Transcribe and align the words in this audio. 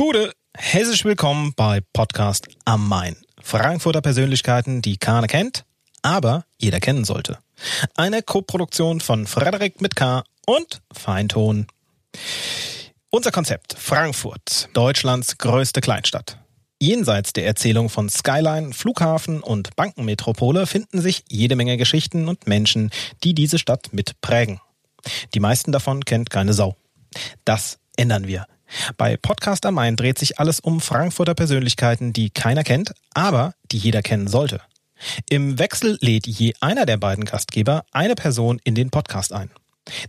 Gute, 0.00 0.32
herzlich 0.56 1.04
willkommen 1.04 1.52
bei 1.54 1.82
Podcast 1.92 2.48
am 2.64 2.88
Main. 2.88 3.18
Frankfurter 3.42 4.00
Persönlichkeiten, 4.00 4.80
die 4.80 4.96
keiner 4.96 5.26
kennt, 5.26 5.66
aber 6.00 6.46
jeder 6.56 6.80
kennen 6.80 7.04
sollte. 7.04 7.36
Eine 7.96 8.22
Koproduktion 8.22 9.00
von 9.00 9.26
Frederik 9.26 9.82
mit 9.82 9.96
K 9.96 10.24
und 10.46 10.80
Feinton. 10.90 11.66
Unser 13.10 13.30
Konzept 13.30 13.74
Frankfurt, 13.78 14.70
Deutschlands 14.72 15.36
größte 15.36 15.82
Kleinstadt. 15.82 16.38
Jenseits 16.80 17.34
der 17.34 17.44
Erzählung 17.44 17.90
von 17.90 18.08
Skyline, 18.08 18.72
Flughafen 18.72 19.42
und 19.42 19.76
Bankenmetropole 19.76 20.66
finden 20.66 21.02
sich 21.02 21.24
jede 21.28 21.56
Menge 21.56 21.76
Geschichten 21.76 22.26
und 22.26 22.46
Menschen, 22.46 22.90
die 23.22 23.34
diese 23.34 23.58
Stadt 23.58 23.92
mitprägen. 23.92 24.62
Die 25.34 25.40
meisten 25.40 25.72
davon 25.72 26.06
kennt 26.06 26.30
keine 26.30 26.54
Sau. 26.54 26.74
Das 27.44 27.80
ändern 27.98 28.26
wir. 28.26 28.46
Bei 28.96 29.16
Podcast 29.16 29.66
am 29.66 29.74
Main 29.74 29.96
dreht 29.96 30.18
sich 30.18 30.38
alles 30.38 30.60
um 30.60 30.80
Frankfurter 30.80 31.34
Persönlichkeiten, 31.34 32.12
die 32.12 32.30
keiner 32.30 32.64
kennt, 32.64 32.92
aber 33.14 33.54
die 33.70 33.78
jeder 33.78 34.02
kennen 34.02 34.28
sollte. 34.28 34.60
Im 35.28 35.58
Wechsel 35.58 35.98
lädt 36.00 36.26
je 36.26 36.54
einer 36.60 36.86
der 36.86 36.96
beiden 36.96 37.24
Gastgeber 37.24 37.84
eine 37.90 38.14
Person 38.14 38.60
in 38.64 38.74
den 38.74 38.90
Podcast 38.90 39.32
ein. 39.32 39.50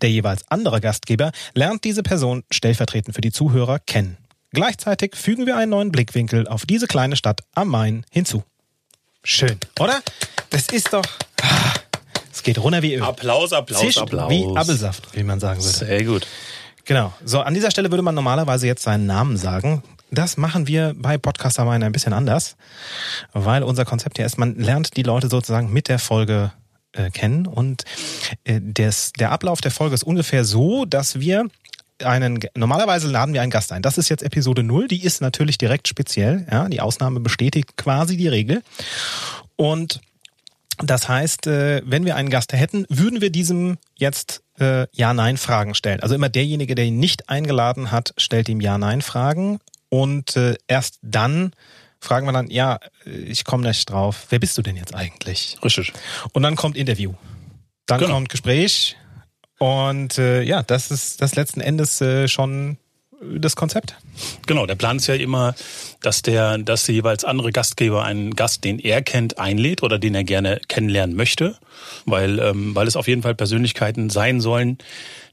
Der 0.02 0.12
jeweils 0.12 0.44
andere 0.50 0.82
Gastgeber 0.82 1.32
lernt 1.54 1.84
diese 1.84 2.04
Person 2.04 2.44
stellvertretend 2.52 3.16
für 3.16 3.22
die 3.22 3.32
Zuhörer 3.32 3.80
kennen. 3.80 4.18
Gleichzeitig 4.52 5.16
fügen 5.16 5.46
wir 5.46 5.56
einen 5.56 5.72
neuen 5.72 5.92
Blickwinkel 5.92 6.48
auf 6.48 6.66
diese 6.66 6.88
kleine 6.88 7.16
Stadt 7.16 7.42
am 7.56 7.70
Main 7.70 8.06
hinzu. 8.12 8.44
Schön, 9.24 9.58
oder? 9.80 10.02
Das 10.50 10.68
ist 10.68 10.92
doch. 10.92 11.06
Ah, 11.42 11.74
es 12.32 12.44
geht 12.44 12.58
runter 12.58 12.82
wie 12.82 12.96
Öl. 12.96 13.04
Applaus, 13.04 13.54
Applaus, 13.54 13.80
Zischt 13.80 14.00
Applaus. 14.00 14.30
Wie 14.30 14.46
Apfelsaft, 14.58 15.16
wie 15.16 15.24
man 15.24 15.40
sagen 15.40 15.64
würde. 15.64 15.78
Sehr 15.78 16.04
gut. 16.04 16.28
Genau. 16.86 17.14
So, 17.24 17.42
an 17.42 17.54
dieser 17.54 17.72
Stelle 17.72 17.92
würde 17.92 18.04
man 18.04 18.16
normalerweise 18.16 18.68
jetzt 18.68 18.84
seinen 18.84 19.06
Namen 19.06 19.38
sagen. 19.38 19.84
Das 20.10 20.36
machen 20.36 20.68
wir 20.68 20.94
bei 20.98 21.18
Podcast 21.18 21.60
am 21.60 21.68
Main 21.68 21.84
ein 21.84 21.94
bisschen 21.94 22.12
anders, 22.12 22.58
weil 23.32 23.64
unser 23.64 23.86
Konzept 23.86 24.18
ja 24.18 24.26
ist, 24.26 24.38
man 24.38 24.56
lernt 24.56 24.98
die 24.98 25.04
Leute 25.04 25.30
sozusagen 25.30 25.72
mit 25.72 25.88
der 25.88 26.00
Folge 26.00 26.52
äh, 26.92 27.10
kennen 27.12 27.48
und 27.48 27.86
äh, 28.44 28.60
des, 28.62 29.14
der 29.14 29.32
Ablauf 29.32 29.62
der 29.62 29.72
Folge 29.72 29.96
ist 29.96 30.04
ungefähr 30.04 30.44
so, 30.44 30.84
dass 30.84 31.22
wir 31.22 31.48
einen, 32.04 32.40
normalerweise 32.56 33.08
laden 33.08 33.34
wir 33.34 33.42
einen 33.42 33.52
Gast 33.52 33.72
ein. 33.72 33.82
Das 33.82 33.98
ist 33.98 34.10
jetzt 34.10 34.24
Episode 34.24 34.64
0, 34.64 34.90
die 34.90 35.04
ist 35.04 35.22
natürlich 35.22 35.58
direkt 35.58 35.88
speziell, 35.88 36.46
ja, 36.52 36.68
die 36.68 36.82
Ausnahme 36.82 37.22
bestätigt 37.22 37.78
quasi 37.78 38.18
die 38.18 38.28
Regel. 38.28 38.64
Und 39.56 40.02
das 40.78 41.08
heißt, 41.08 41.48
äh, 41.48 41.82
wenn 41.86 42.06
wir 42.06 42.16
einen 42.16 42.30
Gast 42.30 42.52
hätten, 42.54 42.86
würden 42.90 43.22
wir 43.22 43.30
diesem 43.30 43.78
jetzt 43.96 44.42
äh, 44.62 44.88
Ja-Nein-Fragen 44.92 45.74
stellen. 45.76 46.00
Also 46.02 46.16
immer 46.16 46.30
derjenige, 46.30 46.76
der 46.76 46.86
ihn 46.86 47.00
nicht 47.00 47.30
eingeladen 47.30 47.92
hat, 47.92 48.14
stellt 48.18 48.48
ihm 48.50 48.62
Ja-Nein-Fragen 48.62 49.60
und 49.90 50.36
äh, 50.38 50.56
erst 50.68 51.00
dann 51.02 51.52
fragen 52.00 52.26
wir 52.26 52.34
dann, 52.34 52.50
ja, 52.50 52.80
ich 53.06 53.44
komme 53.46 53.68
nicht 53.68 53.90
drauf, 53.90 54.26
wer 54.30 54.40
bist 54.40 54.58
du 54.58 54.62
denn 54.62 54.76
jetzt 54.76 54.96
eigentlich? 54.96 55.58
Richtig. 55.64 55.94
Und 56.34 56.42
dann 56.44 56.56
kommt 56.56 56.76
Interview. 56.78 57.14
Dann 57.86 58.00
Genau. 58.00 58.14
kommt 58.14 58.30
Gespräch 58.30 58.96
und 59.60 60.18
äh, 60.18 60.42
ja, 60.42 60.64
das 60.64 60.90
ist 60.92 61.22
das 61.22 61.36
letzten 61.36 61.62
Endes 61.62 62.02
äh, 62.02 62.28
schon 62.28 62.78
das 63.22 63.56
Konzept. 63.56 63.96
Genau, 64.48 64.66
der 64.66 64.76
Plan 64.76 64.98
ist 64.98 65.08
ja 65.08 65.16
immer, 65.16 65.56
dass 66.02 66.22
der, 66.22 66.58
dass 66.58 66.86
der 66.86 66.96
jeweils 66.96 67.24
andere 67.24 67.52
Gastgeber 67.52 68.04
einen 68.04 68.36
Gast, 68.36 68.64
den 68.64 68.80
er 68.80 69.02
kennt, 69.02 69.38
einlädt 69.40 69.84
oder 69.84 70.00
den 70.00 70.16
er 70.16 70.24
gerne 70.24 70.60
kennenlernen 70.68 71.16
möchte, 71.16 71.58
weil, 72.06 72.40
ähm, 72.40 72.76
weil 72.76 72.88
es 72.88 72.96
auf 72.96 73.08
jeden 73.08 73.22
Fall 73.22 73.36
Persönlichkeiten 73.36 74.10
sein 74.10 74.42
sollen, 74.42 74.78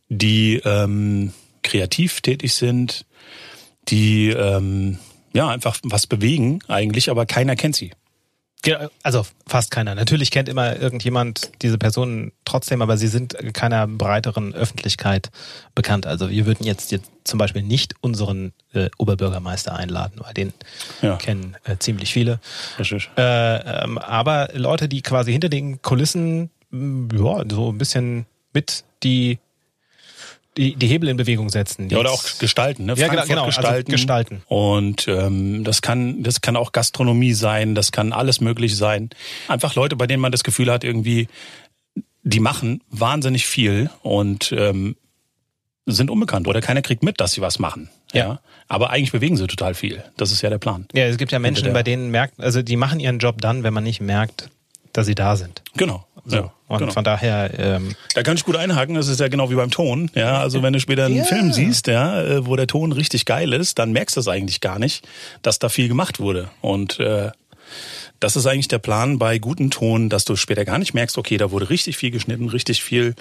die 0.08 0.60
ähm, 0.64 1.32
kreativ 1.62 2.20
tätig 2.20 2.54
sind, 2.54 3.06
die 3.88 4.28
ähm, 4.30 4.98
ja 5.32 5.48
einfach 5.48 5.78
was 5.82 6.06
bewegen 6.06 6.60
eigentlich, 6.68 7.10
aber 7.10 7.26
keiner 7.26 7.56
kennt 7.56 7.76
sie. 7.76 7.92
Also 9.02 9.24
fast 9.46 9.70
keiner. 9.70 9.94
Natürlich 9.94 10.30
kennt 10.30 10.48
immer 10.48 10.76
irgendjemand 10.76 11.52
diese 11.62 11.78
Personen 11.78 12.32
trotzdem, 12.44 12.82
aber 12.82 12.96
sie 12.96 13.06
sind 13.06 13.36
keiner 13.54 13.86
breiteren 13.86 14.52
Öffentlichkeit 14.52 15.30
bekannt. 15.74 16.06
Also 16.06 16.28
wir 16.28 16.44
würden 16.44 16.64
jetzt, 16.66 16.90
jetzt 16.90 17.10
zum 17.24 17.38
Beispiel 17.38 17.62
nicht 17.62 17.94
unseren 18.00 18.52
äh, 18.72 18.90
Oberbürgermeister 18.98 19.74
einladen, 19.76 20.20
weil 20.22 20.34
den 20.34 20.52
Ja. 21.02 21.16
kennen 21.16 21.56
äh, 21.64 21.76
ziemlich 21.78 22.12
viele. 22.12 22.40
Richtig. 22.78 23.08
Äh, 23.16 23.84
ähm, 23.84 23.96
aber 23.96 24.50
Leute, 24.54 24.88
die 24.88 25.02
quasi 25.02 25.32
hinter 25.32 25.48
den 25.48 25.80
Kulissen 25.80 26.50
ja, 26.72 27.44
so 27.50 27.70
ein 27.72 27.78
bisschen 27.78 28.26
mit 28.52 28.84
die, 29.02 29.38
die, 30.58 30.74
die 30.74 30.86
Hebel 30.88 31.08
in 31.08 31.16
Bewegung 31.16 31.48
setzen. 31.48 31.88
Ja, 31.88 31.98
oder 31.98 32.10
auch 32.10 32.24
gestalten, 32.38 32.84
ne? 32.84 32.94
Ja, 32.96 33.06
genau, 33.06 33.24
Frankfurt 33.24 33.28
genau, 33.28 33.44
also 33.44 33.60
gestalten. 33.60 33.92
gestalten. 33.92 34.42
Und 34.46 35.08
ähm, 35.08 35.64
das 35.64 35.82
kann, 35.82 36.22
das 36.22 36.40
kann 36.40 36.56
auch 36.56 36.72
Gastronomie 36.72 37.32
sein, 37.32 37.74
das 37.74 37.92
kann 37.92 38.12
alles 38.12 38.40
möglich 38.40 38.76
sein. 38.76 39.10
Einfach 39.46 39.76
Leute, 39.76 39.96
bei 39.96 40.06
denen 40.06 40.20
man 40.20 40.32
das 40.32 40.42
Gefühl 40.42 40.70
hat, 40.70 40.82
irgendwie, 40.82 41.28
die 42.24 42.40
machen 42.40 42.82
wahnsinnig 42.90 43.46
viel 43.46 43.88
und 44.02 44.52
ähm, 44.52 44.96
sind 45.86 46.10
unbekannt 46.10 46.48
oder 46.48 46.60
keiner 46.60 46.82
kriegt 46.82 47.02
mit, 47.02 47.20
dass 47.20 47.32
sie 47.32 47.40
was 47.40 47.58
machen. 47.58 47.88
Ja. 48.12 48.40
Aber 48.66 48.90
eigentlich 48.90 49.12
bewegen 49.12 49.36
sie 49.36 49.46
total 49.46 49.74
viel. 49.74 50.02
Das 50.16 50.32
ist 50.32 50.42
ja 50.42 50.50
der 50.50 50.58
Plan. 50.58 50.86
Ja, 50.92 51.04
es 51.04 51.16
gibt 51.16 51.32
ja 51.32 51.38
Menschen, 51.38 51.72
bei 51.72 51.82
denen 51.82 52.10
merkt, 52.10 52.40
also 52.40 52.62
die 52.62 52.76
machen 52.76 53.00
ihren 53.00 53.18
Job 53.18 53.40
dann, 53.40 53.62
wenn 53.62 53.72
man 53.72 53.84
nicht 53.84 54.00
merkt, 54.00 54.50
dass 54.92 55.06
sie 55.06 55.14
da 55.14 55.36
sind. 55.36 55.62
Genau. 55.76 56.04
So. 56.30 56.36
Ja, 56.36 56.52
Und 56.68 56.78
genau. 56.78 56.92
von 56.92 57.02
daher, 57.04 57.50
ähm, 57.58 57.94
Da 58.14 58.22
kann 58.22 58.36
ich 58.36 58.44
gut 58.44 58.54
einhaken, 58.56 58.94
das 58.94 59.08
ist 59.08 59.18
ja 59.18 59.28
genau 59.28 59.50
wie 59.50 59.54
beim 59.54 59.70
Ton. 59.70 60.10
Ja, 60.14 60.38
also 60.40 60.62
wenn 60.62 60.72
du 60.74 60.80
später 60.80 61.06
einen 61.06 61.16
Ja. 61.16 61.24
Film 61.24 61.52
siehst, 61.52 61.86
ja, 61.86 62.22
äh, 62.22 62.46
wo 62.46 62.54
der 62.54 62.66
Ton 62.66 62.92
richtig 62.92 63.24
geil 63.24 63.52
ist, 63.52 63.78
dann 63.78 63.92
merkst 63.92 64.16
du 64.16 64.20
es 64.20 64.28
eigentlich 64.28 64.60
gar 64.60 64.78
nicht, 64.78 65.06
dass 65.42 65.58
da 65.58 65.68
viel 65.68 65.88
gemacht 65.88 66.20
wurde. 66.20 66.50
Und 66.60 67.00
äh, 67.00 67.30
das 68.20 68.36
ist 68.36 68.46
eigentlich 68.46 68.68
der 68.68 68.78
Plan 68.78 69.18
bei 69.18 69.38
gutem 69.38 69.70
Ton, 69.70 70.08
dass 70.08 70.24
du 70.24 70.36
später 70.36 70.64
gar 70.64 70.78
nicht 70.78 70.92
merkst, 70.94 71.16
okay, 71.18 71.36
da 71.38 71.50
wurde 71.50 71.70
richtig 71.70 71.96
viel 71.96 72.10
geschnitten, 72.10 72.48
richtig 72.48 72.82
viel 72.82 73.14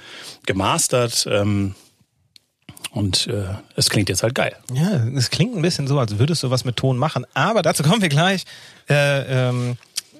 gemastert. 0.45 1.27
Ähm, 1.31 1.75
und 2.91 3.27
äh, 3.27 3.43
es 3.75 3.89
klingt 3.89 4.09
jetzt 4.09 4.23
halt 4.23 4.33
geil. 4.33 4.55
ja, 4.73 5.05
es 5.15 5.29
klingt 5.29 5.55
ein 5.55 5.61
bisschen 5.61 5.87
so, 5.87 5.99
als 5.99 6.17
würdest 6.19 6.41
du 6.43 6.49
was 6.49 6.65
mit 6.65 6.77
Ton 6.77 6.97
machen, 6.97 7.25
aber 7.33 7.61
dazu 7.61 7.83
kommen 7.83 8.01
wir 8.01 8.09
gleich. 8.09 8.43
Äh, 8.89 9.49
ähm, 9.49 9.77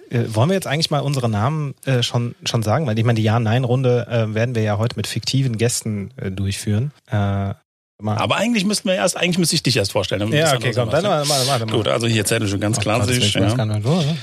äh, 0.10 0.24
wollen 0.28 0.50
wir 0.50 0.56
jetzt 0.56 0.68
eigentlich 0.68 0.90
mal 0.90 1.00
unsere 1.00 1.30
Namen 1.30 1.76
äh, 1.86 2.04
schon, 2.04 2.36
schon 2.46 2.64
sagen? 2.64 2.88
Weil 2.88 2.98
ich 2.98 3.06
meine, 3.06 3.18
die 3.18 3.24
Ja-Nein-Runde 3.24 4.08
äh, 4.10 4.34
werden 4.34 4.56
wir 4.56 4.64
ja 4.64 4.78
heute 4.78 4.96
mit 4.96 5.08
fiktiven 5.08 5.58
Gästen 5.58 6.12
äh, 6.18 6.32
durchführen. 6.32 6.92
Äh, 7.08 7.54
mal. 8.00 8.18
Aber 8.18 8.38
eigentlich 8.38 8.66
müssten 8.66 8.90
wir 8.90 8.96
erst, 8.96 9.18
eigentlich 9.18 9.38
müsste 9.38 9.56
ich 9.56 9.64
dich 9.64 9.78
erst 9.78 9.92
vorstellen. 9.92 10.32
ja, 10.32 10.56
okay, 10.56 10.72
komm, 10.74 10.90
dann 10.90 11.04
warte, 11.04 11.30
warte, 11.48 11.66
Gut, 11.68 11.88
also 11.88 12.08
hier 12.08 12.20
erzähle 12.20 12.46
ich 12.46 12.52
schon 12.52 12.60
ganz 12.60 12.80
ich 12.80 13.34
Ja. 13.34 13.66
ne? 13.66 14.18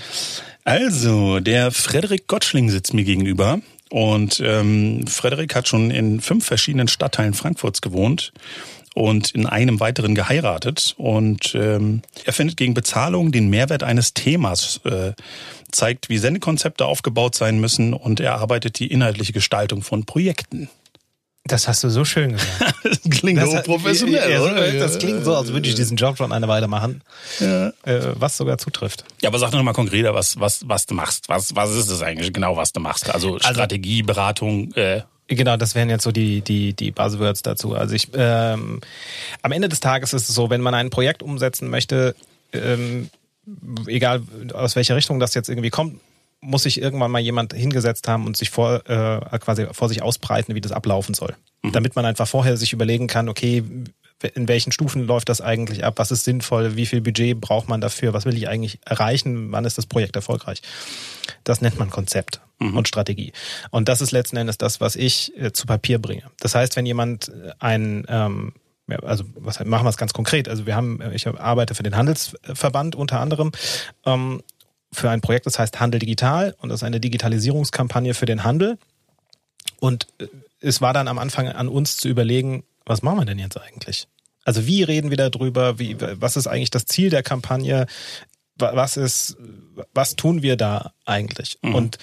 Also, 0.65 1.41
der 1.41 1.71
Frederik 1.73 2.27
Gottschling 2.27 2.71
sitzt 2.71 2.94
mir 2.94 3.05
gegenüber. 3.05 3.61
Und 3.91 4.41
ähm, 4.44 5.06
Frederik 5.06 5.55
hat 5.55 5.69
schon 5.69 5.91
in 5.91 6.21
fünf 6.21 6.47
verschiedenen 6.47 6.89
Stadtteilen 6.89 7.34
Frankfurts 7.34 7.81
gewohnt 7.81 8.33
und 8.94 9.33
in 9.33 9.47
einem 9.47 9.78
weiteren 9.78 10.15
geheiratet. 10.15 10.94
Und 10.97 11.55
ähm, 11.55 12.03
er 12.25 12.33
findet 12.33 12.56
gegen 12.56 12.75
Bezahlung 12.75 13.31
den 13.31 13.50
Mehrwert 13.50 13.83
eines 13.83 14.15
Themas, 14.15 14.81
äh, 14.84 15.12
zeigt, 15.72 16.08
wie 16.08 16.19
Sendekonzepte 16.19 16.86
aufgebaut 16.86 17.34
sein 17.34 17.58
müssen 17.60 17.92
und 17.94 18.20
er 18.20 18.36
arbeitet 18.36 18.78
die 18.78 18.86
inhaltliche 18.88 19.32
Gestaltung 19.32 19.82
von 19.82 20.04
Projekten. 20.04 20.69
Das 21.47 21.69
hast 21.69 21.84
du 21.84 21.91
so 21.91 22.04
schön 22.06 22.32
gesagt. 22.32 22.75
Das 22.84 23.00
klingt 23.20 23.38
Das, 23.41 23.50
hochprofessionell, 23.50 24.30
ja, 24.30 24.38
so- 24.38 24.44
oder? 24.48 24.72
das 24.72 24.98
klingt 24.98 25.25
so, 25.25 25.34
als 25.36 25.52
würde 25.52 25.69
ich 25.69 25.75
diesen 25.75 25.97
Job 25.97 26.16
schon 26.16 26.32
eine 26.32 26.48
Weile 26.48 26.69
machen, 26.69 27.02
Ja. 27.41 27.69
äh, 27.84 28.00
was 28.14 28.36
sogar 28.38 28.56
zutrifft. 28.58 29.04
Ja, 29.22 29.28
aber 29.28 29.38
sag 29.38 29.50
doch 29.50 29.62
mal 29.62 29.72
konkreter, 29.75 30.14
was, 30.14 30.38
was, 30.41 30.66
was 30.69 30.86
du 30.86 30.94
machst. 30.94 31.28
Was, 31.28 31.54
was 31.54 31.70
ist 31.75 31.91
es 31.91 32.00
eigentlich 32.02 32.32
genau, 32.32 32.56
was 32.56 32.72
du 32.72 32.81
machst? 32.81 33.10
Also 33.12 33.38
Strategie, 33.38 34.02
Beratung, 34.02 34.72
äh, 34.75 35.02
Genau, 35.26 35.56
das 35.56 35.75
wären 35.75 35.88
jetzt 35.88 36.04
so 36.04 36.12
die, 36.12 36.42
die, 36.42 36.75
die 36.75 36.91
Buzzwords 36.91 37.41
dazu. 37.41 37.75
Also 37.75 37.94
ich, 37.94 38.08
ähm, 38.14 38.81
am 39.41 39.52
Ende 39.52 39.70
des 39.70 39.81
Tages 39.81 40.12
ist 40.12 40.28
es 40.28 40.34
so, 40.34 40.50
wenn 40.50 40.60
man 40.60 40.75
ein 40.75 40.91
Projekt 40.91 41.22
umsetzen 41.22 41.70
möchte, 41.70 42.14
ähm, 42.52 43.08
egal 43.87 44.23
aus 44.52 44.76
welcher 44.76 44.96
Richtung 44.96 45.20
das 45.20 45.35
jetzt 45.35 45.49
irgendwie 45.49 45.70
kommt, 45.70 46.00
muss 46.41 46.64
sich 46.64 46.81
irgendwann 46.81 47.11
mal 47.11 47.20
jemand 47.20 47.55
hingesetzt 47.55 48.06
haben 48.08 48.26
und 48.26 48.37
sich 48.37 48.50
vor, 48.50 48.88
äh, 48.88 49.38
quasi 49.38 49.67
vor 49.73 49.88
sich 49.88 50.02
ausbreiten, 50.02 50.55
wie 50.55 50.61
das 50.61 50.73
ablaufen 50.73 51.14
soll. 51.14 51.35
Damit 51.62 51.96
man 51.96 52.05
einfach 52.05 52.29
vorher 52.29 52.58
sich 52.58 52.75
überlegen 52.75 53.06
kann, 53.06 53.31
okay, 53.31 53.62
in 54.35 54.49
welchen 54.49 54.73
Stufen 54.73 55.06
läuft 55.06 55.29
das 55.29 55.41
eigentlich 55.41 55.85
ab, 55.85 55.94
was 55.96 56.11
ist 56.11 56.25
sinnvoll, 56.25 56.76
wie 56.76 56.87
viel 56.87 57.00
Budget 57.00 57.41
braucht 57.41 57.69
man 57.69 57.81
dafür, 57.81 58.12
was 58.12 58.25
will 58.25 58.37
ich 58.37 58.49
eigentlich 58.49 58.79
erreichen, 58.85 59.50
wann 59.52 59.64
ist 59.64 59.76
das 59.76 59.87
Projekt 59.87 60.17
erfolgreich. 60.17 60.62
Das 61.43 61.61
nennt 61.61 61.79
man 61.79 61.91
Konzept 61.91 62.41
und 62.58 62.88
Strategie. 62.88 63.32
Und 63.70 63.88
das 63.88 64.00
ist 64.00 64.12
letzten 64.12 64.37
Endes 64.37 64.58
das, 64.58 64.81
was 64.81 64.96
ich 64.96 65.37
äh, 65.38 65.52
zu 65.52 65.67
Papier 65.67 65.99
bringe. 65.99 66.23
Das 66.41 66.55
heißt, 66.55 66.76
wenn 66.76 66.87
jemand 66.87 67.32
ein 67.58 68.05
ähm, 68.08 68.52
ja, 68.88 68.98
also 69.00 69.25
was 69.36 69.64
machen 69.64 69.84
wir 69.84 69.90
es 69.90 69.96
ganz 69.96 70.12
konkret? 70.12 70.48
Also 70.48 70.66
wir 70.66 70.76
haben, 70.76 71.00
ich 71.12 71.26
arbeite 71.26 71.75
für 71.75 71.82
den 71.82 71.96
Handelsverband 71.96 72.94
unter 72.94 73.20
anderem 73.20 73.52
ähm, 74.04 74.42
für 74.92 75.10
ein 75.10 75.20
Projekt, 75.20 75.46
das 75.46 75.58
heißt 75.58 75.81
Handel 75.81 75.98
Digital 75.98 76.54
und 76.60 76.69
das 76.69 76.81
ist 76.81 76.84
eine 76.84 77.00
Digitalisierungskampagne 77.00 78.14
für 78.14 78.26
den 78.26 78.44
Handel. 78.44 78.78
Und 79.81 80.06
äh, 80.19 80.26
es 80.60 80.81
war 80.81 80.92
dann 80.92 81.08
am 81.08 81.19
Anfang 81.19 81.48
an 81.48 81.69
uns 81.69 81.96
zu 81.96 82.08
überlegen, 82.08 82.64
was 82.86 83.02
machen 83.02 83.19
wir 83.19 83.25
denn 83.25 83.38
jetzt 83.38 83.60
eigentlich? 83.60 84.06
Also 84.44 84.66
wie 84.66 84.82
reden 84.82 85.10
wir 85.10 85.16
darüber? 85.16 85.78
Wie, 85.78 85.96
was 86.00 86.36
ist 86.36 86.46
eigentlich 86.46 86.70
das 86.70 86.84
Ziel 86.84 87.10
der 87.10 87.22
Kampagne? 87.22 87.86
Was 88.56 88.97
ist, 88.97 89.37
was 89.95 90.15
tun 90.15 90.43
wir 90.43 90.56
da 90.56 90.93
eigentlich? 91.05 91.59
Mhm. 91.62 91.75
Und 91.75 91.99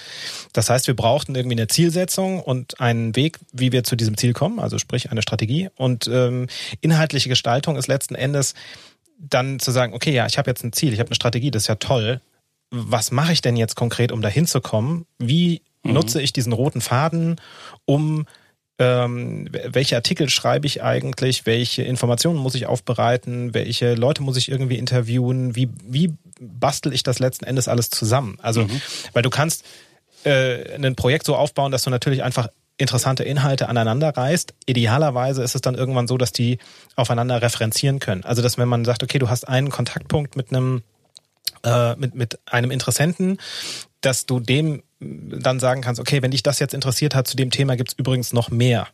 das 0.51 0.69
heißt, 0.69 0.87
wir 0.87 0.95
brauchten 0.95 1.33
irgendwie 1.33 1.55
eine 1.55 1.67
Zielsetzung 1.67 2.41
und 2.41 2.81
einen 2.81 3.15
Weg, 3.15 3.39
wie 3.53 3.71
wir 3.71 3.83
zu 3.85 3.95
diesem 3.95 4.17
Ziel 4.17 4.33
kommen, 4.33 4.59
also 4.59 4.77
sprich 4.77 5.11
eine 5.11 5.21
Strategie. 5.21 5.69
Und 5.75 6.07
ähm, 6.07 6.47
inhaltliche 6.81 7.29
Gestaltung 7.29 7.77
ist 7.77 7.87
letzten 7.87 8.15
Endes 8.15 8.53
dann 9.17 9.59
zu 9.59 9.71
sagen, 9.71 9.93
okay, 9.93 10.13
ja, 10.13 10.25
ich 10.25 10.37
habe 10.37 10.49
jetzt 10.49 10.63
ein 10.63 10.73
Ziel, 10.73 10.93
ich 10.93 10.99
habe 10.99 11.09
eine 11.09 11.15
Strategie, 11.15 11.51
das 11.51 11.63
ist 11.63 11.67
ja 11.67 11.75
toll. 11.75 12.21
Was 12.71 13.11
mache 13.11 13.33
ich 13.33 13.41
denn 13.41 13.55
jetzt 13.55 13.75
konkret, 13.75 14.11
um 14.11 14.21
da 14.21 14.29
hinzukommen? 14.29 15.05
Wie 15.19 15.61
mhm. 15.83 15.93
nutze 15.93 16.21
ich 16.21 16.33
diesen 16.33 16.53
roten 16.53 16.81
Faden, 16.81 17.39
um 17.85 18.25
ähm, 18.81 19.47
welche 19.51 19.95
Artikel 19.95 20.27
schreibe 20.27 20.65
ich 20.65 20.81
eigentlich, 20.81 21.45
welche 21.45 21.83
Informationen 21.83 22.39
muss 22.39 22.55
ich 22.55 22.65
aufbereiten, 22.65 23.53
welche 23.53 23.93
Leute 23.93 24.23
muss 24.23 24.37
ich 24.37 24.49
irgendwie 24.49 24.79
interviewen, 24.79 25.55
wie, 25.55 25.69
wie 25.85 26.15
bastel 26.39 26.91
ich 26.91 27.03
das 27.03 27.19
letzten 27.19 27.45
Endes 27.45 27.67
alles 27.67 27.91
zusammen? 27.91 28.39
Also, 28.41 28.63
mhm. 28.63 28.81
weil 29.13 29.21
du 29.21 29.29
kannst 29.29 29.65
äh, 30.23 30.73
ein 30.73 30.95
Projekt 30.95 31.27
so 31.27 31.35
aufbauen, 31.35 31.71
dass 31.71 31.83
du 31.83 31.91
natürlich 31.91 32.23
einfach 32.23 32.47
interessante 32.79 33.23
Inhalte 33.23 33.69
aneinander 33.69 34.09
reißt. 34.09 34.55
Idealerweise 34.65 35.43
ist 35.43 35.53
es 35.53 35.61
dann 35.61 35.75
irgendwann 35.75 36.07
so, 36.07 36.17
dass 36.17 36.31
die 36.31 36.57
aufeinander 36.95 37.39
referenzieren 37.39 37.99
können. 37.99 38.23
Also, 38.23 38.41
dass 38.41 38.57
wenn 38.57 38.67
man 38.67 38.83
sagt, 38.83 39.03
okay, 39.03 39.19
du 39.19 39.29
hast 39.29 39.47
einen 39.47 39.69
Kontaktpunkt 39.69 40.35
mit 40.35 40.49
einem 40.49 40.81
äh, 41.63 41.95
mit, 41.97 42.15
mit 42.15 42.39
einem 42.47 42.71
Interessenten, 42.71 43.37
dass 44.01 44.25
du 44.25 44.39
dem 44.39 44.81
dann 45.01 45.59
sagen 45.59 45.81
kannst, 45.81 45.99
okay, 45.99 46.21
wenn 46.21 46.31
dich 46.31 46.43
das 46.43 46.59
jetzt 46.59 46.73
interessiert 46.73 47.15
hat, 47.15 47.27
zu 47.27 47.35
dem 47.35 47.49
Thema 47.49 47.75
gibt's 47.75 47.93
übrigens 47.93 48.33
noch 48.33 48.49
mehr. 48.49 48.87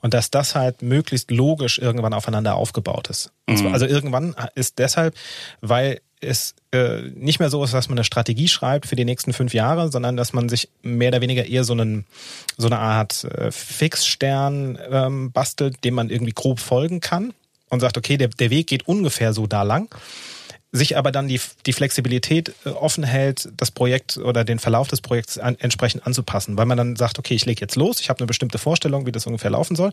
Und 0.00 0.14
dass 0.14 0.30
das 0.30 0.54
halt 0.54 0.80
möglichst 0.82 1.30
logisch 1.30 1.78
irgendwann 1.78 2.14
aufeinander 2.14 2.54
aufgebaut 2.54 3.08
ist. 3.08 3.32
Mhm. 3.46 3.72
Also 3.72 3.86
irgendwann 3.86 4.34
ist 4.54 4.78
deshalb, 4.78 5.14
weil 5.60 6.00
es 6.20 6.54
äh, 6.72 7.02
nicht 7.14 7.38
mehr 7.38 7.50
so 7.50 7.62
ist, 7.62 7.74
dass 7.74 7.88
man 7.88 7.98
eine 7.98 8.04
Strategie 8.04 8.48
schreibt 8.48 8.86
für 8.86 8.96
die 8.96 9.04
nächsten 9.04 9.32
fünf 9.32 9.54
Jahre, 9.54 9.90
sondern 9.90 10.16
dass 10.16 10.32
man 10.32 10.48
sich 10.48 10.68
mehr 10.82 11.08
oder 11.08 11.20
weniger 11.20 11.44
eher 11.44 11.64
so, 11.64 11.74
einen, 11.74 12.06
so 12.56 12.66
eine 12.66 12.78
Art 12.78 13.24
äh, 13.24 13.50
Fixstern 13.52 14.78
ähm, 14.90 15.32
bastelt, 15.32 15.84
dem 15.84 15.94
man 15.94 16.10
irgendwie 16.10 16.32
grob 16.32 16.60
folgen 16.60 17.00
kann 17.00 17.34
und 17.68 17.80
sagt, 17.80 17.98
okay, 17.98 18.16
der, 18.16 18.28
der 18.28 18.50
Weg 18.50 18.66
geht 18.66 18.88
ungefähr 18.88 19.32
so 19.32 19.46
da 19.46 19.62
lang 19.62 19.94
sich 20.70 20.96
aber 20.96 21.12
dann 21.12 21.28
die, 21.28 21.40
die 21.66 21.72
Flexibilität 21.72 22.52
äh, 22.64 22.70
offen 22.70 23.04
hält, 23.04 23.48
das 23.56 23.70
Projekt 23.70 24.18
oder 24.18 24.44
den 24.44 24.58
Verlauf 24.58 24.88
des 24.88 25.00
Projekts 25.00 25.38
an, 25.38 25.56
entsprechend 25.58 26.06
anzupassen, 26.06 26.58
weil 26.58 26.66
man 26.66 26.76
dann 26.76 26.96
sagt, 26.96 27.18
okay, 27.18 27.34
ich 27.34 27.46
lege 27.46 27.60
jetzt 27.60 27.76
los, 27.76 28.00
ich 28.00 28.10
habe 28.10 28.20
eine 28.20 28.26
bestimmte 28.26 28.58
Vorstellung, 28.58 29.06
wie 29.06 29.12
das 29.12 29.26
ungefähr 29.26 29.50
laufen 29.50 29.76
soll. 29.76 29.92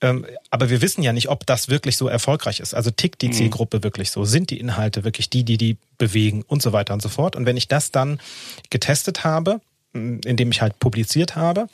Ähm, 0.00 0.26
aber 0.50 0.68
wir 0.68 0.82
wissen 0.82 1.02
ja 1.02 1.12
nicht, 1.12 1.28
ob 1.28 1.46
das 1.46 1.68
wirklich 1.68 1.96
so 1.96 2.08
erfolgreich 2.08 2.60
ist. 2.60 2.74
Also 2.74 2.90
tickt 2.90 3.22
die 3.22 3.28
mhm. 3.28 3.32
Zielgruppe 3.32 3.82
wirklich 3.82 4.10
so? 4.10 4.24
Sind 4.24 4.50
die 4.50 4.58
Inhalte 4.58 5.04
wirklich 5.04 5.30
die, 5.30 5.44
die 5.44 5.56
die 5.56 5.76
bewegen 5.98 6.42
und 6.42 6.60
so 6.60 6.72
weiter 6.72 6.94
und 6.94 7.02
so 7.02 7.08
fort? 7.08 7.36
Und 7.36 7.46
wenn 7.46 7.56
ich 7.56 7.68
das 7.68 7.92
dann 7.92 8.20
getestet 8.70 9.24
habe, 9.24 9.60
indem 9.92 10.50
ich 10.50 10.62
halt 10.62 10.78
publiziert 10.78 11.36
habe, 11.36 11.68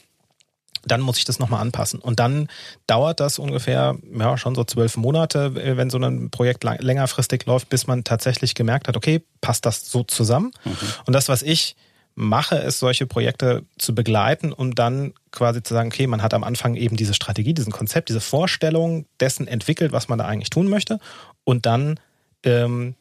dann 0.86 1.00
muss 1.00 1.18
ich 1.18 1.24
das 1.24 1.38
nochmal 1.38 1.60
anpassen. 1.60 2.00
Und 2.00 2.20
dann 2.20 2.48
dauert 2.86 3.20
das 3.20 3.38
ungefähr, 3.38 3.96
ja, 4.16 4.36
schon 4.36 4.54
so 4.54 4.64
zwölf 4.64 4.96
Monate, 4.96 5.52
äh, 5.56 5.76
wenn 5.76 5.90
so 5.90 5.98
ein 5.98 6.30
Projekt 6.30 6.64
lang, 6.64 6.78
längerfristig 6.80 7.46
läuft, 7.46 7.68
bis 7.68 7.86
man 7.86 8.04
tatsächlich 8.04 8.54
gemerkt 8.54 8.88
hat, 8.88 8.96
okay, 8.96 9.22
passt 9.40 9.66
das 9.66 9.90
so 9.90 10.02
zusammen? 10.02 10.52
Mhm. 10.64 10.76
Und 11.06 11.12
das, 11.12 11.28
was 11.28 11.42
ich 11.42 11.76
mache, 12.14 12.56
ist, 12.56 12.80
solche 12.80 13.06
Projekte 13.06 13.62
zu 13.78 13.94
begleiten 13.94 14.52
um 14.52 14.74
dann 14.74 15.14
quasi 15.30 15.62
zu 15.62 15.72
sagen, 15.72 15.88
okay, 15.88 16.08
man 16.08 16.22
hat 16.22 16.34
am 16.34 16.42
Anfang 16.42 16.74
eben 16.74 16.96
diese 16.96 17.14
Strategie, 17.14 17.54
diesen 17.54 17.72
Konzept, 17.72 18.08
diese 18.08 18.20
Vorstellung 18.20 19.06
dessen 19.20 19.46
entwickelt, 19.46 19.92
was 19.92 20.08
man 20.08 20.18
da 20.18 20.26
eigentlich 20.26 20.50
tun 20.50 20.68
möchte. 20.68 20.98
Und 21.44 21.64
dann 21.64 22.00
ähm, 22.42 22.96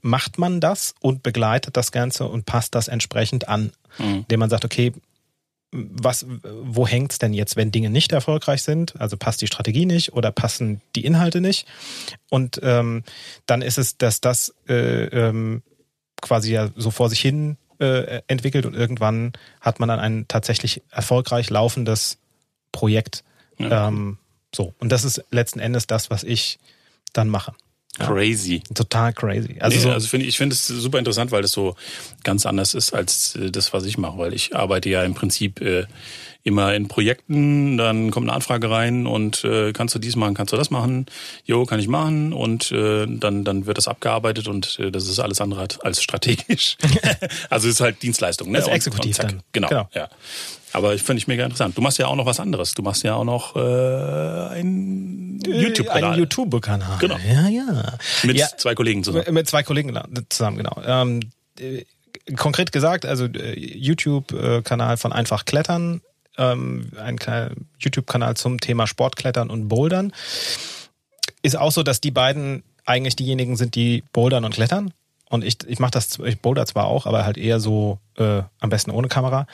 macht 0.00 0.38
man 0.38 0.60
das 0.60 0.94
und 1.00 1.22
begleitet 1.22 1.76
das 1.76 1.92
Ganze 1.92 2.24
und 2.24 2.46
passt 2.46 2.74
das 2.74 2.88
entsprechend 2.88 3.48
an. 3.48 3.72
Mhm. 3.98 4.20
Indem 4.20 4.40
man 4.40 4.50
sagt, 4.50 4.64
okay, 4.64 4.92
was, 5.72 6.26
wo 6.42 6.86
hängt's 6.86 7.18
denn 7.18 7.32
jetzt, 7.32 7.56
wenn 7.56 7.72
Dinge 7.72 7.88
nicht 7.88 8.12
erfolgreich 8.12 8.62
sind? 8.62 9.00
Also 9.00 9.16
passt 9.16 9.40
die 9.40 9.46
Strategie 9.46 9.86
nicht 9.86 10.12
oder 10.12 10.30
passen 10.30 10.82
die 10.94 11.04
Inhalte 11.04 11.40
nicht? 11.40 11.66
Und 12.28 12.60
ähm, 12.62 13.02
dann 13.46 13.62
ist 13.62 13.78
es, 13.78 13.96
dass 13.96 14.20
das 14.20 14.54
äh, 14.68 15.04
ähm, 15.06 15.62
quasi 16.20 16.52
ja 16.52 16.70
so 16.76 16.90
vor 16.90 17.08
sich 17.08 17.20
hin 17.20 17.56
äh, 17.80 18.20
entwickelt 18.26 18.66
und 18.66 18.74
irgendwann 18.74 19.32
hat 19.60 19.80
man 19.80 19.88
dann 19.88 19.98
ein 19.98 20.26
tatsächlich 20.28 20.82
erfolgreich 20.90 21.48
laufendes 21.48 22.18
Projekt. 22.70 23.24
Ja. 23.58 23.88
Ähm, 23.88 24.18
so. 24.54 24.74
Und 24.78 24.92
das 24.92 25.04
ist 25.04 25.24
letzten 25.30 25.58
Endes 25.58 25.86
das, 25.86 26.10
was 26.10 26.22
ich 26.22 26.58
dann 27.14 27.28
mache. 27.28 27.54
Crazy. 27.98 28.62
Total 28.74 29.12
crazy. 29.12 29.56
Also, 29.60 29.76
nee, 29.76 29.82
so 29.82 29.90
also 29.90 30.08
finde 30.08 30.24
ich, 30.24 30.30
ich 30.30 30.38
finde 30.38 30.54
es 30.54 30.66
super 30.66 30.98
interessant, 30.98 31.30
weil 31.30 31.42
das 31.42 31.52
so 31.52 31.76
ganz 32.24 32.46
anders 32.46 32.72
ist 32.72 32.94
als 32.94 33.36
äh, 33.36 33.50
das, 33.50 33.74
was 33.74 33.84
ich 33.84 33.98
mache, 33.98 34.16
weil 34.16 34.32
ich 34.32 34.56
arbeite 34.56 34.88
ja 34.88 35.04
im 35.04 35.12
Prinzip 35.12 35.60
äh, 35.60 35.84
immer 36.42 36.74
in 36.74 36.88
Projekten, 36.88 37.76
dann 37.76 38.10
kommt 38.10 38.28
eine 38.28 38.34
Anfrage 38.34 38.70
rein 38.70 39.06
und 39.06 39.44
äh, 39.44 39.72
kannst 39.72 39.94
du 39.94 39.98
dies 39.98 40.16
machen, 40.16 40.34
kannst 40.34 40.52
du 40.52 40.56
das 40.56 40.70
machen? 40.70 41.06
Jo, 41.44 41.66
kann 41.66 41.80
ich 41.80 41.88
machen 41.88 42.32
und 42.32 42.72
äh, 42.72 43.06
dann 43.06 43.44
dann 43.44 43.66
wird 43.66 43.78
das 43.78 43.88
abgearbeitet 43.88 44.48
und 44.48 44.78
äh, 44.78 44.90
das 44.90 45.06
ist 45.08 45.20
alles 45.20 45.40
andere 45.40 45.68
als 45.82 46.02
strategisch. 46.02 46.78
also 47.50 47.68
es 47.68 47.74
ist 47.74 47.80
halt 47.80 48.02
Dienstleistung, 48.02 48.50
ne? 48.50 48.58
Ist 48.58 48.68
exekutiv 48.68 49.18
und, 49.18 49.24
und 49.24 49.32
dann. 49.32 49.42
Genau, 49.52 49.68
genau. 49.68 49.88
Ja. 49.94 50.08
Aber 50.72 50.94
ich 50.94 51.02
finde 51.02 51.18
ich 51.18 51.28
mega 51.28 51.44
interessant. 51.44 51.76
Du 51.76 51.82
machst 51.82 51.98
ja 51.98 52.06
auch 52.06 52.16
noch 52.16 52.26
was 52.26 52.40
anderes. 52.40 52.74
Du 52.74 52.82
machst 52.82 53.02
ja 53.02 53.14
auch 53.14 53.24
noch 53.24 53.56
äh, 53.56 53.60
einen 53.60 55.40
YouTube-Kanal. 55.40 56.12
Einen 56.12 56.20
YouTube-Kanal. 56.20 56.98
Genau. 56.98 57.18
Ja, 57.18 57.48
ja. 57.48 57.98
Mit 58.22 58.38
ja, 58.38 58.48
zwei 58.56 58.74
Kollegen 58.74 59.04
zusammen. 59.04 59.34
Mit 59.34 59.48
zwei 59.48 59.62
Kollegen 59.62 59.98
zusammen, 60.30 60.56
genau. 60.56 60.80
Ähm, 60.84 61.20
äh, 61.58 61.84
konkret 62.36 62.72
gesagt, 62.72 63.04
also 63.04 63.26
äh, 63.26 63.58
YouTube-Kanal 63.58 64.96
von 64.96 65.12
Einfach 65.12 65.44
Klettern, 65.44 66.00
ähm, 66.38 66.90
ein 66.98 67.18
YouTube-Kanal 67.78 68.36
zum 68.36 68.58
Thema 68.58 68.86
Sportklettern 68.86 69.50
und 69.50 69.68
Bouldern. 69.68 70.12
Ist 71.42 71.56
auch 71.56 71.72
so, 71.72 71.82
dass 71.82 72.00
die 72.00 72.10
beiden 72.10 72.62
eigentlich 72.84 73.16
diejenigen 73.16 73.56
sind, 73.56 73.74
die 73.74 74.04
bouldern 74.12 74.44
und 74.44 74.54
klettern. 74.54 74.92
Und 75.32 75.44
ich, 75.44 75.56
ich 75.66 75.78
mache 75.78 75.92
das, 75.92 76.18
ich 76.18 76.40
boulder 76.40 76.66
zwar 76.66 76.84
auch, 76.84 77.06
aber 77.06 77.24
halt 77.24 77.38
eher 77.38 77.58
so 77.58 77.98
äh, 78.18 78.42
am 78.60 78.68
besten 78.68 78.90
ohne 78.90 79.08
Kamera. 79.08 79.46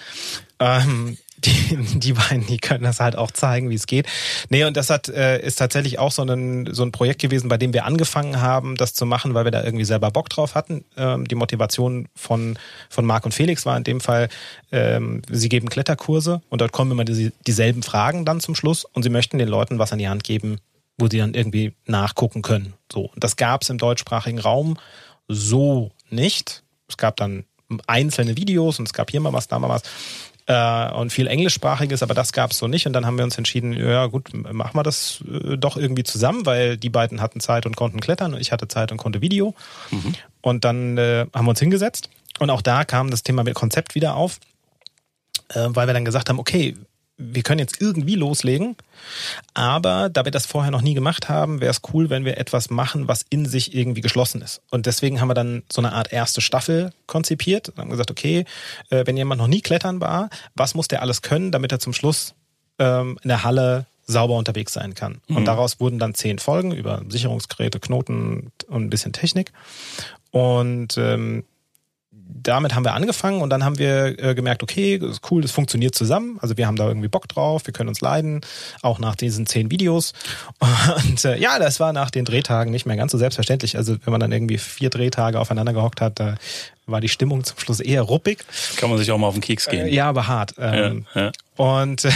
Ähm, 0.59 1.17
die, 1.45 1.77
die 2.01 2.15
beiden, 2.15 2.47
die 2.49 2.59
können 2.59 2.83
das 2.83 2.99
halt 2.99 3.15
auch 3.15 3.31
zeigen, 3.31 3.71
wie 3.71 3.77
es 3.77 3.87
geht. 3.87 4.09
Nee, 4.49 4.65
und 4.65 4.77
das 4.77 4.91
hat, 4.91 5.09
äh, 5.09 5.41
ist 5.41 5.55
tatsächlich 5.55 6.01
auch 6.01 6.11
so 6.11 6.23
ein, 6.23 6.69
so 6.73 6.83
ein 6.83 6.91
Projekt 6.91 7.21
gewesen, 7.21 7.49
bei 7.49 7.59
dem 7.59 7.73
wir 7.73 7.85
angefangen 7.85 8.41
haben, 8.41 8.75
das 8.75 8.93
zu 8.93 9.07
machen, 9.07 9.35
weil 9.35 9.45
wir 9.45 9.53
da 9.53 9.63
irgendwie 9.63 9.85
selber 9.85 10.11
Bock 10.11 10.29
drauf 10.31 10.57
hatten. 10.57 10.85
Ähm, 10.97 11.29
die 11.29 11.37
Motivation 11.37 12.09
von, 12.17 12.59
von 12.91 13.07
Marc 13.07 13.25
und 13.25 13.33
Felix 13.33 13.65
war 13.65 13.77
in 13.77 13.85
dem 13.85 14.01
Fall, 14.01 14.31
ähm, 14.73 15.23
sie 15.31 15.49
geben 15.49 15.69
Kletterkurse 15.69 16.43
und 16.49 16.61
dort 16.61 16.73
kommen 16.73 16.91
immer 16.91 17.05
die, 17.05 17.31
dieselben 17.47 17.85
Fragen 17.85 18.25
dann 18.25 18.41
zum 18.41 18.57
Schluss 18.57 18.85
und 18.85 19.05
sie 19.05 19.11
möchten 19.11 19.39
den 19.39 19.49
Leuten 19.49 19.79
was 19.79 19.93
an 19.93 20.01
die 20.01 20.09
Hand 20.09 20.25
geben, 20.25 20.59
wo 20.99 21.07
sie 21.09 21.19
dann 21.19 21.35
irgendwie 21.35 21.77
nachgucken 21.87 22.43
können. 22.43 22.75
So, 22.93 23.03
und 23.15 23.23
das 23.23 23.37
gab 23.37 23.63
es 23.63 23.71
im 23.71 23.79
deutschsprachigen 23.79 24.41
Raum 24.41 24.77
so 25.29 25.93
nicht. 26.11 26.63
Es 26.89 26.97
gab 26.97 27.17
dann 27.17 27.45
einzelne 27.87 28.37
Videos 28.37 28.79
und 28.79 28.87
es 28.87 28.93
gab 28.93 29.11
hier 29.11 29.21
mal 29.21 29.33
was, 29.33 29.47
da 29.47 29.59
mal 29.59 29.69
was 29.69 29.83
äh, 30.49 30.91
und 30.93 31.13
viel 31.13 31.27
englischsprachiges, 31.27 32.03
aber 32.03 32.15
das 32.15 32.33
gab 32.33 32.51
es 32.51 32.59
so 32.59 32.67
nicht. 32.67 32.87
Und 32.87 32.95
dann 32.95 33.07
haben 33.07 33.19
wir 33.19 33.25
uns 33.25 33.37
entschieden, 33.37 33.75
ja 33.75 34.07
gut, 34.07 34.33
machen 34.33 34.75
wir 34.75 34.83
das 34.83 35.23
äh, 35.31 35.57
doch 35.57 35.77
irgendwie 35.77 36.05
zusammen, 36.05 36.47
weil 36.47 36.77
die 36.79 36.89
beiden 36.89 37.21
hatten 37.21 37.41
Zeit 37.41 37.67
und 37.67 37.77
konnten 37.77 38.01
klettern 38.01 38.35
und 38.35 38.41
ich 38.41 38.51
hatte 38.51 38.67
Zeit 38.67 38.91
und 38.91 38.97
konnte 38.97 39.21
Video. 39.21 39.55
Mhm. 39.91 40.15
Und 40.41 40.65
dann 40.65 40.97
äh, 40.97 41.27
haben 41.35 41.45
wir 41.45 41.51
uns 41.51 41.61
hingesetzt 41.61 42.09
und 42.39 42.51
auch 42.51 42.63
da 42.63 42.85
kam 42.85 43.11
das 43.11 43.23
Thema 43.23 43.45
mit 43.45 43.55
Konzept 43.55 43.95
wieder 43.95 44.15
auf, 44.17 44.41
äh, 45.51 45.67
weil 45.69 45.87
wir 45.87 45.95
dann 45.95 46.07
gesagt 46.07 46.31
haben, 46.31 46.39
okay, 46.39 46.77
wir 47.19 47.43
können 47.43 47.59
jetzt 47.59 47.81
irgendwie 47.81 48.15
loslegen, 48.15 48.77
aber 49.53 50.09
da 50.09 50.25
wir 50.25 50.31
das 50.31 50.47
vorher 50.47 50.71
noch 50.71 50.83
nie 50.83 50.95
gemacht 50.95 51.29
haben, 51.29 51.61
wäre 51.61 51.71
es 51.71 51.83
cool, 51.93 52.11
wenn 52.11 52.25
wir 52.25 52.39
etwas 52.39 52.71
machen, 52.71 53.09
was 53.09 53.27
in 53.29 53.45
sich 53.45 53.75
irgendwie 53.75 54.01
geschlossen 54.01 54.41
ist. 54.41 54.63
Und 54.71 54.87
deswegen 54.87 55.21
haben 55.21 55.29
wir 55.29 55.35
dann 55.35 55.65
so 55.71 55.81
eine 55.81 55.93
Art 55.93 56.13
erste 56.13 56.41
Staffel 56.41 56.93
konzipiert 57.07 57.69
und 57.69 57.79
haben 57.79 57.91
gesagt, 57.91 58.13
okay, 58.13 58.45
äh, 58.91 59.05
wenn 59.05 59.17
jemand 59.17 59.41
noch 59.41 59.49
nie 59.49 59.61
klettern 59.61 60.01
war, 60.01 60.31
was 60.55 60.75
muss 60.75 60.89
der 60.89 61.03
alles 61.03 61.21
können, 61.21 61.51
damit 61.51 61.73
er 61.73 61.81
zum 61.81 61.93
Schluss 61.93 62.35
ähm, 62.79 63.19
in 63.23 63.29
der 63.29 63.43
Halle 63.43 63.87
sauber 64.07 64.37
unterwegs 64.37 64.73
sein 64.73 64.95
kann. 64.95 65.21
Mhm. 65.27 65.39
Und 65.39 65.45
daraus 65.45 65.81
wurden 65.81 65.99
dann 65.99 66.15
zehn 66.15 66.39
Folgen 66.39 66.73
über 66.73 67.03
Sicherungsgeräte, 67.09 67.81
Knoten 67.81 68.53
und 68.69 68.85
ein 68.85 68.91
bisschen 68.91 69.13
Technik. 69.13 69.53
Und 70.31 70.97
ähm, 70.99 71.45
damit 72.31 72.75
haben 72.75 72.85
wir 72.85 72.95
angefangen 72.95 73.41
und 73.41 73.51
dann 73.51 73.65
haben 73.65 73.79
wir 73.79 74.23
äh, 74.23 74.35
gemerkt, 74.35 74.63
okay, 74.63 74.99
das 74.99 75.13
ist 75.13 75.31
cool, 75.31 75.43
das 75.43 75.51
funktioniert 75.51 75.95
zusammen. 75.95 76.39
Also 76.41 76.57
wir 76.57 76.67
haben 76.67 76.77
da 76.77 76.87
irgendwie 76.87 77.09
Bock 77.09 77.29
drauf, 77.29 77.67
wir 77.67 77.73
können 77.73 77.89
uns 77.89 78.01
leiden, 78.01 78.43
auch 78.83 78.99
nach 78.99 79.17
diesen 79.17 79.47
zehn 79.47 79.71
Videos. 79.71 80.13
Und 81.09 81.25
äh, 81.25 81.39
ja, 81.39 81.59
das 81.59 81.81
war 81.81 81.93
nach 81.93 82.11
den 82.11 82.25
Drehtagen 82.25 82.71
nicht 82.71 82.87
mehr 82.87 82.97
ganz 82.97 83.13
so 83.13 83.19
selbstverständlich. 83.19 83.77
Also 83.77 83.97
wenn 84.05 84.11
man 84.11 84.21
dann 84.21 84.33
irgendwie 84.33 84.59
vier 84.59 84.91
Drehtage 84.91 85.41
aufeinander 85.41 85.73
gehockt 85.73 86.01
hat, 86.01 86.21
da 86.21 86.35
war 86.87 87.01
die 87.01 87.09
Stimmung 87.09 87.45
zum 87.45 87.59
Schluss 87.59 87.81
eher 87.81 88.03
ruppig. 88.03 88.39
Kann 88.77 88.89
man 88.91 88.99
sich 88.99 89.11
auch 89.11 89.19
mal 89.19 89.29
auf 89.29 89.35
den 89.35 89.43
Keks 89.43 89.67
gehen. 89.67 89.87
Äh, 89.87 89.95
ja, 89.95 90.09
aber 90.09 90.27
hart. 90.27 90.55
Ähm, 90.59 91.07
ja, 91.15 91.21
ja. 91.21 91.33
Und 91.57 92.05
äh, 92.05 92.11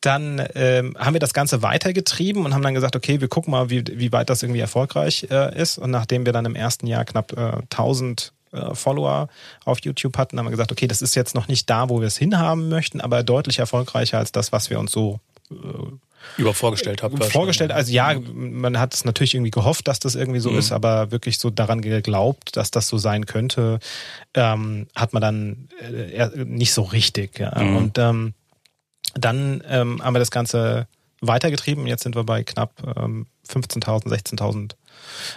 dann 0.00 0.46
ähm, 0.54 0.96
haben 0.98 1.14
wir 1.14 1.20
das 1.20 1.34
Ganze 1.34 1.62
weitergetrieben 1.62 2.44
und 2.44 2.54
haben 2.54 2.62
dann 2.62 2.74
gesagt, 2.74 2.96
okay, 2.96 3.20
wir 3.20 3.28
gucken 3.28 3.50
mal, 3.50 3.70
wie, 3.70 3.84
wie 3.86 4.12
weit 4.12 4.30
das 4.30 4.42
irgendwie 4.42 4.60
erfolgreich 4.60 5.26
äh, 5.30 5.60
ist. 5.60 5.78
Und 5.78 5.90
nachdem 5.90 6.26
wir 6.26 6.32
dann 6.32 6.44
im 6.44 6.54
ersten 6.54 6.86
Jahr 6.86 7.04
knapp 7.04 7.32
äh, 7.32 7.62
1000 7.70 8.32
äh, 8.52 8.74
Follower 8.74 9.28
auf 9.64 9.80
YouTube 9.80 10.16
hatten, 10.18 10.38
haben 10.38 10.46
wir 10.46 10.50
gesagt, 10.50 10.72
okay, 10.72 10.86
das 10.86 11.02
ist 11.02 11.14
jetzt 11.14 11.34
noch 11.34 11.48
nicht 11.48 11.68
da, 11.68 11.88
wo 11.88 12.00
wir 12.00 12.06
es 12.06 12.16
hinhaben 12.16 12.68
möchten, 12.68 13.00
aber 13.00 13.22
deutlich 13.22 13.58
erfolgreicher 13.58 14.18
als 14.18 14.32
das, 14.32 14.52
was 14.52 14.70
wir 14.70 14.78
uns 14.78 14.92
so 14.92 15.20
äh, 15.50 15.54
über 16.38 16.54
vorgestellt 16.54 17.02
habt. 17.02 17.22
Vorgestellt, 17.24 17.72
also 17.72 17.92
ja, 17.92 18.14
man 18.32 18.78
hat 18.78 18.94
es 18.94 19.04
natürlich 19.04 19.34
irgendwie 19.34 19.50
gehofft, 19.50 19.88
dass 19.88 19.98
das 19.98 20.14
irgendwie 20.14 20.40
so 20.40 20.50
mhm. 20.50 20.58
ist, 20.58 20.72
aber 20.72 21.10
wirklich 21.10 21.38
so 21.38 21.50
daran 21.50 21.80
geglaubt, 21.80 22.56
dass 22.56 22.70
das 22.70 22.88
so 22.88 22.98
sein 22.98 23.26
könnte, 23.26 23.80
ähm, 24.34 24.86
hat 24.94 25.12
man 25.12 25.20
dann 25.20 25.68
äh, 25.80 26.28
nicht 26.44 26.72
so 26.72 26.82
richtig. 26.82 27.38
Ja. 27.38 27.58
Mhm. 27.60 27.76
Und 27.76 27.98
ähm, 27.98 28.34
dann 29.14 29.62
ähm, 29.68 30.02
haben 30.02 30.14
wir 30.14 30.20
das 30.20 30.30
Ganze 30.30 30.86
weitergetrieben. 31.20 31.86
Jetzt 31.86 32.02
sind 32.02 32.14
wir 32.14 32.24
bei 32.24 32.44
knapp 32.44 32.72
ähm, 32.96 33.26
15.000, 33.48 34.08
16.000 34.08 34.72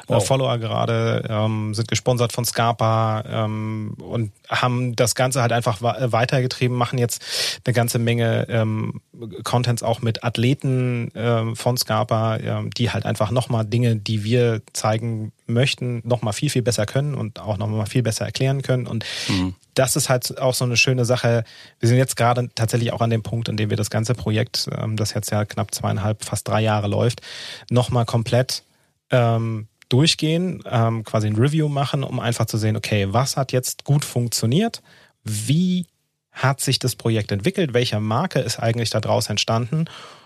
wow. 0.07 0.25
Follower 0.25 0.57
gerade, 0.57 1.24
ähm, 1.29 1.74
sind 1.74 1.88
gesponsert 1.88 2.34
von 2.34 2.45
Scarpa 2.45 3.24
ähm, 3.27 3.95
und 4.00 4.31
haben 4.50 4.95
das 4.95 5.15
Ganze 5.15 5.41
halt 5.41 5.51
einfach 5.51 5.81
weitergetrieben, 5.81 6.77
machen 6.77 7.00
jetzt 7.00 7.24
eine 7.65 7.74
ganze 7.74 8.00
Menge 8.00 8.48
ähm, 8.50 9.01
Contents 9.43 9.84
auch 9.84 10.01
mit 10.01 10.24
Athleten 10.24 11.12
ähm, 11.15 11.55
von 11.55 11.77
Scarpa, 11.77 12.38
ähm, 12.38 12.72
die 12.72 12.91
halt 12.91 13.05
einfach 13.05 13.31
nochmal 13.31 13.65
Dinge, 13.65 13.95
die 13.95 14.24
wir 14.24 14.62
zeigen 14.74 15.31
möchten, 15.48 16.01
nochmal 16.05 16.34
viel, 16.34 16.50
viel 16.50 16.62
besser 16.62 16.86
können 16.86 17.15
und 17.15 17.39
auch 17.39 17.57
nochmal 17.57 17.86
viel 17.86 18.03
besser 18.03 18.25
erklären 18.25 18.62
können. 18.62 18.88
Und 18.88 19.05
mhm. 19.27 19.55
das 19.74 19.95
ist 19.95 20.10
halt 20.10 20.39
auch 20.39 20.53
so 20.53 20.65
eine 20.65 20.77
schöne 20.77 21.05
Sache. 21.05 21.43
Wir 21.79 21.89
sind 21.89 21.98
jetzt 21.98 22.15
gerade 22.15 22.50
tatsächlich 22.55 22.93
auch 22.93 23.01
an 23.01 23.10
dem 23.10 23.24
Punkt, 23.24 23.50
in 23.50 23.57
dem 23.57 23.69
wir 23.69 23.77
das 23.77 23.89
ganze 23.89 24.15
Projekt, 24.15 24.69
ähm, 24.77 24.98
das 24.98 25.13
jetzt 25.13 25.31
ja 25.31 25.45
knapp 25.45 25.74
zweieinhalb, 25.74 26.24
fast 26.24 26.48
drei 26.48 26.62
Jahre 26.62 26.88
läuft, 26.88 27.22
nochmal 27.69 28.05
komplett 28.05 28.63
ähm, 29.12 29.67
durchgehen, 29.89 30.63
ähm, 30.69 31.03
quasi 31.03 31.27
ein 31.27 31.35
Review 31.35 31.69
machen, 31.69 32.03
um 32.03 32.19
einfach 32.19 32.45
zu 32.45 32.57
sehen, 32.57 32.75
okay, 32.75 33.07
was 33.09 33.38
hat 33.38 33.51
jetzt 33.51 33.83
gut 33.83 34.03
funktioniert? 34.03 34.81
Wie 35.24 35.85
hat 36.31 36.59
sich 36.59 36.79
das 36.79 36.95
Projekt 36.95 37.31
entwickelt? 37.31 37.74
Welche 37.74 38.00
Marke 38.00 38.39
ist 38.39 38.59
eigentlich 38.59 38.89
daraus 38.89 39.29
entstanden? 39.29 39.85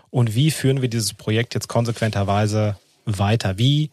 Und 0.10 0.34
wie 0.34 0.52
führen 0.52 0.82
wir 0.82 0.90
dieses 0.90 1.14
Projekt 1.14 1.54
jetzt 1.54 1.68
konsequenterweise 1.68 2.78
weiter? 3.06 3.58
Wie 3.58 3.92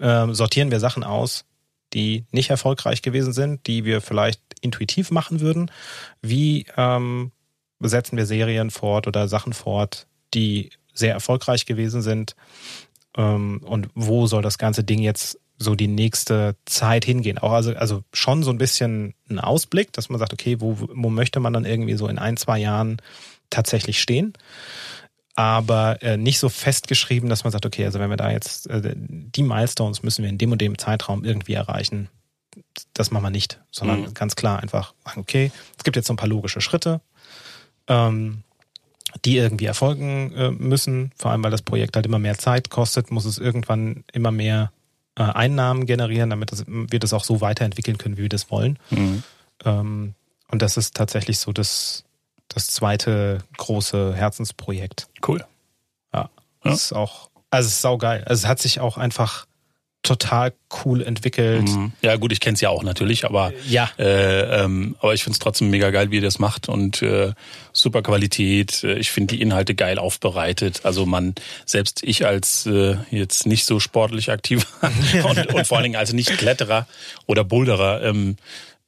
ähm, 0.00 0.34
sortieren 0.34 0.70
wir 0.70 0.80
Sachen 0.80 1.04
aus, 1.04 1.44
die 1.92 2.24
nicht 2.30 2.50
erfolgreich 2.50 3.02
gewesen 3.02 3.32
sind, 3.32 3.66
die 3.66 3.84
wir 3.84 4.00
vielleicht 4.00 4.40
intuitiv 4.62 5.10
machen 5.10 5.40
würden? 5.40 5.70
Wie 6.22 6.66
ähm, 6.76 7.32
setzen 7.80 8.16
wir 8.16 8.26
Serien 8.26 8.70
fort 8.70 9.06
oder 9.06 9.28
Sachen 9.28 9.52
fort, 9.52 10.06
die 10.32 10.70
sehr 10.94 11.12
erfolgreich 11.12 11.66
gewesen 11.66 12.00
sind? 12.00 12.34
Ähm, 13.16 13.60
und 13.64 13.88
wo 13.94 14.26
soll 14.26 14.42
das 14.42 14.58
ganze 14.58 14.84
Ding 14.84 15.00
jetzt 15.00 15.38
so 15.58 15.74
die 15.74 15.88
nächste 15.88 16.56
Zeit 16.64 17.04
hingehen? 17.04 17.38
Auch 17.38 17.52
also, 17.52 17.74
also 17.74 18.02
schon 18.12 18.42
so 18.42 18.50
ein 18.50 18.58
bisschen 18.58 19.14
ein 19.28 19.38
Ausblick, 19.38 19.92
dass 19.92 20.08
man 20.08 20.18
sagt, 20.18 20.32
okay, 20.32 20.60
wo, 20.60 20.76
wo 20.78 21.10
möchte 21.10 21.40
man 21.40 21.52
dann 21.52 21.64
irgendwie 21.64 21.94
so 21.94 22.08
in 22.08 22.18
ein, 22.18 22.36
zwei 22.36 22.58
Jahren 22.58 22.98
tatsächlich 23.50 24.00
stehen? 24.00 24.34
aber 25.34 26.02
äh, 26.02 26.16
nicht 26.16 26.38
so 26.38 26.48
festgeschrieben, 26.48 27.28
dass 27.28 27.44
man 27.44 27.52
sagt, 27.52 27.64
okay, 27.64 27.84
also 27.84 27.98
wenn 27.98 28.10
wir 28.10 28.16
da 28.16 28.30
jetzt 28.30 28.68
äh, 28.68 28.94
die 28.94 29.42
Milestones 29.42 30.02
müssen 30.02 30.22
wir 30.22 30.28
in 30.28 30.38
dem 30.38 30.52
und 30.52 30.60
dem 30.60 30.76
Zeitraum 30.76 31.24
irgendwie 31.24 31.54
erreichen, 31.54 32.08
das 32.92 33.10
machen 33.10 33.24
wir 33.24 33.30
nicht, 33.30 33.60
sondern 33.70 34.02
mhm. 34.02 34.14
ganz 34.14 34.36
klar 34.36 34.60
einfach 34.60 34.94
sagen, 35.04 35.20
okay, 35.20 35.50
es 35.78 35.84
gibt 35.84 35.96
jetzt 35.96 36.06
so 36.06 36.12
ein 36.12 36.18
paar 36.18 36.28
logische 36.28 36.60
Schritte. 36.60 37.00
Ähm, 37.88 38.42
die 39.24 39.36
irgendwie 39.36 39.66
erfolgen 39.66 40.32
äh, 40.34 40.50
müssen. 40.50 41.12
Vor 41.16 41.30
allem, 41.30 41.44
weil 41.44 41.50
das 41.50 41.62
Projekt 41.62 41.96
halt 41.96 42.06
immer 42.06 42.18
mehr 42.18 42.38
Zeit 42.38 42.70
kostet, 42.70 43.10
muss 43.10 43.24
es 43.24 43.38
irgendwann 43.38 44.04
immer 44.12 44.30
mehr 44.30 44.72
äh, 45.16 45.22
Einnahmen 45.22 45.86
generieren, 45.86 46.30
damit 46.30 46.52
das, 46.52 46.64
wir 46.66 46.98
das 46.98 47.12
auch 47.12 47.24
so 47.24 47.40
weiterentwickeln 47.40 47.98
können, 47.98 48.16
wie 48.16 48.22
wir 48.22 48.28
das 48.28 48.50
wollen. 48.50 48.78
Mhm. 48.90 49.22
Ähm, 49.64 50.14
und 50.48 50.62
das 50.62 50.76
ist 50.76 50.94
tatsächlich 50.94 51.38
so 51.38 51.52
das, 51.52 52.04
das 52.48 52.68
zweite 52.68 53.38
große 53.56 54.14
Herzensprojekt. 54.14 55.08
Cool. 55.26 55.44
Ja. 56.12 56.30
Das 56.62 56.70
ja. 56.70 56.72
ist 56.72 56.92
auch, 56.92 57.30
also 57.50 57.66
es 57.66 57.74
ist 57.74 57.82
saugeil. 57.82 58.24
Also 58.24 58.44
es 58.44 58.48
hat 58.48 58.60
sich 58.60 58.80
auch 58.80 58.96
einfach 58.98 59.46
total 60.02 60.52
cool 60.84 61.02
entwickelt. 61.02 61.68
Mhm. 61.68 61.92
Ja 62.02 62.16
gut, 62.16 62.32
ich 62.32 62.40
kenne 62.40 62.54
es 62.54 62.60
ja 62.60 62.70
auch 62.70 62.82
natürlich, 62.82 63.24
aber 63.24 63.52
ja. 63.68 63.88
Äh, 63.98 64.62
ähm, 64.62 64.96
aber 65.00 65.14
ich 65.14 65.22
finde 65.22 65.34
es 65.34 65.38
trotzdem 65.38 65.70
mega 65.70 65.90
geil, 65.90 66.10
wie 66.10 66.16
ihr 66.16 66.22
das 66.22 66.38
macht 66.38 66.68
und 66.68 67.02
äh, 67.02 67.32
super 67.72 68.02
Qualität. 68.02 68.82
Äh, 68.82 68.94
ich 68.94 69.12
finde 69.12 69.36
die 69.36 69.42
Inhalte 69.42 69.74
geil 69.74 69.98
aufbereitet. 69.98 70.80
Also 70.84 71.06
man 71.06 71.34
selbst 71.66 72.02
ich 72.02 72.26
als 72.26 72.66
äh, 72.66 72.96
jetzt 73.10 73.46
nicht 73.46 73.64
so 73.64 73.78
sportlich 73.78 74.30
aktiv 74.30 74.66
und, 75.24 75.54
und 75.54 75.66
vor 75.66 75.76
allen 75.76 75.84
Dingen 75.84 75.96
als 75.96 76.12
nicht 76.12 76.36
Kletterer 76.36 76.86
oder 77.26 77.44
Boulderer 77.44 78.02
ähm, 78.02 78.36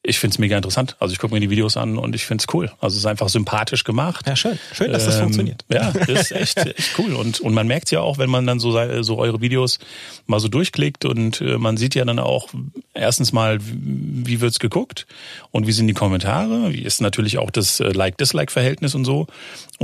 ich 0.07 0.19
finde 0.19 0.35
es 0.35 0.39
mega 0.39 0.57
interessant. 0.57 0.97
Also 1.01 1.13
ich 1.13 1.19
gucke 1.19 1.33
mir 1.33 1.41
die 1.41 1.49
Videos 1.49 1.79
an 1.79 1.97
und 1.97 2.15
ich 2.15 2.27
finde 2.27 2.45
es 2.47 2.55
cool. 2.55 2.71
Also 2.79 2.95
es 2.95 2.99
ist 2.99 3.07
einfach 3.07 3.31
sympathisch 3.31 3.85
gemacht. 3.85 4.27
Ja, 4.27 4.37
schön. 4.37 4.59
Schön, 4.73 4.93
dass 4.93 5.05
ähm, 5.05 5.09
das 5.09 5.19
funktioniert. 5.19 5.65
Ja, 5.73 5.93
das 5.93 6.31
ist 6.31 6.33
echt, 6.33 6.59
echt 6.79 6.99
cool. 6.99 7.15
Und, 7.15 7.41
und 7.41 7.55
man 7.55 7.67
merkt 7.67 7.91
ja 7.91 8.01
auch, 8.01 8.19
wenn 8.19 8.29
man 8.29 8.47
dann 8.47 8.61
so, 8.61 9.03
so 9.03 9.19
eure 9.19 9.41
Videos 9.41 9.79
mal 10.27 10.41
so 10.41 10.49
durchklickt 10.49 11.07
und 11.07 11.41
äh, 11.41 11.57
man 11.57 11.79
sieht 11.79 11.95
ja 11.95 12.05
dann 12.05 12.19
auch 12.19 12.49
erstens 12.93 13.33
mal, 13.33 13.59
wie 13.63 14.43
wird's 14.43 14.59
geguckt 14.59 15.07
und 15.51 15.67
wie 15.67 15.73
sind 15.73 15.87
die 15.87 15.95
Kommentare, 15.95 16.73
wie 16.73 16.83
ist 16.83 17.01
natürlich 17.01 17.39
auch 17.39 17.51
das 17.51 17.81
äh, 17.81 17.89
Like-Dislike-Verhältnis 17.89 18.95
und 18.95 19.07
so. 19.07 19.27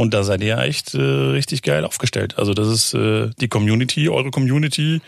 Und 0.00 0.14
da 0.14 0.24
seid 0.24 0.40
ihr 0.42 0.56
echt 0.56 0.94
äh, 0.94 0.98
richtig 0.98 1.60
geil 1.60 1.84
aufgestellt. 1.84 2.38
Also 2.38 2.54
das 2.54 2.68
ist 2.68 2.94
äh, 2.94 3.28
die 3.38 3.48
Community, 3.48 4.08
eure 4.08 4.30
Community 4.30 5.02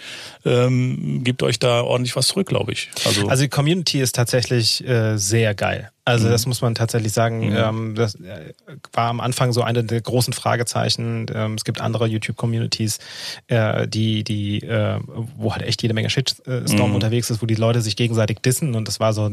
ähm, 0.45 1.25
gibt 1.25 1.43
euch 1.43 1.59
da 1.59 1.81
ordentlich 1.81 2.15
was 2.15 2.27
zurück, 2.27 2.47
glaube 2.47 2.73
ich. 2.73 2.91
Also, 3.07 3.27
also 3.27 3.43
die 3.43 3.49
Community 3.49 4.03
ist 4.03 4.15
tatsächlich 4.15 4.87
äh, 4.87 5.17
sehr 5.17 5.55
geil. 5.55 5.92
Also 6.05 6.27
mhm. 6.27 6.33
das 6.33 6.47
muss 6.47 6.61
man 6.63 6.75
tatsächlich 6.75 7.13
sagen. 7.13 7.51
Mhm. 7.51 7.57
Ähm, 7.57 7.95
das 7.95 8.17
äh, 8.17 8.53
war 8.93 9.09
am 9.09 9.21
Anfang 9.21 9.53
so 9.53 9.63
eine 9.63 9.85
der 9.85 10.01
großen 10.01 10.33
Fragezeichen. 10.33 11.27
Ähm, 11.33 11.55
es 11.55 11.65
gibt 11.65 11.81
andere 11.81 12.07
YouTube-Communities, 12.07 12.99
äh, 13.47 13.87
die, 13.87 14.25
die, 14.25 14.63
äh, 14.63 14.99
wo 15.37 15.53
halt 15.53 15.63
echt 15.63 15.81
jede 15.83 15.95
Menge 15.95 16.11
Shitstorm 16.11 16.91
mhm. 16.91 16.95
unterwegs 16.97 17.31
ist, 17.31 17.41
wo 17.41 17.47
die 17.47 17.55
Leute 17.55 17.81
sich 17.81 17.95
gegenseitig 17.95 18.41
dissen. 18.41 18.75
Und 18.75 18.89
das 18.89 18.99
war 18.99 19.13
so 19.13 19.31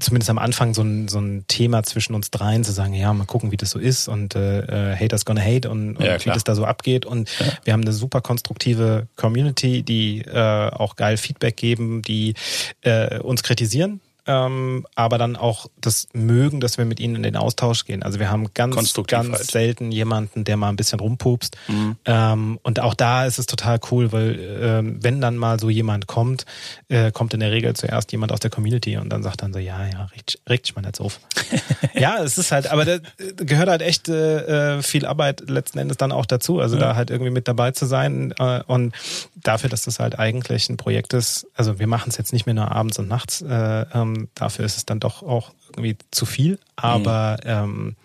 zumindest 0.00 0.30
am 0.30 0.38
Anfang 0.38 0.74
so 0.74 0.82
ein, 0.82 1.06
so 1.06 1.20
ein 1.20 1.44
Thema 1.46 1.84
zwischen 1.84 2.14
uns 2.14 2.32
dreien, 2.32 2.64
zu 2.64 2.72
sagen, 2.72 2.94
ja, 2.94 3.12
mal 3.12 3.26
gucken, 3.26 3.52
wie 3.52 3.56
das 3.56 3.70
so 3.70 3.78
ist 3.78 4.08
und 4.08 4.34
äh, 4.34 4.92
äh 4.92 4.96
Haters 4.96 5.24
gonna 5.24 5.40
hate 5.40 5.70
und, 5.70 5.96
und 5.96 6.04
ja, 6.04 6.18
wie 6.24 6.30
das 6.30 6.42
da 6.42 6.56
so 6.56 6.64
abgeht. 6.64 7.06
Und 7.06 7.30
ja. 7.38 7.46
wir 7.64 7.72
haben 7.72 7.82
eine 7.82 7.92
super 7.92 8.20
konstruktive 8.20 9.06
Community, 9.14 9.84
die 9.84 10.22
äh, 10.22 10.70
auch 10.70 10.96
geil 10.96 11.16
Feedback 11.16 11.56
geben, 11.56 12.02
die 12.02 12.34
äh, 12.82 13.20
uns 13.20 13.44
kritisieren 13.44 14.00
ähm, 14.26 14.86
aber 14.94 15.18
dann 15.18 15.36
auch 15.36 15.66
das 15.80 16.08
mögen, 16.12 16.60
dass 16.60 16.78
wir 16.78 16.84
mit 16.84 17.00
ihnen 17.00 17.16
in 17.16 17.22
den 17.22 17.36
Austausch 17.36 17.84
gehen. 17.84 18.02
Also 18.02 18.18
wir 18.18 18.30
haben 18.30 18.52
ganz, 18.54 18.94
ganz 19.06 19.32
halt. 19.32 19.50
selten 19.50 19.92
jemanden, 19.92 20.44
der 20.44 20.56
mal 20.56 20.68
ein 20.68 20.76
bisschen 20.76 21.00
rumpupst. 21.00 21.56
Mhm. 21.68 21.96
Ähm, 22.04 22.58
und 22.62 22.80
auch 22.80 22.94
da 22.94 23.26
ist 23.26 23.38
es 23.38 23.46
total 23.46 23.80
cool, 23.90 24.12
weil 24.12 24.38
ähm, 24.62 24.98
wenn 25.02 25.20
dann 25.20 25.36
mal 25.36 25.58
so 25.58 25.70
jemand 25.70 26.06
kommt, 26.06 26.44
äh, 26.88 27.12
kommt 27.12 27.34
in 27.34 27.40
der 27.40 27.52
Regel 27.52 27.74
zuerst 27.74 28.12
jemand 28.12 28.32
aus 28.32 28.40
der 28.40 28.50
Community 28.50 28.96
und 28.96 29.10
dann 29.10 29.22
sagt 29.22 29.42
dann 29.42 29.52
so, 29.52 29.58
ja, 29.58 29.86
ja, 29.86 30.04
regt, 30.06 30.38
regt 30.48 30.66
dich 30.66 30.76
mal 30.76 30.84
so 30.94 31.04
auf. 31.04 31.20
ja, 31.94 32.22
es 32.22 32.38
ist 32.38 32.52
halt, 32.52 32.70
aber 32.70 32.84
da 32.84 32.98
gehört 33.36 33.68
halt 33.68 33.82
echt 33.82 34.08
äh, 34.08 34.76
äh, 34.78 34.82
viel 34.82 35.06
Arbeit 35.06 35.48
letzten 35.48 35.78
Endes 35.78 35.96
dann 35.96 36.12
auch 36.12 36.26
dazu. 36.26 36.60
Also 36.60 36.76
ja. 36.76 36.88
da 36.88 36.96
halt 36.96 37.10
irgendwie 37.10 37.30
mit 37.30 37.48
dabei 37.48 37.70
zu 37.72 37.86
sein 37.86 38.34
äh, 38.38 38.62
und 38.66 38.94
dafür, 39.36 39.70
dass 39.70 39.82
das 39.82 39.98
halt 39.98 40.18
eigentlich 40.18 40.68
ein 40.68 40.76
Projekt 40.76 41.14
ist, 41.14 41.46
also 41.54 41.78
wir 41.78 41.86
machen 41.86 42.10
es 42.10 42.16
jetzt 42.16 42.32
nicht 42.32 42.46
mehr 42.46 42.54
nur 42.54 42.70
abends 42.70 42.98
und 42.98 43.08
nachts, 43.08 43.42
äh, 43.42 43.86
ähm, 44.16 44.28
dafür 44.34 44.64
ist 44.64 44.76
es 44.76 44.86
dann 44.86 45.00
doch 45.00 45.22
auch 45.22 45.52
irgendwie 45.70 45.96
zu 46.10 46.26
viel. 46.26 46.58
Aber 46.76 47.38
mhm. 47.42 47.50
ähm, 47.50 47.96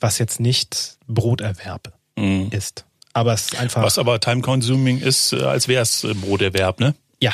was 0.00 0.18
jetzt 0.18 0.40
nicht 0.40 0.98
Broterwerb 1.06 1.92
mhm. 2.16 2.48
ist. 2.50 2.84
Aber 3.12 3.32
es 3.32 3.52
ist 3.52 3.56
einfach. 3.58 3.82
Was 3.82 3.98
aber 3.98 4.20
time-consuming 4.20 4.98
ist, 4.98 5.32
äh, 5.32 5.42
als 5.42 5.68
wäre 5.68 5.82
es 5.82 6.04
äh, 6.04 6.14
Broterwerb, 6.14 6.80
ne? 6.80 6.94
Ja, 7.20 7.32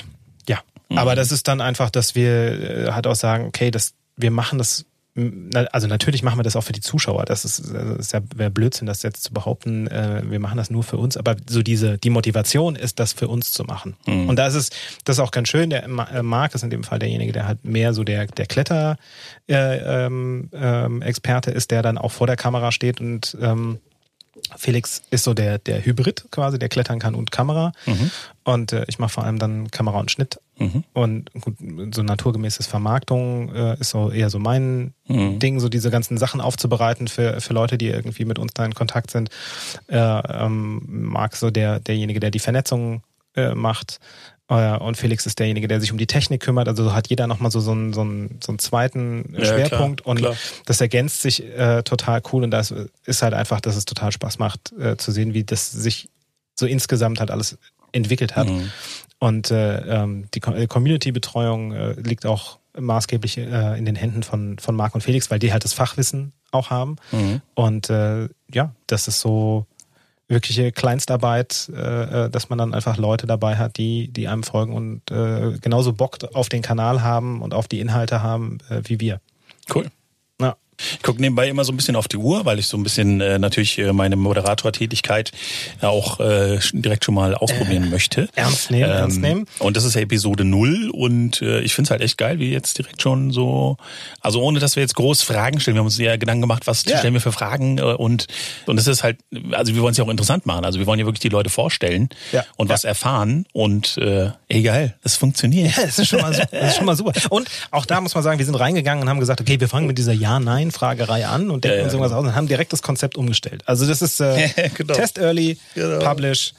ja. 0.48 0.60
Mhm. 0.88 0.98
Aber 0.98 1.14
das 1.14 1.32
ist 1.32 1.48
dann 1.48 1.60
einfach, 1.60 1.90
dass 1.90 2.14
wir 2.14 2.88
äh, 2.88 2.92
halt 2.92 3.06
auch 3.06 3.14
sagen, 3.14 3.46
okay, 3.46 3.70
das, 3.70 3.94
wir 4.16 4.30
machen 4.30 4.58
das 4.58 4.84
also 5.72 5.86
natürlich 5.86 6.22
machen 6.22 6.38
wir 6.38 6.42
das 6.42 6.56
auch 6.56 6.64
für 6.64 6.72
die 6.72 6.80
Zuschauer. 6.80 7.24
Das 7.24 7.44
ist, 7.44 7.72
das 7.72 7.98
ist 7.98 8.12
ja 8.12 8.20
wäre 8.34 8.50
Blödsinn, 8.50 8.86
das 8.86 9.02
jetzt 9.02 9.22
zu 9.22 9.32
behaupten, 9.32 9.86
äh, 9.86 10.22
wir 10.24 10.40
machen 10.40 10.56
das 10.56 10.70
nur 10.70 10.82
für 10.82 10.96
uns. 10.96 11.16
Aber 11.16 11.36
so 11.48 11.62
diese, 11.62 11.98
die 11.98 12.10
Motivation 12.10 12.76
ist, 12.76 12.98
das 12.98 13.12
für 13.12 13.28
uns 13.28 13.52
zu 13.52 13.64
machen. 13.64 13.96
Mhm. 14.06 14.28
Und 14.28 14.36
da 14.36 14.46
ist 14.46 14.54
es, 14.54 14.70
das 15.04 15.16
ist 15.16 15.20
auch 15.20 15.30
ganz 15.30 15.48
schön. 15.48 15.70
Der 15.70 15.84
äh, 15.84 16.22
Marc 16.22 16.54
ist 16.54 16.62
in 16.62 16.70
dem 16.70 16.84
Fall 16.84 16.98
derjenige, 16.98 17.32
der 17.32 17.46
halt 17.46 17.64
mehr 17.64 17.92
so 17.94 18.04
der, 18.04 18.26
der 18.26 18.46
Kletter 18.46 18.96
äh, 19.48 20.06
ähm, 20.06 20.50
ähm, 20.52 21.02
ist, 21.02 21.70
der 21.70 21.82
dann 21.82 21.98
auch 21.98 22.12
vor 22.12 22.26
der 22.26 22.36
Kamera 22.36 22.72
steht 22.72 23.00
und 23.00 23.36
ähm, 23.40 23.78
Felix 24.56 25.02
ist 25.10 25.24
so 25.24 25.34
der, 25.34 25.58
der 25.58 25.84
Hybrid 25.84 26.26
quasi, 26.30 26.58
der 26.58 26.68
klettern 26.68 26.98
kann 26.98 27.14
und 27.14 27.30
Kamera. 27.30 27.72
Mhm. 27.86 28.10
Und 28.44 28.72
äh, 28.72 28.84
ich 28.88 28.98
mache 28.98 29.10
vor 29.10 29.24
allem 29.24 29.38
dann 29.38 29.70
Kamera 29.70 30.00
und 30.00 30.10
Schnitt. 30.10 30.40
Mhm. 30.58 30.84
Und 30.92 31.32
gut, 31.40 31.56
so 31.94 32.02
naturgemäßes 32.02 32.66
Vermarktung 32.66 33.54
äh, 33.54 33.78
ist 33.80 33.90
so 33.90 34.10
eher 34.10 34.30
so 34.30 34.38
mein 34.38 34.94
mhm. 35.06 35.38
Ding, 35.38 35.60
so 35.60 35.68
diese 35.68 35.90
ganzen 35.90 36.18
Sachen 36.18 36.40
aufzubereiten 36.40 37.08
für, 37.08 37.40
für 37.40 37.54
Leute, 37.54 37.78
die 37.78 37.88
irgendwie 37.88 38.24
mit 38.24 38.38
uns 38.38 38.52
da 38.54 38.64
in 38.64 38.74
Kontakt 38.74 39.10
sind. 39.10 39.30
Äh, 39.88 39.96
ähm, 39.96 40.82
Marc 40.86 41.36
so 41.36 41.50
der, 41.50 41.80
derjenige, 41.80 42.20
der 42.20 42.30
die 42.30 42.38
Vernetzung 42.38 43.02
äh, 43.36 43.54
macht. 43.54 44.00
Und 44.50 44.96
Felix 44.96 45.26
ist 45.26 45.38
derjenige, 45.38 45.68
der 45.68 45.80
sich 45.80 45.92
um 45.92 45.98
die 45.98 46.08
Technik 46.08 46.42
kümmert. 46.42 46.66
Also 46.66 46.92
hat 46.92 47.08
jeder 47.08 47.28
nochmal 47.28 47.52
so, 47.52 47.60
so, 47.60 47.70
einen, 47.70 47.92
so, 47.92 48.00
einen, 48.00 48.40
so 48.42 48.50
einen 48.50 48.58
zweiten 48.58 49.32
ja, 49.38 49.44
Schwerpunkt 49.44 50.02
klar, 50.02 50.10
und 50.10 50.18
klar. 50.18 50.36
das 50.66 50.80
ergänzt 50.80 51.22
sich 51.22 51.44
äh, 51.44 51.84
total 51.84 52.20
cool 52.32 52.42
und 52.42 52.50
das 52.50 52.74
ist 53.04 53.22
halt 53.22 53.32
einfach, 53.32 53.60
dass 53.60 53.76
es 53.76 53.84
total 53.84 54.10
Spaß 54.10 54.40
macht 54.40 54.72
äh, 54.72 54.96
zu 54.96 55.12
sehen, 55.12 55.34
wie 55.34 55.44
das 55.44 55.70
sich 55.70 56.08
so 56.58 56.66
insgesamt 56.66 57.20
halt 57.20 57.30
alles 57.30 57.58
entwickelt 57.92 58.34
hat. 58.34 58.48
Mhm. 58.48 58.70
Und 59.20 59.50
äh, 59.50 60.02
ähm, 60.02 60.26
die 60.34 60.40
äh, 60.40 60.66
Community-Betreuung 60.66 61.72
äh, 61.72 61.92
liegt 61.92 62.26
auch 62.26 62.58
maßgeblich 62.76 63.38
äh, 63.38 63.78
in 63.78 63.84
den 63.84 63.94
Händen 63.94 64.22
von, 64.22 64.58
von 64.58 64.74
Marc 64.74 64.94
und 64.94 65.02
Felix, 65.02 65.30
weil 65.30 65.38
die 65.38 65.52
halt 65.52 65.62
das 65.62 65.74
Fachwissen 65.74 66.32
auch 66.50 66.70
haben. 66.70 66.96
Mhm. 67.12 67.40
Und 67.54 67.88
ja, 68.52 68.74
das 68.88 69.06
ist 69.06 69.20
so 69.20 69.66
wirkliche 70.30 70.72
Kleinstarbeit, 70.72 71.70
äh, 71.74 72.26
äh, 72.26 72.30
dass 72.30 72.48
man 72.48 72.58
dann 72.58 72.72
einfach 72.72 72.96
Leute 72.96 73.26
dabei 73.26 73.56
hat, 73.56 73.76
die, 73.76 74.08
die 74.08 74.28
einem 74.28 74.44
folgen 74.44 74.72
und 74.72 75.10
äh, 75.10 75.58
genauso 75.60 75.92
Bock 75.92 76.18
auf 76.32 76.48
den 76.48 76.62
Kanal 76.62 77.02
haben 77.02 77.42
und 77.42 77.52
auf 77.52 77.68
die 77.68 77.80
Inhalte 77.80 78.22
haben 78.22 78.58
äh, 78.70 78.80
wie 78.84 79.00
wir. 79.00 79.20
Cool. 79.74 79.90
Ich 80.80 80.99
gucke 81.10 81.20
nebenbei 81.20 81.48
immer 81.48 81.64
so 81.64 81.72
ein 81.72 81.76
bisschen 81.76 81.96
auf 81.96 82.06
die 82.06 82.18
Uhr, 82.18 82.44
weil 82.44 82.60
ich 82.60 82.68
so 82.68 82.76
ein 82.76 82.84
bisschen 82.84 83.20
äh, 83.20 83.40
natürlich 83.40 83.78
äh, 83.78 83.92
meine 83.92 84.14
Moderatortätigkeit 84.14 85.32
auch 85.80 86.20
äh, 86.20 86.60
direkt 86.72 87.04
schon 87.04 87.14
mal 87.14 87.34
ausprobieren 87.34 87.84
äh, 87.84 87.88
möchte. 87.88 88.28
Ernst 88.36 88.70
nehmen, 88.70 88.84
ähm, 88.84 88.96
ernst 88.96 89.20
nehmen. 89.20 89.46
Und 89.58 89.76
das 89.76 89.82
ist 89.82 89.96
ja 89.96 90.02
Episode 90.02 90.44
null 90.44 90.88
und 90.90 91.42
äh, 91.42 91.62
ich 91.62 91.74
finde 91.74 91.88
es 91.88 91.90
halt 91.90 92.00
echt 92.00 92.16
geil, 92.16 92.38
wie 92.38 92.52
jetzt 92.52 92.78
direkt 92.78 93.02
schon 93.02 93.32
so, 93.32 93.76
also 94.20 94.40
ohne 94.40 94.60
dass 94.60 94.76
wir 94.76 94.82
jetzt 94.84 94.94
groß 94.94 95.22
Fragen 95.22 95.58
stellen, 95.58 95.74
wir 95.74 95.80
haben 95.80 95.86
uns 95.86 95.98
ja 95.98 96.16
Gedanken 96.16 96.42
gemacht, 96.42 96.68
was 96.68 96.84
ja. 96.84 96.98
stellen 96.98 97.14
wir 97.14 97.20
für 97.20 97.32
Fragen 97.32 97.78
äh, 97.78 97.82
und 97.82 98.28
und 98.66 98.78
es 98.78 98.86
ist 98.86 99.02
halt, 99.02 99.18
also 99.50 99.74
wir 99.74 99.82
wollen 99.82 99.92
es 99.92 99.98
ja 99.98 100.04
auch 100.04 100.10
interessant 100.10 100.46
machen, 100.46 100.64
also 100.64 100.78
wir 100.78 100.86
wollen 100.86 101.00
ja 101.00 101.06
wirklich 101.06 101.20
die 101.20 101.28
Leute 101.28 101.50
vorstellen 101.50 102.08
ja. 102.30 102.44
und 102.56 102.68
ja. 102.68 102.74
was 102.74 102.84
erfahren 102.84 103.46
und 103.52 103.98
äh, 103.98 104.30
egal, 104.48 104.94
es 105.02 105.16
funktioniert. 105.16 105.76
Ja, 105.76 105.86
das 105.86 105.98
ist, 105.98 106.08
schon 106.08 106.20
mal, 106.20 106.30
das 106.30 106.70
ist 106.70 106.76
schon 106.76 106.86
mal 106.86 106.94
super. 106.96 107.12
Und 107.30 107.48
auch 107.72 107.84
da 107.84 108.00
muss 108.00 108.14
man 108.14 108.22
sagen, 108.22 108.38
wir 108.38 108.46
sind 108.46 108.54
reingegangen 108.54 109.02
und 109.02 109.08
haben 109.08 109.18
gesagt, 109.18 109.40
okay, 109.40 109.58
wir 109.58 109.68
fangen 109.68 109.88
mit 109.88 109.98
dieser 109.98 110.12
Ja-Nein 110.12 110.70
Fragerei 111.00 111.26
an 111.26 111.50
und 111.50 111.64
denken 111.64 111.78
ja, 111.78 111.84
uns 111.84 111.92
irgendwas 111.92 112.10
genau. 112.10 112.20
aus 112.22 112.28
und 112.28 112.34
haben 112.34 112.48
direkt 112.48 112.72
das 112.72 112.82
Konzept 112.82 113.16
umgestellt. 113.16 113.62
Also 113.66 113.86
das 113.86 114.02
ist 114.02 114.20
äh, 114.20 114.70
genau. 114.74 114.94
Test 114.94 115.18
Early, 115.18 115.58
genau. 115.74 115.98
Publish 116.04 116.52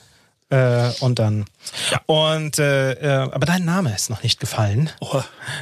äh, 0.49 0.89
und 0.99 1.19
dann. 1.19 1.45
Ja. 1.91 2.01
Und 2.07 2.59
äh, 2.59 2.93
äh, 2.93 3.31
aber 3.31 3.45
dein 3.45 3.65
Name 3.65 3.93
ist 3.93 4.09
noch 4.09 4.23
nicht 4.23 4.39
gefallen. 4.39 4.89
Oh. 4.99 5.21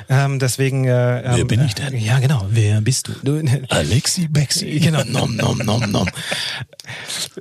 Ähm, 0.10 0.40
deswegen. 0.40 0.86
Äh, 0.86 1.24
Wer 1.36 1.46
bin 1.46 1.64
ich 1.66 1.76
denn? 1.76 1.98
Ja, 1.98 2.20
genau. 2.20 2.46
Wer 2.50 2.82
bist 2.82 3.08
du? 3.08 3.14
du 3.24 3.62
Alexi 3.70 4.28
Bexi. 4.28 4.80
Genau. 4.90 5.04
Nom 5.04 5.36
nom 5.36 5.58
nom 5.58 5.92
nom. 5.92 6.10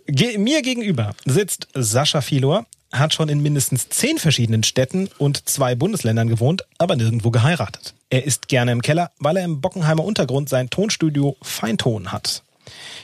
Ge 0.07 0.38
mir 0.38 0.62
gegenüber 0.62 1.14
sitzt 1.25 1.68
Sascha 1.75 2.21
Filor 2.21 2.66
hat 2.92 3.14
schon 3.14 3.28
in 3.28 3.42
mindestens 3.42 3.88
zehn 3.88 4.18
verschiedenen 4.18 4.62
Städten 4.62 5.09
und 5.18 5.49
zwei 5.49 5.75
Bundesländern 5.75 6.28
gewohnt, 6.28 6.64
aber 6.78 6.97
nirgendwo 6.97 7.30
geheiratet. 7.30 7.95
Er 8.11 8.25
ist 8.25 8.49
gerne 8.49 8.73
im 8.73 8.83
Keller, 8.83 9.11
weil 9.18 9.37
er 9.37 9.45
im 9.45 9.61
Bockenheimer 9.61 10.04
Untergrund 10.04 10.49
sein 10.49 10.71
Tonstudio 10.71 11.37
Feinton 11.42 12.12
hat. 12.12 12.42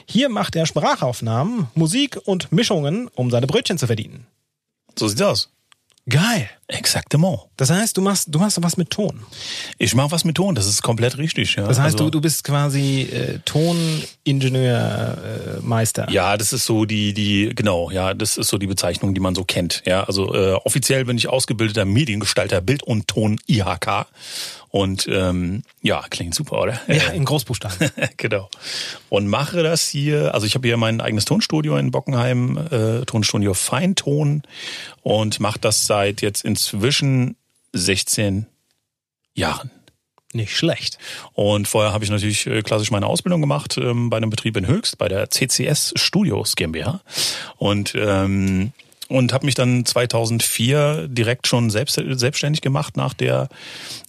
Hier 0.07 0.29
macht 0.29 0.55
er 0.55 0.65
Sprachaufnahmen, 0.65 1.67
Musik 1.75 2.19
und 2.25 2.51
Mischungen, 2.51 3.07
um 3.15 3.31
seine 3.31 3.47
Brötchen 3.47 3.77
zu 3.77 3.87
verdienen. 3.87 4.25
So 4.97 5.07
sieht's 5.07 5.21
aus. 5.21 5.49
Geil. 6.07 6.49
Exactement. 6.67 7.41
Das 7.57 7.71
heißt, 7.71 7.97
du 7.97 8.01
machst, 8.01 8.27
du 8.33 8.37
machst 8.37 8.61
was 8.61 8.77
mit 8.77 8.91
Ton. 8.91 9.21
Ich 9.79 9.95
mache 9.95 10.11
was 10.11 10.23
mit 10.23 10.35
Ton, 10.35 10.53
das 10.53 10.67
ist 10.67 10.83
komplett 10.83 11.17
richtig. 11.17 11.55
Ja. 11.55 11.67
Das 11.67 11.79
heißt, 11.79 11.95
also, 11.95 12.05
du, 12.05 12.11
du 12.11 12.21
bist 12.21 12.43
quasi 12.43 13.01
äh, 13.01 13.39
Toningenieur, 13.45 15.17
äh, 15.17 15.61
Meister. 15.61 16.07
Ja, 16.09 16.37
das 16.37 16.53
ist 16.53 16.65
so 16.65 16.85
die, 16.85 17.13
die, 17.13 17.51
genau, 17.55 17.89
ja, 17.89 18.13
das 18.13 18.37
ist 18.37 18.49
so 18.49 18.57
die 18.59 18.67
Bezeichnung, 18.67 19.15
die 19.15 19.19
man 19.19 19.33
so 19.33 19.43
kennt. 19.43 19.81
Ja, 19.85 20.03
also 20.03 20.33
äh, 20.33 20.53
offiziell 20.53 21.05
bin 21.05 21.17
ich 21.17 21.27
ausgebildeter 21.27 21.85
Mediengestalter 21.85 22.61
Bild 22.61 22.83
und 22.83 23.07
Ton 23.07 23.39
IHK 23.47 24.05
und 24.75 25.07
ähm, 25.09 25.63
ja, 25.81 26.03
klingt 26.09 26.35
super, 26.35 26.59
oder? 26.59 26.81
Ja, 26.89 27.11
in 27.11 27.23
Großbuchstaben. 27.23 27.91
genau. 28.17 28.49
Und 29.07 29.25
mache 29.25 29.63
das 29.63 29.87
hier, 29.87 30.33
also 30.33 30.45
ich 30.45 30.53
habe 30.53 30.67
hier 30.67 30.75
mein 30.75 30.99
eigenes 30.99 31.23
Tonstudio 31.23 31.77
in 31.77 31.91
Bockenheim, 31.91 32.57
äh, 32.57 33.05
Tonstudio 33.05 33.53
Feinton 33.53 34.43
und 35.01 35.39
mache 35.39 35.59
das 35.59 35.87
seit 35.87 36.21
jetzt 36.21 36.43
inzwischen 36.43 37.37
16 37.71 38.47
Jahren. 39.33 39.71
Nicht 40.33 40.57
schlecht. 40.57 40.97
Und 41.31 41.69
vorher 41.69 41.93
habe 41.93 42.03
ich 42.03 42.09
natürlich 42.09 42.45
äh, 42.45 42.61
klassisch 42.61 42.91
meine 42.91 43.07
Ausbildung 43.07 43.39
gemacht 43.39 43.77
ähm, 43.77 44.09
bei 44.09 44.17
einem 44.17 44.29
Betrieb 44.29 44.57
in 44.57 44.67
Höchst, 44.67 44.97
bei 44.97 45.07
der 45.07 45.29
CCS 45.29 45.93
Studios 45.95 46.57
GmbH. 46.57 46.99
Und 47.55 47.93
ähm, 47.95 48.73
und 49.07 49.33
habe 49.33 49.45
mich 49.45 49.55
dann 49.55 49.85
2004 49.85 51.07
direkt 51.07 51.47
schon 51.47 51.69
selbst, 51.69 52.01
selbstständig 52.07 52.61
gemacht 52.61 52.97
nach 52.97 53.13
der 53.13 53.49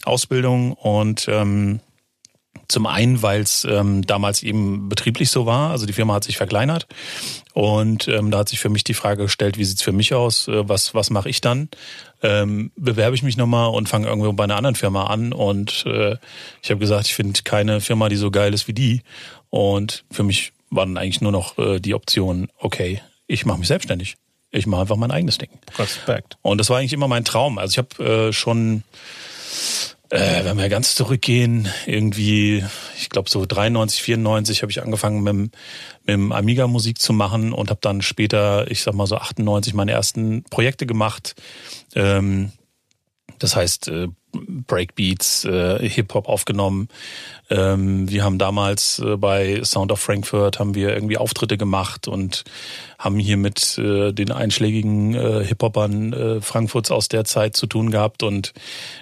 Ausbildung. 0.04 0.72
Und 0.72 1.26
ähm, 1.28 1.80
zum 2.68 2.86
einen, 2.86 3.22
weil 3.22 3.42
es 3.42 3.64
ähm, 3.64 4.02
damals 4.06 4.42
eben 4.42 4.88
betrieblich 4.88 5.30
so 5.30 5.46
war, 5.46 5.70
also 5.70 5.86
die 5.86 5.92
Firma 5.92 6.14
hat 6.14 6.24
sich 6.24 6.36
verkleinert. 6.36 6.86
Und 7.52 8.08
ähm, 8.08 8.30
da 8.30 8.38
hat 8.38 8.48
sich 8.48 8.58
für 8.58 8.68
mich 8.68 8.84
die 8.84 8.94
Frage 8.94 9.24
gestellt, 9.24 9.58
wie 9.58 9.64
sieht's 9.64 9.82
für 9.82 9.92
mich 9.92 10.14
aus, 10.14 10.48
äh, 10.48 10.68
was 10.68 10.94
was 10.94 11.10
mache 11.10 11.28
ich 11.28 11.40
dann? 11.40 11.68
Ähm, 12.22 12.72
bewerbe 12.76 13.14
ich 13.14 13.22
mich 13.22 13.36
nochmal 13.36 13.70
und 13.70 13.88
fange 13.88 14.08
irgendwo 14.08 14.32
bei 14.32 14.44
einer 14.44 14.56
anderen 14.56 14.74
Firma 14.74 15.06
an. 15.06 15.32
Und 15.32 15.84
äh, 15.86 16.16
ich 16.62 16.70
habe 16.70 16.80
gesagt, 16.80 17.06
ich 17.06 17.14
finde 17.14 17.40
keine 17.44 17.80
Firma, 17.80 18.08
die 18.08 18.16
so 18.16 18.30
geil 18.30 18.52
ist 18.52 18.66
wie 18.66 18.74
die. 18.74 19.02
Und 19.50 20.04
für 20.10 20.22
mich 20.22 20.52
war 20.70 20.86
dann 20.86 20.96
eigentlich 20.96 21.20
nur 21.20 21.32
noch 21.32 21.58
äh, 21.58 21.78
die 21.78 21.94
Option, 21.94 22.48
okay, 22.58 23.00
ich 23.28 23.46
mache 23.46 23.58
mich 23.58 23.68
selbstständig 23.68 24.16
ich 24.56 24.66
mache 24.66 24.82
einfach 24.82 24.96
mein 24.96 25.10
eigenes 25.10 25.38
Ding. 25.38 25.50
Respekt. 25.78 26.36
Und 26.42 26.58
das 26.58 26.70
war 26.70 26.78
eigentlich 26.78 26.92
immer 26.92 27.08
mein 27.08 27.24
Traum. 27.24 27.58
Also 27.58 27.72
ich 27.72 27.78
habe 27.78 28.28
äh, 28.28 28.32
schon, 28.32 28.82
äh, 30.10 30.44
wenn 30.44 30.58
wir 30.58 30.68
ganz 30.68 30.94
zurückgehen, 30.94 31.68
irgendwie, 31.86 32.64
ich 32.98 33.08
glaube 33.08 33.30
so 33.30 33.44
93, 33.44 34.02
94 34.02 34.62
habe 34.62 34.72
ich 34.72 34.82
angefangen 34.82 35.22
mit, 35.22 35.34
mit 35.34 35.52
dem 36.08 36.32
Amiga 36.32 36.66
Musik 36.66 37.00
zu 37.00 37.12
machen 37.12 37.52
und 37.52 37.70
habe 37.70 37.80
dann 37.82 38.02
später, 38.02 38.70
ich 38.70 38.82
sag 38.82 38.94
mal 38.94 39.06
so 39.06 39.16
98, 39.16 39.74
meine 39.74 39.92
ersten 39.92 40.44
Projekte 40.44 40.86
gemacht. 40.86 41.34
Ähm, 41.94 42.52
das 43.38 43.56
heißt, 43.56 43.88
äh, 43.88 44.08
Breakbeats, 44.66 45.44
äh, 45.44 45.88
Hip-Hop 45.88 46.28
aufgenommen. 46.28 46.88
Ähm, 47.48 48.10
wir 48.10 48.24
haben 48.24 48.38
damals 48.38 48.98
äh, 48.98 49.16
bei 49.16 49.62
Sound 49.62 49.92
of 49.92 50.00
Frankfurt 50.00 50.58
haben 50.58 50.74
wir 50.74 50.92
irgendwie 50.92 51.16
Auftritte 51.16 51.56
gemacht 51.56 52.08
und 52.08 52.44
haben 52.98 53.18
hier 53.18 53.36
mit 53.36 53.78
äh, 53.78 54.12
den 54.12 54.32
einschlägigen 54.32 55.14
äh, 55.14 55.44
Hip-Hopern 55.44 56.12
äh, 56.12 56.40
Frankfurts 56.40 56.90
aus 56.90 57.08
der 57.08 57.24
Zeit 57.24 57.56
zu 57.56 57.66
tun 57.66 57.90
gehabt 57.90 58.22
und 58.22 58.52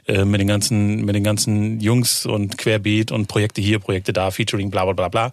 äh, 0.06 0.24
mit 0.24 0.40
den 0.40 0.48
ganzen 0.48 1.04
mit 1.04 1.14
den 1.14 1.24
ganzen 1.24 1.80
Jungs 1.80 2.26
und 2.26 2.58
Querbeet 2.58 3.12
und 3.12 3.28
Projekte 3.28 3.62
hier, 3.62 3.78
Projekte 3.78 4.12
da, 4.12 4.30
Featuring, 4.30 4.70
bla 4.70 4.84
bla 4.84 4.92
bla 4.92 5.08
bla 5.08 5.30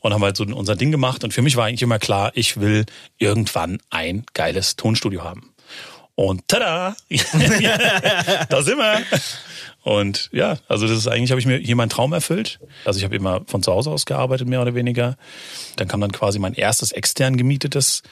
und 0.00 0.12
haben 0.12 0.22
halt 0.22 0.36
so 0.36 0.44
unser 0.44 0.74
Ding 0.74 0.90
gemacht 0.90 1.22
und 1.22 1.32
für 1.32 1.42
mich 1.42 1.56
war 1.56 1.66
eigentlich 1.66 1.82
immer 1.82 1.98
klar, 1.98 2.32
ich 2.34 2.60
will 2.60 2.86
irgendwann 3.18 3.78
ein 3.90 4.24
geiles 4.34 4.76
Tonstudio 4.76 5.22
haben. 5.22 5.47
Und 6.18 6.48
tada! 6.48 6.96
da 8.48 8.62
sind 8.62 8.76
wir! 8.76 9.04
Und 9.84 10.28
ja, 10.32 10.58
also 10.66 10.88
das 10.88 10.98
ist 10.98 11.06
eigentlich, 11.06 11.30
habe 11.30 11.38
ich 11.38 11.46
mir 11.46 11.58
hier 11.58 11.76
meinen 11.76 11.90
Traum 11.90 12.12
erfüllt. 12.12 12.58
Also 12.84 12.98
ich 12.98 13.04
habe 13.04 13.14
immer 13.14 13.42
von 13.46 13.62
zu 13.62 13.70
Hause 13.70 13.90
aus 13.90 14.04
gearbeitet, 14.04 14.48
mehr 14.48 14.60
oder 14.60 14.74
weniger. 14.74 15.16
Dann 15.76 15.86
kam 15.86 16.00
dann 16.00 16.10
quasi 16.10 16.40
mein 16.40 16.54
erstes 16.54 16.90
extern 16.90 17.36
gemietetes 17.36 18.02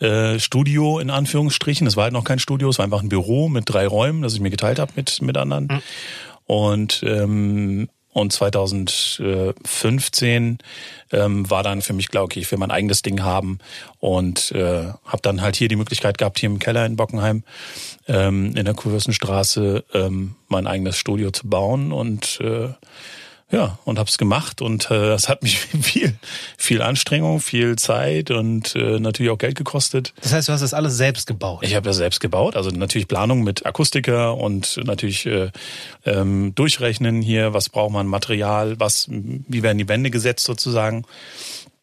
äh, 0.00 0.38
Studio 0.38 0.98
in 0.98 1.08
Anführungsstrichen. 1.08 1.86
Das 1.86 1.96
war 1.96 2.04
halt 2.04 2.12
noch 2.12 2.24
kein 2.24 2.38
Studio, 2.38 2.68
es 2.68 2.76
war 2.76 2.84
einfach 2.84 3.00
ein 3.00 3.08
Büro 3.08 3.48
mit 3.48 3.64
drei 3.66 3.86
Räumen, 3.86 4.20
das 4.20 4.34
ich 4.34 4.40
mir 4.40 4.50
geteilt 4.50 4.78
habe 4.78 4.92
mit, 4.94 5.22
mit 5.22 5.38
anderen. 5.38 5.64
Mhm. 5.64 5.82
Und 6.44 7.02
ähm, 7.06 7.88
und 8.16 8.32
2015 8.32 10.58
ähm, 11.12 11.50
war 11.50 11.62
dann 11.62 11.82
für 11.82 11.92
mich 11.92 12.08
klar, 12.08 12.24
okay, 12.24 12.40
ich 12.40 12.50
will 12.50 12.58
mein 12.58 12.70
eigenes 12.70 13.02
Ding 13.02 13.22
haben 13.22 13.58
und 14.00 14.52
äh, 14.52 14.86
habe 15.04 15.20
dann 15.20 15.42
halt 15.42 15.56
hier 15.56 15.68
die 15.68 15.76
Möglichkeit 15.76 16.16
gehabt, 16.16 16.38
hier 16.38 16.48
im 16.48 16.58
Keller 16.58 16.86
in 16.86 16.96
Bockenheim 16.96 17.44
ähm, 18.08 18.56
in 18.56 18.64
der 18.64 18.72
Kurvenstraße 18.72 19.84
ähm, 19.92 20.34
mein 20.48 20.66
eigenes 20.66 20.96
Studio 20.96 21.30
zu 21.30 21.50
bauen 21.50 21.92
und 21.92 22.40
äh, 22.40 22.70
ja, 23.50 23.78
und 23.84 23.98
hab's 23.98 24.18
gemacht 24.18 24.60
und 24.60 24.90
äh, 24.90 25.12
es 25.12 25.28
hat 25.28 25.42
mich 25.42 25.58
viel, 25.82 26.14
viel 26.58 26.82
Anstrengung, 26.82 27.40
viel 27.40 27.76
Zeit 27.76 28.30
und 28.30 28.74
äh, 28.74 28.98
natürlich 28.98 29.30
auch 29.30 29.38
Geld 29.38 29.56
gekostet. 29.56 30.12
Das 30.20 30.32
heißt, 30.32 30.48
du 30.48 30.52
hast 30.52 30.62
das 30.62 30.74
alles 30.74 30.96
selbst 30.96 31.28
gebaut? 31.28 31.60
Ich 31.62 31.76
habe 31.76 31.86
das 31.86 31.96
selbst 31.96 32.20
gebaut, 32.20 32.56
also 32.56 32.70
natürlich 32.70 33.06
Planung 33.06 33.44
mit 33.44 33.64
Akustiker 33.64 34.36
und 34.36 34.80
natürlich 34.84 35.26
äh, 35.26 35.50
ähm, 36.04 36.54
durchrechnen 36.56 37.22
hier, 37.22 37.54
was 37.54 37.68
braucht 37.68 37.92
man 37.92 38.08
Material, 38.08 38.80
was, 38.80 39.06
wie 39.08 39.62
werden 39.62 39.78
die 39.78 39.88
Wände 39.88 40.10
gesetzt 40.10 40.44
sozusagen. 40.44 41.04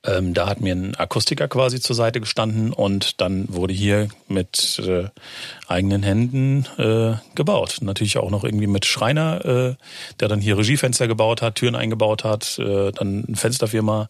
Ähm, 0.06 0.34
da 0.34 0.48
hat 0.48 0.60
mir 0.60 0.76
ein 0.76 0.96
Akustiker 0.96 1.48
quasi 1.48 1.80
zur 1.80 1.96
Seite 1.96 2.20
gestanden 2.20 2.74
und 2.74 3.22
dann 3.22 3.46
wurde 3.48 3.74
hier 3.74 4.10
mit 4.28 4.82
äh, 4.86 5.08
eigenen 5.68 6.04
Händen 6.04 6.66
äh, 6.78 7.16
gebaut. 7.36 7.78
Natürlich 7.82 8.18
auch 8.18 8.30
noch 8.30 8.44
irgendwie 8.44 8.68
mit 8.68 8.86
Schreiner, 8.86 9.46
äh, 9.46 9.76
der 10.20 10.28
dann 10.28 10.42
hier 10.42 10.58
Regiefenster 10.58 11.08
gebaut 11.08 11.42
hat, 11.42 11.56
Türen 11.56 11.76
eingebaut 11.76 12.26
hat, 12.26 12.60
äh, 12.60 12.92
dann 12.92 13.24
eine 13.26 13.38
Fensterfirma, 13.38 14.10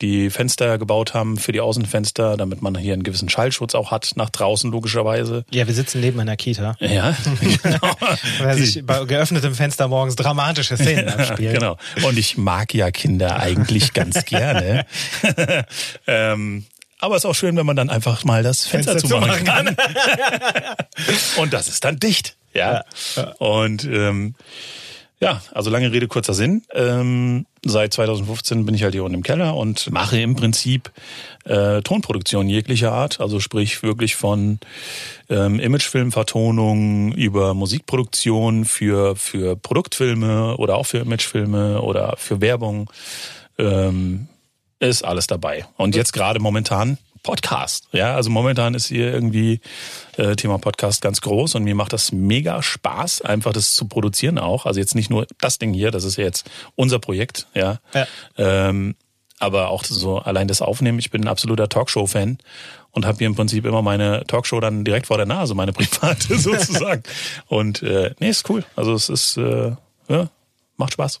die 0.00 0.30
Fenster 0.30 0.78
gebaut 0.78 1.14
haben 1.14 1.36
für 1.36 1.52
die 1.52 1.60
Außenfenster, 1.60 2.36
damit 2.36 2.62
man 2.62 2.76
hier 2.76 2.92
einen 2.94 3.02
gewissen 3.02 3.28
Schallschutz 3.28 3.74
auch 3.74 3.90
hat, 3.90 4.12
nach 4.16 4.30
draußen 4.30 4.70
logischerweise. 4.70 5.44
Ja, 5.50 5.66
wir 5.66 5.74
sitzen 5.74 6.00
neben 6.00 6.18
einer 6.20 6.36
Kita. 6.36 6.76
Ja, 6.80 7.16
genau. 7.62 7.96
Weil 8.40 8.56
sich 8.58 8.84
bei 8.84 9.04
geöffnetem 9.04 9.54
Fenster 9.54 9.88
morgens 9.88 10.16
dramatische 10.16 10.76
Szenen 10.76 11.08
abspielen. 11.08 11.54
genau. 11.54 11.76
Und 12.02 12.18
ich 12.18 12.36
mag 12.36 12.74
ja 12.74 12.90
Kinder 12.90 13.38
eigentlich 13.38 13.92
ganz 13.92 14.24
gerne. 14.26 14.86
ähm, 16.06 16.66
aber 16.98 17.16
es 17.16 17.24
ist 17.24 17.30
auch 17.30 17.34
schön, 17.34 17.56
wenn 17.56 17.66
man 17.66 17.76
dann 17.76 17.90
einfach 17.90 18.24
mal 18.24 18.42
das 18.42 18.66
Fenster, 18.66 18.92
Fenster 18.92 19.08
zumachen 19.08 19.44
zumachen 19.46 19.76
kann. 19.76 19.76
Und 21.36 21.52
das 21.52 21.68
ist 21.68 21.84
dann 21.84 21.98
dicht. 21.98 22.36
Ja. 22.54 22.84
Und 23.38 23.84
ähm, 23.84 24.34
ja, 25.20 25.42
also 25.52 25.70
lange 25.70 25.92
Rede, 25.92 26.08
kurzer 26.08 26.34
Sinn. 26.34 26.62
Ähm, 26.72 27.46
seit 27.64 27.92
2015 27.92 28.66
bin 28.66 28.74
ich 28.74 28.82
halt 28.82 28.94
hier 28.94 29.04
unten 29.04 29.16
im 29.16 29.22
Keller 29.22 29.56
und 29.56 29.90
mache 29.90 30.20
im 30.20 30.36
Prinzip 30.36 30.90
äh, 31.44 31.82
Tonproduktion 31.82 32.48
jeglicher 32.48 32.92
Art. 32.92 33.20
Also 33.20 33.40
sprich 33.40 33.82
wirklich 33.82 34.16
von 34.16 34.58
ähm, 35.28 35.58
Imagefilmvertonung 35.58 37.12
über 37.12 37.54
Musikproduktion 37.54 38.64
für, 38.64 39.16
für 39.16 39.56
Produktfilme 39.56 40.56
oder 40.56 40.76
auch 40.76 40.86
für 40.86 40.98
Imagefilme 40.98 41.80
oder 41.80 42.14
für 42.18 42.40
Werbung. 42.40 42.90
Ähm, 43.58 44.28
ist 44.80 45.04
alles 45.04 45.26
dabei. 45.26 45.66
Und 45.76 45.94
jetzt 45.96 46.12
gerade 46.12 46.40
momentan 46.40 46.98
Podcast. 47.24 47.88
Ja, 47.90 48.14
also 48.14 48.30
momentan 48.30 48.74
ist 48.74 48.86
hier 48.86 49.12
irgendwie 49.12 49.60
äh, 50.16 50.36
Thema 50.36 50.58
Podcast 50.58 51.02
ganz 51.02 51.20
groß 51.20 51.56
und 51.56 51.64
mir 51.64 51.74
macht 51.74 51.92
das 51.92 52.12
mega 52.12 52.62
Spaß, 52.62 53.22
einfach 53.22 53.52
das 53.52 53.74
zu 53.74 53.88
produzieren 53.88 54.38
auch. 54.38 54.66
Also 54.66 54.78
jetzt 54.78 54.94
nicht 54.94 55.10
nur 55.10 55.26
das 55.40 55.58
Ding 55.58 55.72
hier, 55.72 55.90
das 55.90 56.04
ist 56.04 56.16
ja 56.16 56.24
jetzt 56.24 56.48
unser 56.76 57.00
Projekt, 57.00 57.48
ja. 57.54 57.80
Ja. 57.92 58.06
Ähm, 58.36 58.94
aber 59.40 59.70
auch 59.70 59.84
so 59.84 60.18
allein 60.18 60.46
das 60.46 60.62
Aufnehmen. 60.62 61.00
Ich 61.00 61.10
bin 61.10 61.22
ein 61.22 61.28
absoluter 61.28 61.68
Talkshow-Fan 61.68 62.38
und 62.92 63.06
habe 63.06 63.18
hier 63.18 63.26
im 63.26 63.34
Prinzip 63.34 63.64
immer 63.64 63.82
meine 63.82 64.24
Talkshow 64.26 64.60
dann 64.60 64.84
direkt 64.84 65.08
vor 65.08 65.16
der 65.16 65.26
Nase, 65.26 65.54
meine 65.54 65.72
private 65.72 66.38
sozusagen. 66.38 67.02
Und 67.46 67.82
äh, 67.82 68.14
nee, 68.20 68.28
ist 68.28 68.48
cool. 68.48 68.64
Also 68.76 68.94
es 68.94 69.08
ist 69.08 69.36
äh, 69.36 69.72
ja, 70.08 70.30
macht 70.76 70.92
Spaß. 70.92 71.20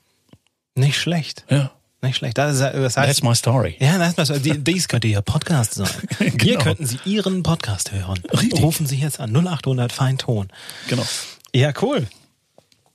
Nicht 0.76 0.98
schlecht. 0.98 1.44
Ja. 1.50 1.72
Nicht 2.04 2.16
schlecht. 2.16 2.38
Das, 2.38 2.54
ist, 2.54 2.60
das 2.60 2.96
heißt, 2.96 3.08
That's 3.08 3.22
my 3.22 3.34
story. 3.34 3.76
ja, 3.80 3.98
das 4.12 4.30
ist, 4.30 4.44
die- 4.44 4.58
dies 4.62 4.88
könnte 4.88 5.08
Ihr 5.08 5.22
Podcast 5.22 5.74
sein. 5.74 5.88
Hier 6.18 6.30
Genau. 6.36 6.62
könnten 6.62 6.86
Sie 6.86 6.98
Ihren 7.04 7.42
Podcast 7.42 7.92
hören. 7.92 8.20
Richtig. 8.32 8.62
Rufen 8.62 8.86
Sie 8.86 8.96
jetzt 8.96 9.20
an 9.20 9.32
0800 9.34 9.92
Feinton. 9.92 10.48
Genau. 10.88 11.04
Ja, 11.54 11.72
cool. 11.82 12.06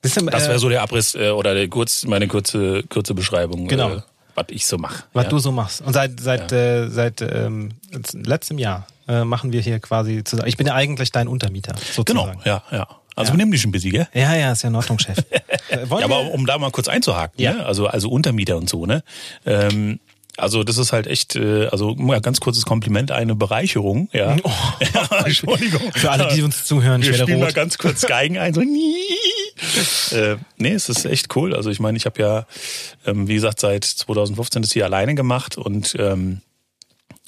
Das, 0.01 0.15
ist, 0.15 0.25
Das 0.31 0.45
äh, 0.45 0.49
wäre 0.49 0.59
so 0.59 0.69
der 0.69 0.81
Abriss 0.81 1.15
äh, 1.15 1.29
oder 1.31 1.53
der 1.53 1.67
kurz, 1.67 2.05
meine 2.05 2.27
kurze, 2.27 2.83
kurze 2.83 3.13
Beschreibung, 3.13 3.67
Genau. 3.67 3.95
äh, 3.95 4.01
was 4.35 4.45
ich 4.49 4.65
so 4.65 4.77
mache. 4.77 5.03
was 5.13 5.25
ja. 5.25 5.29
du 5.29 5.39
so 5.39 5.51
machst. 5.51 5.81
Und 5.81 5.93
seit 5.93 6.19
seit 6.19 6.51
äh, 6.53 6.87
seit 6.89 7.21
ähm, 7.21 7.71
letztem 8.13 8.57
Jahr 8.57 8.87
äh, 9.07 9.23
machen 9.25 9.51
wir 9.51 9.59
hier 9.61 9.79
quasi 9.79 10.23
zusammen. 10.23 10.47
Ich 10.47 10.55
bin 10.55 10.67
ja 10.67 10.75
eigentlich 10.75 11.11
dein 11.11 11.27
Untermieter 11.27 11.73
Genau, 11.73 12.25
sozusagen. 12.27 12.41
ja, 12.45 12.63
ja. 12.71 12.87
Also 13.19 13.31
Ja. 13.31 13.37
benimm 13.37 13.51
dich 13.51 13.65
ein 13.65 13.71
bisschen, 13.71 13.91
gell? 13.91 14.07
Ja, 14.13 14.33
ja, 14.35 14.51
ist 14.53 14.63
ja 14.63 14.69
in 14.69 14.75
Ordnung, 14.75 14.97
Chef. 14.99 15.17
Äh, 15.69 15.85
Ja, 15.87 16.05
aber 16.05 16.31
um 16.31 16.47
da 16.47 16.57
mal 16.57 16.71
kurz 16.71 16.87
einzuhaken, 16.87 17.39
Ja. 17.39 17.53
ne? 17.53 17.65
also 17.65 17.85
also 17.85 18.09
Untermieter 18.09 18.57
und 18.57 18.67
so, 18.69 18.85
ne? 18.87 19.03
Ähm, 19.45 19.99
also 20.37 20.63
das 20.63 20.77
ist 20.77 20.93
halt 20.93 21.05
echt, 21.05 21.35
äh, 21.35 21.67
also 21.67 21.93
mal 21.95 22.21
ganz 22.21 22.39
kurzes 22.39 22.65
Kompliment, 22.65 23.11
eine 23.11 23.35
Bereicherung, 23.35 24.09
ja. 24.13 24.35
Oh. 24.43 24.51
Entschuldigung. 25.25 25.81
Für 25.93 26.11
alle, 26.11 26.33
die 26.33 26.41
uns 26.41 26.63
zuhören, 26.65 27.01
ich 27.01 27.09
wir 27.09 27.15
spielen 27.17 27.39
mal 27.39 27.47
rot. 27.47 27.55
ganz 27.55 27.77
kurz 27.77 28.01
Geigen 28.07 28.37
ein, 28.39 28.53
so 28.53 28.61
äh, 28.61 30.37
nee, 30.57 30.71
es 30.71 30.89
ist 30.89 31.05
echt 31.05 31.35
cool. 31.35 31.53
Also 31.53 31.69
ich 31.69 31.79
meine, 31.79 31.97
ich 31.97 32.05
habe 32.05 32.21
ja, 32.21 32.45
ähm, 33.05 33.27
wie 33.27 33.35
gesagt, 33.35 33.59
seit 33.59 33.83
2015 33.83 34.61
das 34.61 34.71
hier 34.71 34.85
alleine 34.85 35.13
gemacht 35.15 35.57
und 35.57 35.95
ähm, 35.99 36.41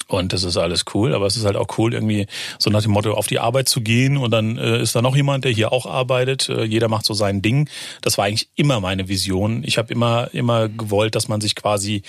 und 0.08 0.32
das 0.32 0.44
ist 0.44 0.56
alles 0.56 0.84
cool, 0.94 1.14
aber 1.14 1.26
es 1.26 1.36
ist 1.36 1.44
halt 1.44 1.56
auch 1.56 1.78
cool, 1.78 1.94
irgendwie 1.94 2.26
so 2.58 2.70
nach 2.70 2.82
dem 2.82 2.92
Motto 2.92 3.12
auf 3.14 3.26
die 3.26 3.38
Arbeit 3.38 3.68
zu 3.68 3.80
gehen 3.80 4.16
und 4.16 4.30
dann 4.30 4.58
äh, 4.58 4.80
ist 4.80 4.94
da 4.94 5.02
noch 5.02 5.16
jemand, 5.16 5.44
der 5.44 5.52
hier 5.52 5.72
auch 5.72 5.86
arbeitet. 5.86 6.48
Äh, 6.48 6.64
jeder 6.64 6.88
macht 6.88 7.04
so 7.04 7.14
sein 7.14 7.42
Ding. 7.42 7.68
Das 8.02 8.18
war 8.18 8.26
eigentlich 8.26 8.48
immer 8.54 8.80
meine 8.80 9.08
Vision. 9.08 9.62
Ich 9.64 9.78
habe 9.78 9.92
immer 9.92 10.28
immer 10.32 10.68
gewollt, 10.68 11.14
dass 11.14 11.28
man 11.28 11.40
sich 11.40 11.54
quasi 11.54 12.02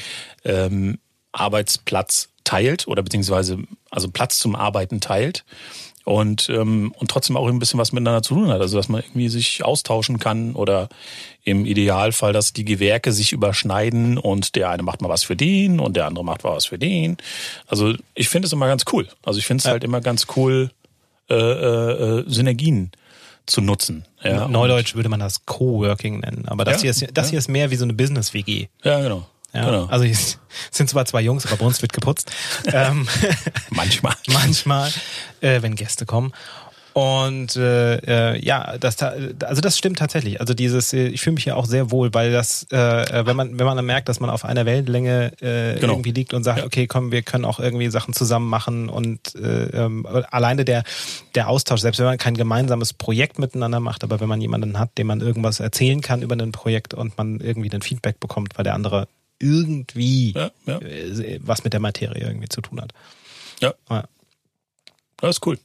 ähm, 0.44 1.00
Arbeitsplatz 1.32 2.30
teilt 2.44 2.88
oder 2.88 3.04
beziehungsweise 3.04 3.60
also 3.90 4.10
Platz 4.10 4.40
zum 4.40 4.56
Arbeiten 4.56 5.00
teilt 5.00 5.46
und 6.04 6.50
ähm, 6.50 6.94
und 6.98 7.10
trotzdem 7.10 7.38
auch 7.38 7.48
ein 7.48 7.60
bisschen 7.60 7.80
was 7.80 7.92
miteinander 7.92 8.22
zu 8.22 8.36
tun 8.36 8.50
hat. 8.50 8.62
Also 8.62 8.78
dass 8.78 8.90
man 8.90 9.02
irgendwie 9.02 9.30
sich 9.30 9.64
austauschen 9.64 10.20
kann 10.20 10.56
oder 10.56 10.90
im 11.44 11.66
Idealfall, 11.66 12.32
dass 12.34 12.54
die 12.54 12.66
Gewerke 12.66 13.12
sich 13.12 13.34
überschneiden 13.34 14.18
und 14.18 14.56
der 14.56 14.70
eine 14.70 14.84
macht 14.84 15.02
mal 15.02 15.10
was 15.10 15.24
für 15.24 15.36
den 15.36 15.80
und 15.80 15.96
der 15.96 16.06
andere 16.06 16.24
macht 16.24 16.44
mal 16.44 16.56
was 16.56 16.68
für 16.68 16.78
den. 16.78 17.18
Also 17.68 17.94
ich 18.16 18.30
finde 18.30 18.46
es 18.46 18.54
immer 18.54 18.68
ganz 18.68 18.86
cool. 18.94 19.08
Also 19.24 19.40
ich 19.40 19.46
finde 19.46 19.62
es 19.62 19.66
halt 19.66 19.84
immer 19.84 20.00
ganz 20.00 20.28
cool, 20.36 20.72
äh, 21.30 21.36
äh, 21.36 22.20
äh, 22.20 22.24
Synergien 22.28 22.92
zu 23.46 23.62
nutzen. 23.62 24.06
Ja, 24.22 24.48
Neudeutsch 24.48 24.96
würde 24.96 25.10
man 25.10 25.20
das 25.20 25.46
Coworking 25.46 26.22
nennen, 26.22 26.46
aber 26.48 26.64
das, 26.64 26.78
Ja, 26.78 26.82
hier, 26.82 26.92
ist, 26.92 27.08
das 27.14 27.28
ja. 27.28 27.32
hier 27.32 27.40
ist 27.40 27.50
mehr 27.50 27.72
wie 27.72 27.76
so 27.76 27.84
eine 27.84 27.94
Business-WG. 27.94 28.68
Ja, 28.84 29.02
genau. 29.02 29.28
Ja, 29.54 29.66
genau. 29.66 29.86
Also 29.86 30.06
hier 30.06 30.16
sind 30.72 30.90
zwar 30.90 31.06
zwei 31.06 31.22
Jungs, 31.22 31.46
aber 31.46 31.58
bei 31.58 31.66
uns 31.66 31.82
wird 31.82 31.94
geputzt. 31.94 32.32
ähm, 32.74 33.08
Manchmal. 33.70 34.16
manchmal, 34.28 34.92
äh, 35.42 35.62
wenn 35.62 35.76
Gäste 35.76 36.06
kommen. 36.06 36.32
Und 36.94 37.56
äh, 37.56 38.34
äh, 38.36 38.46
ja, 38.46 38.78
das 38.78 39.02
also 39.02 39.62
das 39.62 39.78
stimmt 39.80 39.98
tatsächlich. 39.98 40.40
Also 40.40 40.54
dieses, 40.54 40.94
äh, 40.94 41.08
ich 41.08 41.22
fühle 41.22 41.34
mich 41.34 41.44
hier 41.44 41.58
auch 41.58 41.66
sehr 41.66 41.90
wohl, 41.90 42.14
weil 42.14 42.32
das, 42.32 42.68
äh, 42.72 42.76
äh, 42.78 43.26
wenn 43.26 43.36
man 43.36 43.58
wenn 43.58 43.66
man 43.66 43.76
dann 43.76 43.86
merkt, 43.88 44.10
dass 44.10 44.20
man 44.20 44.30
auf 44.30 44.46
einer 44.46 44.68
Wellenlänge 44.68 45.32
äh, 45.42 45.80
Genau. 45.80 45.94
irgendwie 45.94 46.12
liegt 46.12 46.36
und 46.36 46.44
sagt, 46.44 46.60
Ja. 46.60 46.66
okay, 46.66 46.86
komm, 46.86 47.12
wir 47.12 47.24
können 47.24 47.46
auch 47.46 47.60
irgendwie 47.60 47.90
Sachen 47.90 48.14
zusammen 48.14 48.48
machen 48.48 48.90
und 48.90 49.34
äh, 49.36 49.66
ähm, 49.86 50.06
alleine 50.30 50.66
der 50.66 50.84
der 51.34 51.50
Austausch, 51.50 51.82
selbst 51.82 51.98
wenn 51.98 52.06
man 52.06 52.20
kein 52.20 52.36
gemeinsames 52.36 52.94
Projekt 52.94 53.40
miteinander 53.40 53.80
macht, 53.80 54.04
aber 54.04 54.20
wenn 54.20 54.30
man 54.30 54.40
jemanden 54.40 54.78
hat, 54.78 54.96
dem 55.00 55.08
man 55.08 55.20
irgendwas 55.20 55.60
erzählen 55.60 56.02
kann 56.02 56.22
über 56.22 56.36
ein 56.36 56.52
Projekt 56.52 56.94
und 56.94 57.18
man 57.18 57.40
irgendwie 57.40 57.72
ein 57.72 57.82
Feedback 57.82 58.20
bekommt, 58.20 58.56
weil 58.56 58.66
der 58.66 58.76
andere 58.76 59.08
irgendwie 59.40 60.34
Ja, 60.34 60.52
ja. 60.68 60.78
äh, 60.80 61.40
was 61.42 61.64
mit 61.64 61.74
der 61.74 61.80
Materie 61.80 62.22
irgendwie 62.24 62.50
zu 62.50 62.62
tun 62.62 62.80
hat. 62.80 62.94
Ja, 63.62 63.74
Ja. 63.90 64.04
das 65.18 65.38
ist 65.38 65.46
cool. 65.48 65.58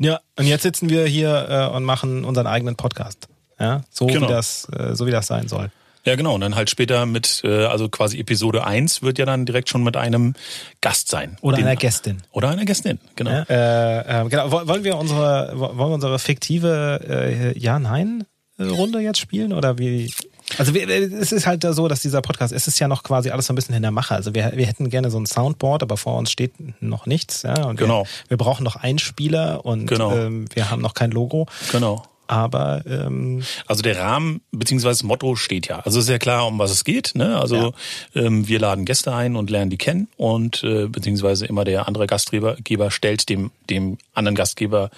Ja, 0.00 0.20
und 0.38 0.46
jetzt 0.46 0.62
sitzen 0.62 0.88
wir 0.90 1.06
hier 1.06 1.46
äh, 1.48 1.76
und 1.76 1.84
machen 1.84 2.24
unseren 2.24 2.46
eigenen 2.46 2.76
Podcast. 2.76 3.28
Ja, 3.60 3.82
so 3.90 4.06
Genau. 4.06 4.26
wie 4.28 4.32
das, 4.32 4.66
äh, 4.76 4.94
so 4.94 5.06
wie 5.06 5.10
das 5.12 5.26
sein 5.28 5.46
soll. 5.48 5.70
Ja, 6.04 6.16
genau. 6.16 6.34
Und 6.34 6.42
dann 6.42 6.54
halt 6.54 6.68
später 6.68 7.06
mit, 7.06 7.40
äh, 7.44 7.64
also 7.66 7.88
quasi 7.88 8.18
Episode 8.18 8.64
1 8.66 9.00
wird 9.02 9.18
ja 9.18 9.24
dann 9.24 9.46
direkt 9.46 9.68
schon 9.70 9.82
mit 9.82 9.96
einem 9.96 10.34
Gast 10.82 11.08
sein. 11.08 11.38
Oder 11.40 11.56
Den- 11.56 11.66
einer 11.66 11.76
Gästin. 11.76 12.22
Oder 12.32 12.50
einer 12.50 12.64
Gästin, 12.66 12.98
genau. 13.16 13.30
Ja, 13.30 13.42
äh, 13.48 14.22
äh, 14.22 14.28
genau. 14.28 14.50
Woll- 14.50 14.68
Wollen 14.68 14.84
wir 14.84 14.96
unsere, 14.98 15.52
wollen 15.54 15.78
wir 15.78 15.86
unsere 15.94 16.18
fiktive 16.18 17.00
äh, 17.08 17.58
Ja-Nein-Runde 17.58 18.98
jetzt 19.00 19.18
spielen 19.18 19.52
oder 19.52 19.78
wie? 19.78 20.12
Also 20.58 20.74
wir, 20.74 20.88
es 20.88 21.32
ist 21.32 21.46
halt 21.46 21.64
so, 21.70 21.88
dass 21.88 22.02
dieser 22.02 22.20
Podcast, 22.22 22.52
es 22.52 22.66
ist 22.68 22.78
ja 22.78 22.86
noch 22.88 23.02
quasi 23.02 23.30
alles 23.30 23.46
so 23.46 23.52
ein 23.52 23.56
bisschen 23.56 23.74
in 23.74 23.82
der 23.82 23.90
Mache. 23.90 24.14
Also 24.14 24.34
wir, 24.34 24.52
wir 24.54 24.66
hätten 24.66 24.90
gerne 24.90 25.10
so 25.10 25.18
ein 25.18 25.26
Soundboard, 25.26 25.82
aber 25.82 25.96
vor 25.96 26.18
uns 26.18 26.30
steht 26.30 26.52
noch 26.82 27.06
nichts. 27.06 27.42
Ja, 27.42 27.64
und 27.64 27.76
Genau. 27.76 28.04
Wir, 28.04 28.30
wir 28.30 28.36
brauchen 28.36 28.62
noch 28.64 28.76
Einspieler 28.76 29.64
und 29.64 29.86
Genau. 29.86 30.14
ähm, 30.14 30.46
wir 30.54 30.70
haben 30.70 30.82
noch 30.82 30.94
kein 30.94 31.10
Logo. 31.10 31.46
Genau. 31.72 32.02
Aber 32.26 32.82
ähm, 32.86 33.42
Also 33.66 33.82
der 33.82 33.98
Rahmen 33.98 34.40
beziehungsweise 34.50 35.00
das 35.00 35.02
Motto 35.02 35.36
steht 35.36 35.68
ja. 35.68 35.80
Also 35.80 36.00
ist 36.00 36.08
ja 36.08 36.18
klar, 36.18 36.46
um 36.46 36.58
was 36.58 36.70
es 36.70 36.84
geht. 36.84 37.12
Ne? 37.14 37.38
Also 37.38 37.74
ähm, 38.14 38.48
wir 38.48 38.58
laden 38.58 38.86
Gäste 38.86 39.14
ein 39.14 39.36
und 39.36 39.50
lernen 39.50 39.70
die 39.70 39.76
kennen 39.76 40.08
und 40.16 40.62
äh, 40.64 40.86
beziehungsweise 40.88 41.44
immer 41.44 41.64
der 41.64 41.86
andere 41.86 42.06
Gastgeber 42.06 42.56
Geber 42.64 42.90
stellt 42.90 43.28
dem 43.28 43.50
dem 43.68 43.98
anderen 44.14 44.36
Gastgeber 44.36 44.88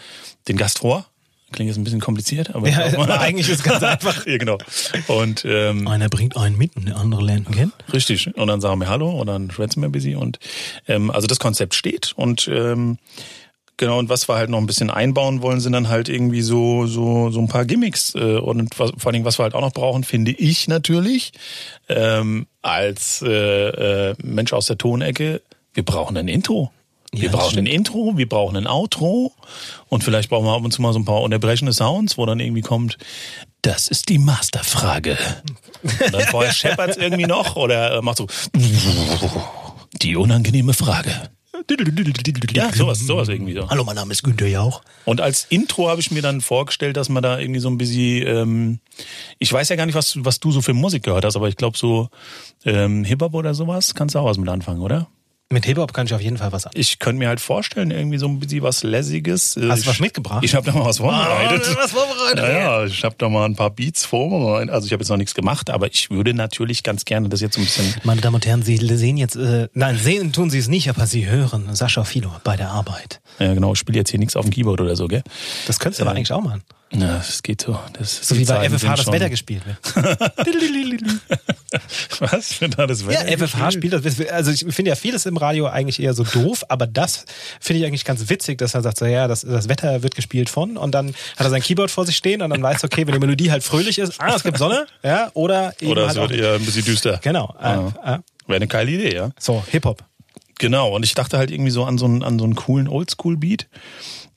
den 0.47 0.57
Gast 0.57 0.79
vor. 0.81 1.07
Klingt 1.57 1.69
jetzt 1.71 1.79
ein 1.79 1.85
bisschen 1.85 2.01
kompliziert, 2.01 2.55
aber, 2.55 2.69
Ja, 2.69 2.85
aber 2.99 3.19
eigentlich 3.19 3.49
ist 3.49 3.61
es 3.61 3.65
ganz 3.65 3.83
einfach. 3.83 4.27
ja, 4.27 4.37
genau. 4.37 4.59
Und 5.07 5.47
ähm, 5.47 5.89
einer 5.89 6.11
bringt 6.11 6.37
einen 6.37 6.59
mit 6.59 6.77
und 6.77 6.87
der 6.87 6.97
andere 6.97 7.25
lernt 7.25 7.49
ihn 7.49 7.55
kennen. 7.55 7.73
Richtig. 7.95 8.37
Und 8.37 8.47
dann 8.47 8.61
sagen 8.61 8.79
wir 8.79 8.91
Hallo 8.91 9.09
und 9.11 9.27
dann 9.27 9.51
schwätzen 9.51 9.81
wir 9.81 9.89
ein 9.89 9.93
bisschen. 9.93 10.17
Und 10.17 10.39
ähm, 10.87 11.11
also 11.11 11.27
das 11.27 11.39
Konzept 11.39 11.75
steht 11.75 12.13
und 12.15 12.47
ähm, 12.49 12.99
genau, 13.79 13.99
und 13.99 14.11
was 14.11 14.29
wir 14.29 14.35
halt 14.35 14.51
noch 14.51 14.59
ein 14.59 14.67
bisschen 14.67 14.91
einbauen 14.91 15.41
wollen, 15.41 15.61
sind 15.61 15.73
dann 15.73 15.89
halt 15.89 16.11
irgendwie 16.11 16.43
so, 16.43 16.87
so, 16.87 17.31
so 17.31 17.41
ein 17.41 17.49
paar 17.49 17.65
Gimmicks. 17.65 18.15
Äh, 18.15 18.37
und 18.37 18.79
was, 18.79 18.91
vor 18.91 19.07
allen 19.07 19.15
Dingen, 19.15 19.25
was 19.25 19.39
wir 19.39 19.45
halt 19.45 19.55
auch 19.55 19.63
noch 19.63 19.73
brauchen, 19.73 20.05
finde 20.05 20.33
ich 20.33 20.69
natürlich, 20.69 21.33
ähm, 21.89 22.47
als 22.61 23.23
äh, 23.23 24.11
äh, 24.11 24.15
Mensch 24.23 24.53
aus 24.53 24.67
der 24.67 24.77
Tonecke, 24.77 25.41
wir 25.73 25.85
brauchen 25.87 26.19
ein 26.19 26.29
Intro. 26.29 26.71
Wir 27.13 27.31
Ja, 27.31 27.37
brauchen 27.37 27.59
ein. 27.59 27.67
Intro, 27.67 28.13
wir 28.17 28.29
brauchen 28.29 28.57
ein 28.57 28.67
Outro 28.67 29.33
und 29.89 30.05
vielleicht 30.05 30.29
brauchen 30.29 30.45
wir 30.45 30.55
ab 30.55 30.65
und 30.65 30.73
zu 30.73 30.83
mal 30.83 30.93
so 30.93 30.99
ein 30.99 31.05
paar 31.05 31.23
unterbrechende 31.23 31.73
Sounds, 31.73 32.19
wo 32.19 32.27
dann 32.27 32.41
irgendwie 32.41 32.63
kommt, 32.63 32.99
das 33.63 33.89
ist 33.89 34.09
die 34.09 34.19
Masterfrage. 34.19 35.17
Und 35.83 36.13
dann 36.15 36.23
vorher 36.23 36.53
scheppert's 36.55 36.97
irgendwie 36.97 37.27
noch 37.27 37.57
oder 37.57 37.99
äh, 37.99 38.03
macht 38.03 38.19
so. 38.19 38.27
Die 40.03 40.17
unangenehme 40.17 40.75
Frage. 40.75 41.11
Ja, 42.57 42.73
sowas, 42.73 42.99
sowas 43.01 43.29
irgendwie 43.29 43.55
so. 43.55 43.69
Hallo, 43.71 43.83
mein 43.83 43.97
Name 43.97 44.13
ist 44.13 44.23
Günther 44.23 44.47
Jauch. 44.47 44.83
Und 45.07 45.21
als 45.23 45.47
Intro 45.49 45.89
habe 45.89 46.01
ich 46.01 46.11
mir 46.11 46.21
dann 46.21 46.43
vorgestellt, 46.43 46.97
dass 46.99 47.09
man 47.09 47.23
da 47.23 47.39
irgendwie 47.39 47.61
so 47.61 47.69
ein 47.71 47.79
bisschen, 47.79 48.27
ähm, 48.27 48.79
ich 49.39 49.53
weiß 49.53 49.71
ja 49.71 49.77
gar 49.77 49.87
nicht, 49.87 49.95
was, 49.95 50.23
was 50.23 50.39
du 50.39 50.53
so 50.53 50.61
für 50.61 50.75
Musik 50.75 51.03
gehört 51.05 51.25
hast, 51.25 51.35
aber 51.35 51.49
ich 51.49 51.57
glaube 51.57 51.79
so 51.79 52.11
ähm, 52.65 53.05
Hip-Hop 53.05 53.33
oder 53.35 53.55
sowas 53.55 53.95
kannst 53.95 54.15
du 54.15 54.19
auch 54.19 54.27
was 54.27 54.37
mit 54.37 54.49
anfangen, 54.51 54.83
oder? 54.83 55.09
Mit 55.49 55.65
Hip-Hop 55.65 55.93
kann 55.93 56.07
ich 56.07 56.13
auf 56.15 56.21
jeden 56.21 56.39
Fall 56.39 56.51
was 56.51 56.67
an. 56.67 56.73
Ich 56.75 56.99
könnte 56.99 57.21
mir 57.21 57.29
halt 57.29 57.41
vorstellen, 57.41 57.93
irgendwie 57.93 58.19
so 58.19 58.27
ein 58.27 58.41
bisschen 58.41 58.63
was 58.63 58.83
Lässiges. 58.83 59.57
Hast 59.69 59.85
du 59.85 59.91
was 59.91 60.01
mitgebracht? 60.01 60.43
Ich 60.43 60.57
habe 60.57 60.67
da 60.67 60.77
mal 60.77 60.85
was 60.85 60.99
vorbereitet. 60.99 61.63
Oh, 61.71 61.77
was 61.79 61.93
vorbereitet? 61.93 62.39
Ja, 62.39 62.81
ja, 62.81 62.85
ich 62.85 63.05
habe 63.05 63.15
da 63.17 63.29
mal 63.29 63.45
ein 63.45 63.55
paar 63.55 63.71
Beats 63.71 64.05
vorbereitet. 64.05 64.71
Also 64.71 64.87
ich 64.87 64.93
habe 64.93 65.03
jetzt 65.03 65.09
noch 65.09 65.17
nichts 65.17 65.35
gemacht, 65.35 65.71
aber 65.71 65.87
ich 65.87 66.11
würde 66.11 66.35
natürlich 66.35 66.83
ganz 66.83 67.05
gerne 67.05 67.29
das 67.29 67.41
jetzt 67.43 67.55
so 67.55 67.61
ein 67.61 67.65
bisschen. 67.65 67.95
Meine 68.03 68.21
Damen 68.21 68.35
und 68.35 68.45
Herren, 68.45 68.63
Sie 68.63 68.77
sehen 68.77 69.17
jetzt, 69.19 69.37
äh, 69.37 69.69
nein, 69.73 69.97
sehen 69.97 70.33
tun 70.33 70.51
Sie 70.51 70.59
es 70.59 70.67
nicht, 70.67 70.91
aber 70.91 71.07
Sie 71.07 71.29
hören 71.29 71.77
Sascha 71.77 72.03
Philo 72.03 72.33
bei 72.43 72.57
der 72.57 72.71
Arbeit. 72.71 73.21
Ja, 73.39 73.55
genau, 73.55 73.75
ich 73.75 73.79
spiele 73.79 73.99
jetzt 73.99 74.11
hier 74.11 74.19
nichts 74.19 74.35
auf 74.35 74.47
dem 74.47 74.51
Keyboard 74.53 74.81
oder 74.81 74.97
so, 74.97 75.07
gell? 75.07 75.23
Das 75.69 75.79
könntest 75.79 76.01
du 76.01 76.07
aber 76.07 76.17
eigentlich 76.17 76.33
auch 76.33 76.43
machen. 76.43 76.65
Ja, 76.93 77.17
das 77.17 77.43
geht 77.43 77.63
so. 77.63 77.77
Das 77.99 78.29
So 78.29 78.39
wie 78.39 78.45
bei 78.45 78.71
FFH 78.71 78.95
das 78.95 79.03
schon- 79.05 79.13
Wetter 79.13 79.29
gespielt 79.29 79.63
wird. 79.67 79.77
Was? 82.21 82.61
Wenn 82.61 82.71
da 82.71 82.87
das 82.87 83.03
Ja, 83.03 83.09
Wetter 83.09 83.47
FFH 83.49 83.71
spielt 83.73 83.93
das. 83.93 84.03
Also 84.31 84.51
ich 84.53 84.61
finde 84.75 84.91
ja 84.91 84.95
vieles 84.95 85.27
im 85.27 85.37
Radio 85.37 85.67
eigentlich 85.67 86.01
eher 86.01 86.15
so 86.15 86.23
doof, 86.25 86.65
aber 86.69 86.87
das 86.87 87.25
finde 87.61 87.81
ich 87.81 87.87
eigentlich 87.87 88.05
ganz 88.05 88.29
witzig, 88.29 88.59
dass 88.59 88.75
er 88.75 88.83
sagt, 88.83 88.99
so 88.99 89.07
ja, 89.07 89.27
das, 89.29 89.41
das 89.43 89.69
Wetter 89.69 90.03
wird 90.03 90.15
gespielt 90.15 90.49
von 90.49 90.77
und 90.77 90.95
dann 90.95 91.09
hat 91.37 91.47
er 91.47 91.51
sein 91.51 91.63
Keyboard 91.63 91.91
vor 91.91 92.07
sich 92.07 92.17
stehen 92.17 92.41
und 92.43 92.51
dann 92.51 92.63
weiß 92.63 92.83
er, 92.83 92.85
okay, 92.85 93.07
wenn 93.07 93.15
die 93.15 93.21
Melodie 93.21 93.51
halt 93.51 93.65
fröhlich 93.65 93.99
ist, 93.99 94.21
ah, 94.21 94.35
es 94.37 94.43
gibt 94.45 94.59
Sonne, 94.59 94.87
ja, 95.03 95.31
oder 95.35 95.75
eben 95.81 95.91
Oder 95.91 96.03
halt 96.03 96.11
es 96.13 96.17
wird 96.17 96.33
auch, 96.33 96.37
eher 96.37 96.55
ein 96.55 96.65
bisschen 96.65 96.85
düster. 96.85 97.19
Genau. 97.23 97.55
Äh, 97.61 97.75
äh, 97.75 98.19
Wäre 98.47 98.57
eine 98.57 98.67
geile 98.69 98.91
Idee, 98.93 99.15
ja. 99.15 99.31
so, 99.39 99.65
Hip-Hop. 99.71 100.05
Genau, 100.59 100.95
und 100.95 101.05
ich 101.05 101.15
dachte 101.15 101.37
halt 101.37 101.51
irgendwie 101.51 101.71
so 101.73 101.85
an 101.85 101.99
so 101.99 102.07
einen, 102.07 102.23
an 102.23 102.39
so 102.39 102.45
einen 102.45 102.55
coolen 102.55 102.89
Oldschool-Beat. 102.89 103.67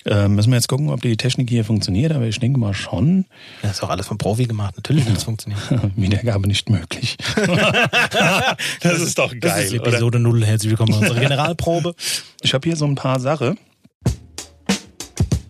Ähm, 0.06 0.36
müssen 0.36 0.50
wir 0.52 0.56
jetzt 0.56 0.70
gucken, 0.70 0.90
ob 0.90 1.02
die 1.02 1.18
Technik 1.18 1.50
hier 1.50 1.66
funktioniert, 1.66 2.14
aber 2.14 2.26
ich 2.26 2.40
denke 2.40 2.58
mal 2.60 2.74
schon. 2.74 3.26
Das 3.62 3.72
ist 3.74 3.84
auch 3.84 3.90
alles 3.90 4.08
vom 4.08 4.18
Profi 4.18 4.46
gemacht. 4.46 4.76
Natürlich 4.78 5.06
wird 5.06 5.18
das 5.18 5.24
funktionieren. 5.26 5.92
Wiedergabe 5.98 6.48
nicht 6.48 6.70
möglich. 6.70 7.18
das 8.82 9.00
ist 9.02 9.18
doch 9.18 9.34
Das 9.40 9.52
geil, 9.56 9.66
ist 9.66 9.74
oder? 9.74 9.88
Episode 9.90 10.20
0. 10.20 10.46
Herzlich 10.46 10.70
willkommen 10.70 10.94
bei 10.94 11.00
unserer 11.00 11.20
Generalprobe. 11.20 11.96
Ich 12.42 12.54
habe 12.54 12.68
hier 12.68 12.78
so 12.78 12.86
ein 12.86 12.96
paar 12.96 13.20
Sachen. 13.20 13.58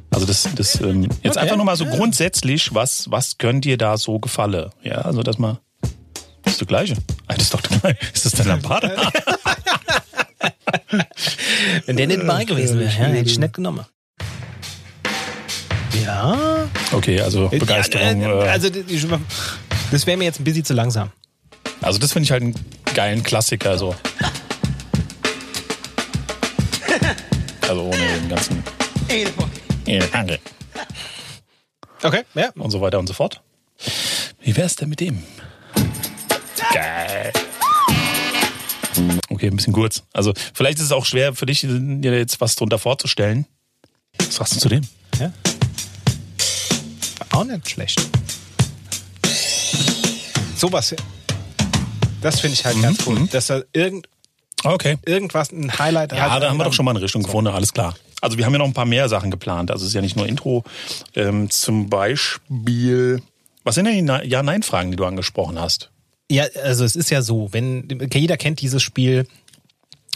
Also 0.10 0.26
das, 0.26 0.50
das 0.56 0.82
ähm, 0.82 1.04
jetzt 1.04 1.38
Okay. 1.38 1.40
einfach 1.40 1.56
nur 1.56 1.66
mal 1.66 1.76
so 1.78 1.86
grundsätzlich, 1.86 2.74
was, 2.74 3.10
was 3.12 3.38
könnt 3.38 3.66
dir 3.66 3.78
da 3.78 3.98
so 3.98 4.20
gefalle? 4.20 4.72
Ja, 4.82 4.96
also 5.02 5.22
das 5.22 5.38
mal. 5.38 5.60
Das 6.42 6.54
ist 6.54 6.62
das 6.62 6.68
Gleiche. 6.68 6.96
Ah, 7.28 7.36
Das 7.36 7.44
ist 7.44 7.54
doch 7.54 7.62
das 7.62 7.80
Gleiche. 7.80 8.00
Ist 8.14 8.26
das 8.26 8.32
der 8.34 8.46
Lampade? 8.46 8.98
Wenn 11.86 11.98
der 11.98 12.08
nicht 12.08 12.26
bei 12.26 12.44
gewesen 12.46 12.80
wäre, 12.80 12.90
ja, 12.90 13.06
hätte 13.06 13.30
ich 13.30 13.38
nicht 13.38 13.54
genommen. 13.54 13.86
Ja. 16.04 16.68
Okay, 16.92 17.22
also 17.22 17.50
Begeisterung. 17.50 18.22
Ja, 18.22 18.42
äh, 18.42 18.46
äh, 18.46 18.50
also 18.50 18.70
das 19.92 20.06
wäre 20.06 20.18
mir 20.18 20.26
jetzt 20.26 20.40
ein 20.40 20.44
bisschen 20.44 20.66
zu 20.66 20.74
langsam. 20.74 21.12
Also 21.82 22.00
das 22.00 22.14
finde 22.14 22.26
ich 22.26 22.32
halt 22.32 22.44
einen 22.44 22.56
geilen 22.94 23.24
Klassiker 23.24 23.78
so. 23.78 23.96
Also 27.68 27.84
ohne 27.84 27.98
den 27.98 28.30
ganzen 28.30 28.64
Okay, 32.02 32.24
ja. 32.34 32.50
und 32.56 32.72
so 32.72 32.82
weiter 32.82 32.98
und 33.00 33.08
so 33.08 33.14
fort. 33.14 33.42
Wie 34.42 34.56
wär's 34.56 34.76
denn 34.76 34.90
mit 34.90 35.00
dem? 35.00 35.24
Geil. 36.74 37.32
Okay, 39.30 39.48
ein 39.48 39.56
bisschen 39.56 39.74
kurz. 39.74 40.04
Also 40.14 40.34
vielleicht 40.54 40.80
ist 40.80 40.86
es 40.86 40.92
auch 40.92 41.06
schwer 41.06 41.34
für 41.36 41.46
dich, 41.46 41.62
dir 41.62 42.18
jetzt 42.18 42.42
was 42.42 42.56
drunter 42.56 42.80
vorzustellen. 42.80 43.46
Was 44.18 44.36
sagst 44.36 44.56
du 44.56 44.60
zu 44.60 44.70
dem? 44.70 44.82
ja. 45.20 45.32
Auch 47.40 47.46
nicht 47.46 47.70
schlecht. 47.70 48.02
Sowas. 50.58 50.94
Das 52.20 52.42
finde 52.42 52.56
ich 52.56 52.66
halt 52.66 52.82
ganz 52.82 53.08
cool. 53.08 53.30
Dass 53.32 53.50
er 53.50 53.64
irgend, 53.72 54.10
Okay. 54.66 54.98
irgendwas, 55.06 55.54
ein 55.54 55.80
Highlight 55.80 56.12
Ja, 56.12 56.32
hat. 56.32 56.44
da 56.44 56.50
haben 56.50 56.58
wir 56.58 56.66
doch 56.66 56.74
schon 56.74 56.84
mal 56.84 56.92
eine 56.92 57.02
Richtung 57.02 57.24
gefunden, 57.24 57.54
alles 57.54 57.72
klar. 57.72 57.96
Also 58.20 58.38
wir 58.38 58.46
haben 58.46 58.52
ja 58.52 58.60
noch 58.60 58.66
ein 58.66 58.74
paar 58.74 58.84
mehr 58.84 59.08
Sachen 59.08 59.32
geplant. 59.32 59.72
Also 59.72 59.84
es 59.86 59.92
ist 59.92 59.94
ja 59.96 60.02
nicht 60.02 60.18
nur 60.18 60.28
Intro. 60.28 60.66
Ähm, 61.16 61.50
zum 61.50 61.90
Beispiel, 61.90 63.22
was 63.64 63.76
sind 63.76 63.86
denn 63.86 64.06
die 64.06 64.30
Ja-Nein-Fragen, 64.30 64.92
die 64.92 64.98
du 64.98 65.06
angesprochen 65.06 65.58
hast? 65.62 65.92
Ja, 66.30 66.44
also 66.62 66.84
es 66.84 66.98
ist 66.98 67.10
ja 67.10 67.22
so, 67.22 67.54
wenn 67.54 68.10
jeder 68.14 68.36
kennt 68.36 68.60
dieses 68.60 68.84
Spiel, 68.84 69.26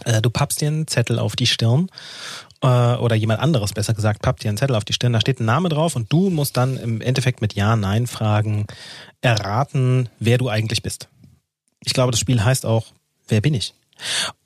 äh, 0.04 0.22
du 0.22 0.30
pappst 0.30 0.60
dir 0.60 0.68
einen 0.68 0.88
Zettel 0.88 1.20
auf 1.20 1.38
die 1.38 1.48
Stirn 1.48 1.90
äh, 2.63 2.95
oder 2.95 3.15
jemand 3.15 3.41
anderes 3.41 3.73
besser 3.73 3.93
gesagt 3.93 4.21
pappt 4.21 4.43
dir 4.43 4.49
einen 4.49 4.58
Zettel 4.58 4.76
auf 4.76 4.86
die 4.86 4.93
Stirn, 4.93 5.13
da 5.13 5.21
steht 5.21 5.39
ein 5.39 5.45
Name 5.45 5.69
drauf 5.69 5.95
und 5.95 6.12
du 6.12 6.30
musst 6.30 6.58
dann 6.58 6.78
im 6.78 7.02
Endeffekt 7.02 7.41
mit 7.41 7.54
Ja, 7.54 7.76
Nein 7.76 8.08
Fragen 8.08 8.65
erraten, 9.21 10.10
wer 10.19 10.38
du 10.38 10.49
eigentlich 10.49 10.82
bist. 10.82 11.10
Ich 11.86 11.93
glaube, 11.93 12.12
das 12.12 12.19
Spiel 12.19 12.43
heißt 12.43 12.65
auch, 12.65 12.88
wer 13.28 13.41
bin 13.41 13.54
ich? 13.54 13.76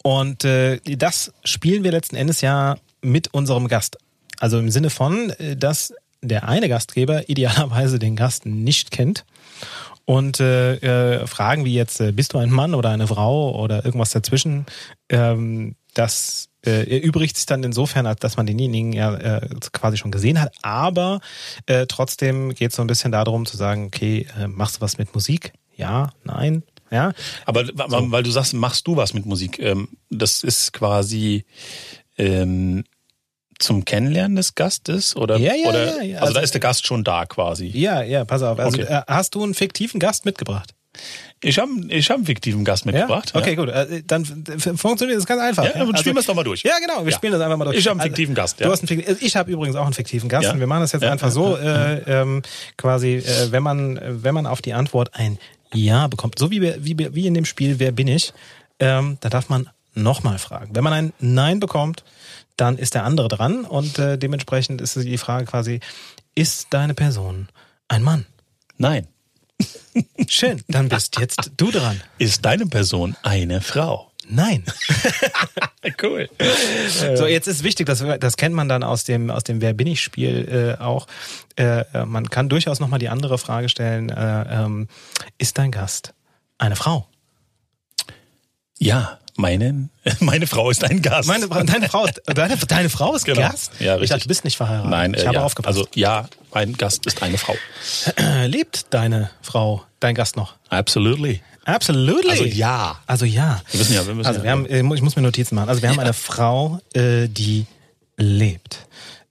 Und 0.03 0.43
äh, 0.43 0.79
das 0.97 1.31
spielen 1.43 1.83
wir 1.83 1.91
letzten 1.91 2.15
Endes 2.15 2.41
ja 2.41 2.77
mit 3.01 3.33
unserem 3.33 3.67
Gast. 3.67 3.97
Also 4.39 4.59
im 4.59 4.71
Sinne 4.71 4.89
von, 4.89 5.29
äh, 5.31 5.55
dass 5.55 5.93
der 6.21 6.49
eine 6.49 6.67
Gastgeber 6.67 7.29
idealerweise 7.29 7.99
den 7.99 8.15
Gast 8.15 8.45
nicht 8.45 8.91
kennt 8.91 9.23
und 10.05 10.39
äh, 10.39 10.75
äh, 10.75 11.27
Fragen 11.27 11.65
wie 11.65 11.73
jetzt, 11.73 11.99
äh, 11.99 12.11
bist 12.11 12.33
du 12.33 12.37
ein 12.37 12.49
Mann 12.49 12.73
oder 12.73 12.89
eine 12.89 13.07
Frau 13.07 13.59
oder 13.61 13.85
irgendwas 13.85 14.11
dazwischen, 14.11 14.65
ähm, 15.09 15.75
das 15.93 16.49
äh, 16.67 16.99
erübrigt 16.99 17.35
sich 17.37 17.45
dann 17.45 17.63
insofern, 17.63 18.05
als 18.05 18.19
dass 18.19 18.35
man 18.37 18.45
denjenigen 18.45 18.91
ja 18.93 19.15
äh, 19.15 19.49
quasi 19.71 19.97
schon 19.97 20.11
gesehen 20.11 20.41
hat. 20.41 20.53
Aber 20.61 21.19
äh, 21.65 21.85
trotzdem 21.87 22.53
geht 22.53 22.71
es 22.71 22.75
so 22.75 22.81
ein 22.83 22.87
bisschen 22.87 23.11
darum 23.11 23.45
zu 23.45 23.55
sagen, 23.57 23.85
okay, 23.87 24.27
äh, 24.39 24.47
machst 24.47 24.77
du 24.77 24.81
was 24.81 24.97
mit 24.97 25.13
Musik? 25.15 25.53
Ja, 25.75 26.11
nein, 26.23 26.63
ja. 26.91 27.13
Aber 27.45 27.67
wa- 27.73 27.85
weil 28.11 28.23
du 28.23 28.31
sagst, 28.31 28.53
machst 28.53 28.85
du 28.87 28.95
was 28.97 29.13
mit 29.13 29.25
Musik? 29.25 29.59
Ähm, 29.59 29.87
das 30.09 30.43
ist 30.43 30.73
quasi 30.73 31.45
ähm, 32.17 32.83
zum 33.59 33.85
Kennenlernen 33.85 34.35
des 34.35 34.53
Gastes 34.55 35.15
oder? 35.15 35.37
Ja, 35.37 35.53
ja, 35.55 35.67
oder 35.69 35.85
ja, 35.97 36.01
ja. 36.03 36.15
Also, 36.17 36.21
Also- 36.27 36.33
da 36.35 36.39
ist 36.41 36.53
der 36.53 36.61
Gast 36.61 36.85
schon 36.85 37.03
da 37.03 37.25
quasi. 37.25 37.65
Ja, 37.67 38.01
ja, 38.03 38.25
pass 38.25 38.41
auf. 38.43 38.59
Also 38.59 38.81
Okay. 38.81 38.91
äh, 38.93 39.01
hast 39.07 39.35
du 39.35 39.43
einen 39.43 39.53
fiktiven 39.53 39.99
Gast 39.99 40.25
mitgebracht? 40.25 40.73
Ich 41.41 41.59
habe 41.59 41.69
ich 41.89 42.09
hab 42.09 42.17
einen 42.17 42.25
fiktiven 42.25 42.65
Gast 42.65 42.85
mitgebracht. 42.87 43.31
Ja? 43.35 43.39
Okay, 43.41 43.55
gut. 43.55 43.69
Äh, 43.69 44.01
dann 44.07 44.25
funktioniert 44.25 45.19
das 45.19 45.25
ganz 45.27 45.41
einfach. 45.41 45.65
Ja, 45.65 45.73
dann 45.85 45.95
spielen 45.97 46.15
wir 46.15 46.21
es 46.21 46.25
doch 46.25 46.33
mal 46.33 46.43
durch. 46.43 46.63
Ja, 46.63 46.73
genau. 46.79 47.03
Wir 47.05 47.11
Ja. 47.11 47.17
spielen 47.17 47.33
das 47.33 47.41
einfach 47.41 47.57
mal 47.57 47.65
durch. 47.65 47.77
Ich 47.77 47.85
habe 47.85 47.91
einen 47.93 47.99
Also, 48.01 48.09
fiktiven 48.09 48.33
Gast. 48.33 48.59
Du 48.59 48.63
Ja. 48.63 48.71
hast 48.71 48.79
einen 48.81 48.87
fiktiven, 48.87 49.17
ich 49.21 49.35
habe 49.35 49.51
übrigens 49.51 49.75
auch 49.75 49.85
einen 49.85 49.93
fiktiven 49.93 50.29
Gast 50.29 50.45
Ja. 50.45 50.53
und 50.53 50.59
wir 50.59 50.65
machen 50.67 50.81
das 50.81 50.93
jetzt 50.93 51.03
Ja, 51.03 51.11
einfach 51.11 51.27
ja, 51.27 51.31
so, 51.31 51.55
äh, 51.57 52.21
ähm, 52.21 52.41
quasi, 52.75 53.15
äh, 53.17 53.51
wenn 53.51 53.61
man, 53.61 53.97
äh, 53.97 54.23
wenn 54.23 54.33
man 54.33 54.47
auf 54.47 54.61
die 54.63 54.73
Antwort 54.73 55.11
ein 55.13 55.37
Ja 55.73 56.07
bekommt, 56.07 56.39
so 56.39 56.49
wie, 56.49 56.61
wie, 56.61 56.97
wie 57.13 57.27
in 57.27 57.33
dem 57.35 57.45
Spiel 57.45 57.77
Wer 57.79 57.91
bin 57.91 58.07
ich, 58.07 58.33
ähm, 58.79 59.17
da 59.19 59.29
darf 59.29 59.49
man 59.49 59.69
nochmal 59.93 60.39
fragen. 60.39 60.75
Wenn 60.75 60.83
man 60.83 60.93
ein 60.93 61.13
Nein 61.19 61.59
bekommt, 61.59 62.03
dann 62.55 62.77
ist 62.79 62.95
der 62.95 63.03
andere 63.03 63.27
dran 63.27 63.63
und 63.65 63.99
äh, 63.99 64.17
dementsprechend 64.17 64.81
ist 64.81 64.95
die 64.95 65.17
Frage 65.19 65.45
quasi, 65.45 65.81
ist 66.35 66.67
deine 66.71 66.93
Person 66.95 67.49
ein 67.89 68.01
Mann? 68.01 68.25
Nein. 68.77 69.07
Schön, 70.27 70.61
dann 70.67 70.89
bist 70.89 71.19
jetzt 71.19 71.51
du 71.57 71.71
dran. 71.71 72.01
Ist 72.17 72.45
deine 72.45 72.67
Person 72.67 73.15
eine 73.23 73.61
Frau? 73.61 74.11
Nein. 74.29 74.63
Cool. 76.01 76.29
So, 77.15 77.27
jetzt 77.27 77.47
ist 77.47 77.63
wichtig, 77.63 77.85
das, 77.85 78.03
das 78.19 78.35
kennt 78.35 78.53
man 78.53 78.67
dann 78.67 78.83
aus 78.83 79.05
dem, 79.05 79.29
aus 79.29 79.45
dem 79.45 79.61
Wer 79.61 79.73
bin 79.73 79.87
ich 79.87 80.01
Spiel 80.01 80.75
äh, 80.77 80.83
auch. 80.83 81.07
Äh, 81.55 81.85
man 82.05 82.29
kann 82.29 82.49
durchaus 82.49 82.81
nochmal 82.81 82.99
die 82.99 83.07
andere 83.07 83.37
Frage 83.37 83.69
stellen, 83.69 84.09
äh, 84.09 84.63
ähm, 84.63 84.89
ist 85.37 85.57
dein 85.57 85.71
Gast 85.71 86.13
eine 86.57 86.75
Frau? 86.75 87.07
Ja, 88.79 89.19
meine, 89.37 89.89
meine 90.19 90.47
Frau 90.47 90.69
ist 90.69 90.83
ein 90.83 91.01
Gast. 91.01 91.27
Meine, 91.27 91.47
deine, 91.47 91.87
Frau, 91.89 92.05
ist- 92.05 92.21
deine, 92.25 92.57
deine 92.57 92.89
Frau 92.89 93.15
ist 93.15 93.25
Genau. 93.25 93.39
Gast? 93.41 93.71
Ja, 93.79 93.95
Ich 93.95 94.01
richtig. 94.01 94.09
dachte, 94.09 94.21
du 94.23 94.27
bist 94.27 94.43
nicht 94.43 94.57
verheiratet. 94.57 94.89
Nein, 94.91 95.13
äh, 95.13 95.21
ich 95.21 95.27
habe 95.27 95.37
ja. 95.37 95.43
aufgepasst. 95.43 95.77
Also 95.77 95.87
ja, 95.95 96.27
mein 96.53 96.73
Gast 96.73 97.05
ist 97.05 97.21
eine 97.23 97.37
Frau. 97.37 97.55
äh, 98.17 98.47
lebt 98.47 98.87
deine 98.93 99.29
Frau, 99.41 99.83
dein 99.99 100.15
Gast 100.15 100.35
noch? 100.35 100.55
Absolutely. 100.69 101.41
Absolutely. 101.65 102.31
Also 102.31 102.45
ja. 102.45 102.99
Also 103.07 103.25
ja. 103.25 103.61
Wir 103.71 103.77
müssen 103.79 103.93
ja, 103.93 104.07
wir 104.07 104.13
müssen 104.15 104.27
Also 104.27 104.39
ja. 104.39 104.43
wir 104.45 104.51
haben, 104.51 104.65
äh, 104.67 104.95
ich 104.95 105.01
muss 105.01 105.15
mir 105.15 105.21
Notizen 105.21 105.55
machen. 105.55 105.69
Also 105.69 105.81
wir 105.81 105.89
haben 105.89 105.99
eine 105.99 106.13
Frau, 106.13 106.79
äh, 106.93 107.27
die 107.27 107.65
lebt. 108.17 108.87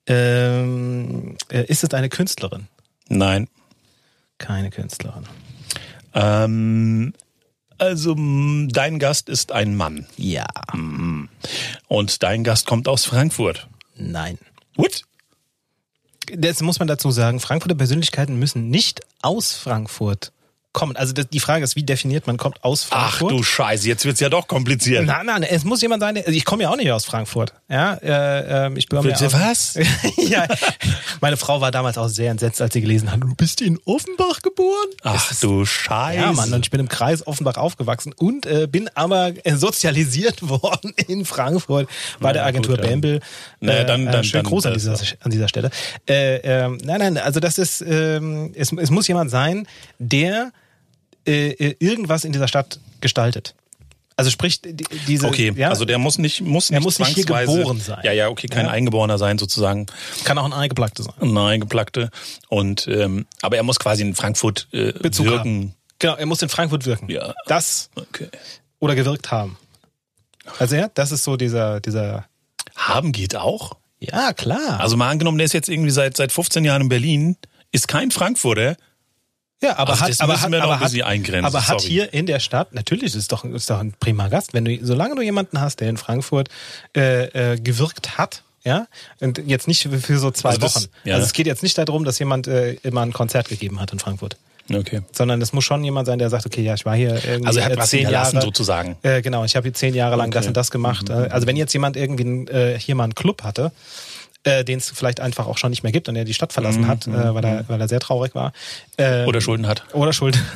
Ähm, 0.06 1.36
äh, 1.50 1.64
ist 1.64 1.82
es 1.82 1.92
eine 1.94 2.08
Künstlerin? 2.08 2.68
Nein. 3.08 3.48
Keine 4.38 4.70
Künstlerin. 4.70 5.24
Ähm, 6.14 7.14
also 7.78 8.12
m, 8.12 8.68
dein 8.70 8.98
Gast 8.98 9.28
ist 9.28 9.52
ein 9.52 9.74
Mann 9.76 10.06
Ja. 10.16 10.46
und 11.88 12.22
dein 12.22 12.44
Gast 12.44 12.66
kommt 12.66 12.88
aus 12.88 13.04
Frankfurt. 13.04 13.68
Nein. 13.96 14.38
What? 14.76 15.02
Jetzt 16.28 16.62
muss 16.62 16.78
man 16.78 16.88
dazu 16.88 17.10
sagen, 17.10 17.38
Frankfurter 17.40 17.76
Persönlichkeiten 17.76 18.38
müssen 18.38 18.68
nicht 18.68 19.00
aus 19.22 19.54
Frankfurt 19.54 20.32
kommen. 20.76 20.94
Also 20.94 21.14
die 21.14 21.40
Frage 21.40 21.64
ist, 21.64 21.74
wie 21.74 21.82
definiert 21.82 22.26
man 22.26 22.36
kommt 22.36 22.62
aus 22.62 22.86
Ach 22.90 23.16
Frankfurt? 23.16 23.30
du 23.32 23.42
Scheiße, 23.42 23.88
jetzt 23.88 24.04
wird's 24.04 24.20
ja 24.20 24.28
doch 24.28 24.46
kompliziert. 24.46 25.06
Nein, 25.06 25.24
nein, 25.24 25.42
es 25.42 25.64
muss 25.64 25.80
jemand 25.80 26.02
sein, 26.02 26.14
der, 26.16 26.26
also 26.26 26.36
ich 26.36 26.44
komme 26.44 26.64
ja 26.64 26.70
auch 26.70 26.76
nicht 26.76 26.92
aus 26.92 27.06
Frankfurt. 27.06 27.54
Ja, 27.68 27.94
äh, 27.94 28.66
ähm, 28.66 28.76
ich 28.76 28.86
bin 28.86 29.00
Bitte 29.00 29.32
was? 29.32 29.78
ja, 30.18 30.46
meine 31.22 31.38
Frau 31.38 31.60
war 31.62 31.70
damals 31.70 31.96
auch 31.96 32.08
sehr 32.08 32.30
entsetzt, 32.30 32.60
als 32.60 32.74
sie 32.74 32.82
gelesen 32.82 33.10
hat, 33.10 33.22
du 33.22 33.34
bist 33.34 33.62
in 33.62 33.78
Offenbach 33.86 34.42
geboren. 34.42 34.86
Ach 35.02 35.32
du 35.40 35.64
Scheiße. 35.64 36.20
Ja, 36.20 36.32
Mann, 36.32 36.52
und 36.52 36.66
ich 36.66 36.70
bin 36.70 36.78
im 36.80 36.88
Kreis 36.88 37.26
Offenbach 37.26 37.56
aufgewachsen 37.56 38.12
und 38.14 38.44
äh, 38.44 38.66
bin 38.70 38.90
aber 38.94 39.32
äh, 39.44 39.56
sozialisiert 39.56 40.46
worden 40.48 40.92
in 41.08 41.24
Frankfurt 41.24 41.88
bei 42.20 42.32
der 42.34 42.42
Na 42.42 42.48
ja, 42.48 42.48
Agentur 42.50 42.76
gut, 42.76 42.84
ja. 42.84 42.90
Bembel. 42.90 43.20
Naja, 43.60 43.84
dann- 43.84 44.04
dann- 44.06 44.24
schönen 44.24 44.44
dann- 44.44 44.50
Gruß 44.50 44.66
an 44.66 44.74
das 44.74 44.82
dieser, 44.82 45.16
an 45.20 45.30
dieser 45.30 45.48
Stelle. 45.48 45.70
Äh, 46.06 46.36
ähm, 46.42 46.78
nein, 46.84 46.98
nein, 46.98 47.16
also 47.18 47.40
das 47.40 47.56
ist, 47.56 47.80
ähm, 47.80 48.52
es, 48.54 48.72
es 48.72 48.90
muss 48.90 49.08
jemand 49.08 49.30
sein, 49.30 49.66
der 49.98 50.52
äh, 51.26 51.50
äh, 51.50 51.76
irgendwas 51.78 52.24
in 52.24 52.32
dieser 52.32 52.48
Stadt 52.48 52.80
gestaltet. 53.00 53.54
Also 54.18 54.30
sprich, 54.30 54.62
die, 54.62 54.74
diese, 55.06 55.26
Okay, 55.26 55.52
ja, 55.56 55.68
also 55.68 55.84
der 55.84 55.98
muss 55.98 56.16
nicht, 56.16 56.40
muss 56.40 56.70
Er 56.70 56.78
nicht 56.78 56.84
muss 56.84 56.98
nicht 56.98 57.14
hier 57.14 57.24
geboren 57.26 57.78
sein. 57.80 58.00
Ja, 58.02 58.12
ja, 58.12 58.28
okay, 58.28 58.46
kein 58.46 58.64
Ja. 58.64 58.70
Eingeborener 58.72 59.18
sein 59.18 59.36
sozusagen, 59.36 59.86
kann 60.24 60.38
auch 60.38 60.46
ein 60.46 60.54
Eingeplackte 60.54 61.02
sein. 61.02 61.12
ein 61.20 61.36
Eingeplackte. 61.36 62.10
Und 62.48 62.88
ähm, 62.88 63.26
aber 63.42 63.56
er 63.58 63.62
muss 63.62 63.78
quasi 63.78 64.02
in 64.02 64.14
Frankfurt 64.14 64.68
äh, 64.72 64.92
Bezug 64.92 65.26
wirken. 65.26 65.38
haben. 65.38 65.74
Genau, 65.98 66.14
er 66.14 66.24
muss 66.26 66.40
in 66.40 66.48
Frankfurt 66.48 66.86
wirken. 66.86 67.10
Ja. 67.10 67.34
Das 67.46 67.90
Okay. 67.94 68.28
oder 68.78 68.94
gewirkt 68.94 69.30
haben. 69.30 69.58
Also 70.58 70.76
ja, 70.76 70.88
das 70.94 71.12
ist 71.12 71.24
so 71.24 71.36
dieser, 71.36 71.80
dieser, 71.80 72.24
Haben 72.74 73.12
geht 73.12 73.36
auch. 73.36 73.72
ja 73.98 74.32
klar. 74.32 74.80
Also 74.80 74.96
mal 74.96 75.10
angenommen, 75.10 75.36
der 75.36 75.44
ist 75.44 75.52
jetzt 75.52 75.68
irgendwie 75.68 75.90
seit 75.90 76.16
seit 76.16 76.32
15 76.32 76.64
Jahren 76.64 76.82
in 76.82 76.88
Berlin, 76.88 77.36
ist 77.70 77.86
kein 77.86 78.10
Frankfurter. 78.10 78.76
Ja, 79.62 79.78
aber 79.78 79.92
Also 79.92 80.02
hat, 80.02 80.10
das 80.10 80.20
aber 80.20 80.40
hat, 80.40 80.52
aber 80.54 80.80
hat, 80.80 81.44
aber 81.44 81.68
hat 81.68 81.80
hier 81.80 82.12
in 82.12 82.26
der 82.26 82.40
Stadt, 82.40 82.74
natürlich 82.74 83.04
ist 83.04 83.14
es 83.14 83.28
doch, 83.28 83.44
ist 83.44 83.70
doch 83.70 83.80
ein 83.80 83.94
prima 83.98 84.28
Gast, 84.28 84.52
wenn 84.52 84.66
du, 84.66 84.78
solange 84.82 85.14
du 85.14 85.22
jemanden 85.22 85.60
hast, 85.60 85.80
der 85.80 85.88
in 85.88 85.96
Frankfurt 85.96 86.48
äh, 86.94 87.52
äh, 87.54 87.58
gewirkt 87.60 88.18
hat, 88.18 88.42
ja, 88.64 88.86
und 89.20 89.38
jetzt 89.46 89.66
nicht 89.68 89.88
für, 89.88 90.18
so 90.18 90.30
zwei 90.30 90.50
Also 90.50 90.60
das- 90.60 90.76
Wochen. 90.76 90.84
ja. 91.04 91.14
Also 91.14 91.26
es 91.26 91.32
geht 91.32 91.46
jetzt 91.46 91.62
nicht 91.62 91.78
darum, 91.78 92.04
dass 92.04 92.18
jemand 92.18 92.48
äh, 92.48 92.72
immer 92.82 93.00
ein 93.00 93.12
Konzert 93.14 93.48
gegeben 93.48 93.80
hat 93.80 93.92
in 93.92 93.98
Frankfurt. 93.98 94.36
Okay. 94.70 95.02
Sondern 95.12 95.40
es 95.40 95.52
muss 95.52 95.62
schon 95.64 95.84
jemand 95.84 96.06
sein, 96.06 96.18
der 96.18 96.28
sagt, 96.28 96.44
okay, 96.44 96.60
ja, 96.62 96.74
ich 96.74 96.84
war 96.84 96.96
hier 96.96 97.14
irgendwie 97.24 97.46
Also 97.46 97.60
er 97.60 97.66
hat 97.66 97.72
äh, 97.72 97.76
was 97.78 97.88
zehn 97.90 98.10
Jahre. 98.10 98.40
sozusagen. 98.40 98.96
Äh, 99.02 99.22
genau, 99.22 99.44
ich 99.44 99.54
habe 99.54 99.62
hier 99.64 99.72
zehn 99.74 99.94
Jahre 99.94 100.16
lang 100.16 100.32
das 100.32 100.40
Okay. 100.42 100.48
und 100.48 100.56
das 100.56 100.70
gemacht. 100.72 101.08
Äh, 101.08 101.12
Also 101.12 101.46
wenn 101.46 101.54
jetzt 101.56 101.72
jemand 101.72 101.96
irgendwie 101.96 102.24
äh, 102.52 102.76
hier 102.78 102.96
mal 102.96 103.04
einen 103.04 103.14
Club 103.14 103.44
hatte, 103.44 103.70
äh, 104.46 104.64
den 104.64 104.78
es 104.78 104.90
vielleicht 104.90 105.20
einfach 105.20 105.46
auch 105.46 105.58
schon 105.58 105.70
nicht 105.70 105.82
mehr 105.82 105.92
gibt 105.92 106.08
und 106.08 106.16
er 106.16 106.24
die 106.24 106.32
Stadt 106.34 106.52
verlassen 106.52 106.86
hat, 106.86 107.06
äh, 107.06 107.34
weil, 107.34 107.44
er, 107.44 107.68
weil 107.68 107.80
er 107.80 107.88
sehr 107.88 108.00
traurig 108.00 108.34
war. 108.34 108.52
Äh, 108.96 109.24
Oder 109.24 109.40
Schulden 109.40 109.66
hat. 109.66 109.84
oder 109.92 110.12
Schuld. 110.12 110.38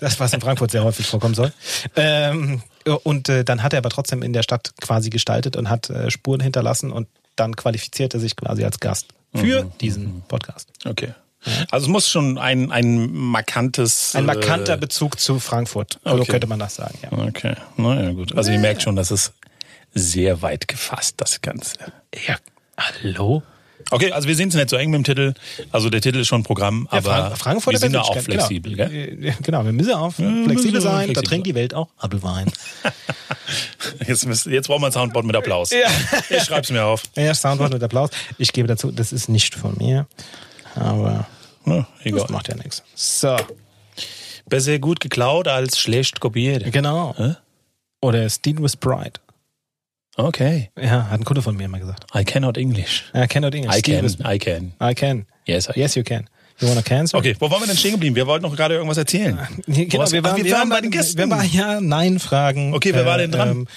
Das, 0.00 0.20
was 0.20 0.32
in 0.32 0.40
Frankfurt 0.40 0.70
sehr 0.70 0.84
häufig 0.84 1.08
vorkommen 1.08 1.34
soll. 1.34 1.52
Ähm, 1.96 2.62
und 3.02 3.28
äh, 3.28 3.42
dann 3.42 3.64
hat 3.64 3.72
er 3.72 3.78
aber 3.78 3.90
trotzdem 3.90 4.22
in 4.22 4.32
der 4.32 4.44
Stadt 4.44 4.72
quasi 4.80 5.10
gestaltet 5.10 5.56
und 5.56 5.68
hat 5.68 5.90
äh, 5.90 6.08
Spuren 6.08 6.38
hinterlassen 6.40 6.92
und 6.92 7.08
dann 7.34 7.56
qualifiziert 7.56 8.14
er 8.14 8.20
sich 8.20 8.36
quasi 8.36 8.62
als 8.64 8.78
Gast 8.78 9.06
für 9.34 9.64
Mhm. 9.64 9.72
diesen 9.80 10.22
Podcast. 10.28 10.68
Okay. 10.84 11.14
Also 11.72 11.86
es 11.86 11.88
muss 11.90 12.08
schon 12.08 12.38
ein 12.38 12.70
ein 12.70 13.12
markantes 13.12 14.14
Ein 14.14 14.26
markanter 14.26 14.74
äh, 14.74 14.76
Bezug 14.76 15.18
zu 15.18 15.40
Frankfurt, 15.40 15.98
so 16.04 16.12
okay. 16.12 16.30
könnte 16.30 16.46
man 16.46 16.60
das 16.60 16.76
sagen. 16.76 16.96
Ja. 17.02 17.10
Okay, 17.18 17.56
naja 17.76 18.12
gut. 18.12 18.36
Also 18.36 18.52
ihr 18.52 18.60
merkt 18.60 18.82
schon, 18.82 18.94
das 18.94 19.10
ist 19.10 19.32
sehr 19.94 20.42
weit 20.42 20.68
gefasst, 20.68 21.14
das 21.16 21.40
Ganze. 21.42 21.74
ja, 22.28 22.36
hallo? 22.82 23.42
Okay, 23.90 24.12
also 24.12 24.28
wir 24.28 24.36
sind 24.36 24.50
es 24.50 24.54
nicht 24.54 24.70
so 24.70 24.76
eng 24.76 24.90
mit 24.90 24.98
dem 24.98 25.04
Titel. 25.04 25.34
Also 25.72 25.90
der 25.90 26.00
Titel 26.00 26.20
ist 26.20 26.28
schon 26.28 26.44
Programm, 26.44 26.86
Ja, 26.92 26.98
aber 26.98 27.12
Frank 27.12 27.38
Frankfurt 27.38 27.72
wir 27.74 27.78
sind 27.80 27.92
da 27.94 28.02
auch 28.02 28.12
Persönlichkeit, 28.12 28.46
flexibel, 28.48 28.76
genau. 28.76 28.88
gell? 28.88 29.24
Äh, 29.26 29.32
Genau, 29.42 29.64
wir 29.64 29.72
müssen 29.72 29.92
auch 29.94 30.16
müssen 30.18 30.44
flexibel 30.44 30.74
wir 30.74 30.80
sein, 30.80 30.92
da 30.92 31.04
flexibel 31.04 31.22
trinkt 31.28 31.46
die 31.48 31.54
Welt 31.56 31.74
auch 31.74 31.88
Apfelwein. 31.98 32.50
Jetzt, 34.06 34.24
jetzt 34.46 34.66
brauchen 34.68 34.82
wir 34.82 34.86
ein 34.86 34.92
Soundboard 34.92 35.26
mit 35.26 35.36
Applaus. 35.36 35.70
Ja. 35.70 35.88
Ich 36.30 36.42
schreib's 36.44 36.70
mir 36.70 36.84
auf. 36.84 37.02
ja, 37.16 37.34
Soundboard 37.34 37.72
mit 37.72 37.82
Applaus. 37.82 38.10
Ich 38.38 38.52
gebe 38.52 38.68
dazu, 38.68 38.90
das 38.92 39.12
ist 39.12 39.28
nicht 39.28 39.54
von 39.54 39.76
mir, 39.78 40.06
aber 40.74 41.26
Ja, 41.66 41.76
das 41.78 41.86
egal. 42.06 42.26
macht 42.30 42.48
ja 42.48 42.54
nichts. 42.56 42.82
So, 42.94 43.36
Besser 44.48 44.78
gut 44.78 45.00
geklaut 45.00 45.48
als 45.48 45.78
schlecht 45.78 46.20
kopiert. 46.20 46.70
genau. 46.72 47.14
Hä? 47.16 47.34
Oder 48.00 48.28
Steal 48.30 48.62
with 48.62 48.76
Pride. 48.76 49.14
Okay. 50.16 50.70
Ja, 50.80 51.08
hat 51.10 51.20
ein 51.20 51.24
Kunde 51.24 51.42
von 51.42 51.56
mir 51.56 51.64
immer 51.64 51.78
gesagt. 51.78 52.04
I 52.14 52.24
cannot 52.24 52.56
English. 52.58 53.04
I 53.14 53.26
cannot 53.26 53.54
English. 53.54 53.76
I 53.76 53.82
can, 53.82 54.04
I 54.26 54.38
can. 54.38 54.72
I 54.82 54.94
can. 54.94 55.26
Yes, 55.46 55.68
I 55.68 55.78
Yes, 55.80 55.94
you 55.94 56.02
can. 56.02 56.28
You 56.60 56.68
wanna 56.68 56.82
cancel? 56.82 57.18
Okay, 57.18 57.34
wo 57.40 57.50
waren 57.50 57.60
wir 57.60 57.66
denn 57.66 57.76
stehen 57.76 57.92
geblieben? 57.92 58.14
Wir 58.14 58.26
wollten 58.26 58.44
noch 58.44 58.54
gerade 58.54 58.74
irgendwas 58.74 58.98
erzählen. 58.98 59.38
Genau, 59.66 59.98
Was- 60.02 60.12
wir 60.12 60.20
Ach, 60.20 60.24
waren, 60.30 60.36
wir 60.36 60.44
wir 60.44 60.52
waren 60.52 60.60
waren 60.60 60.68
bei 60.68 60.80
den 60.82 60.90
Gästen. 60.90 61.18
Wir 61.18 61.30
waren 61.30 61.50
ja 61.50 61.80
Nein-Fragen. 61.80 62.74
Okay, 62.74 62.94
wer 62.94 63.06
war 63.06 63.18
denn 63.18 63.32
dran? 63.32 63.48
Ähm, 63.50 63.68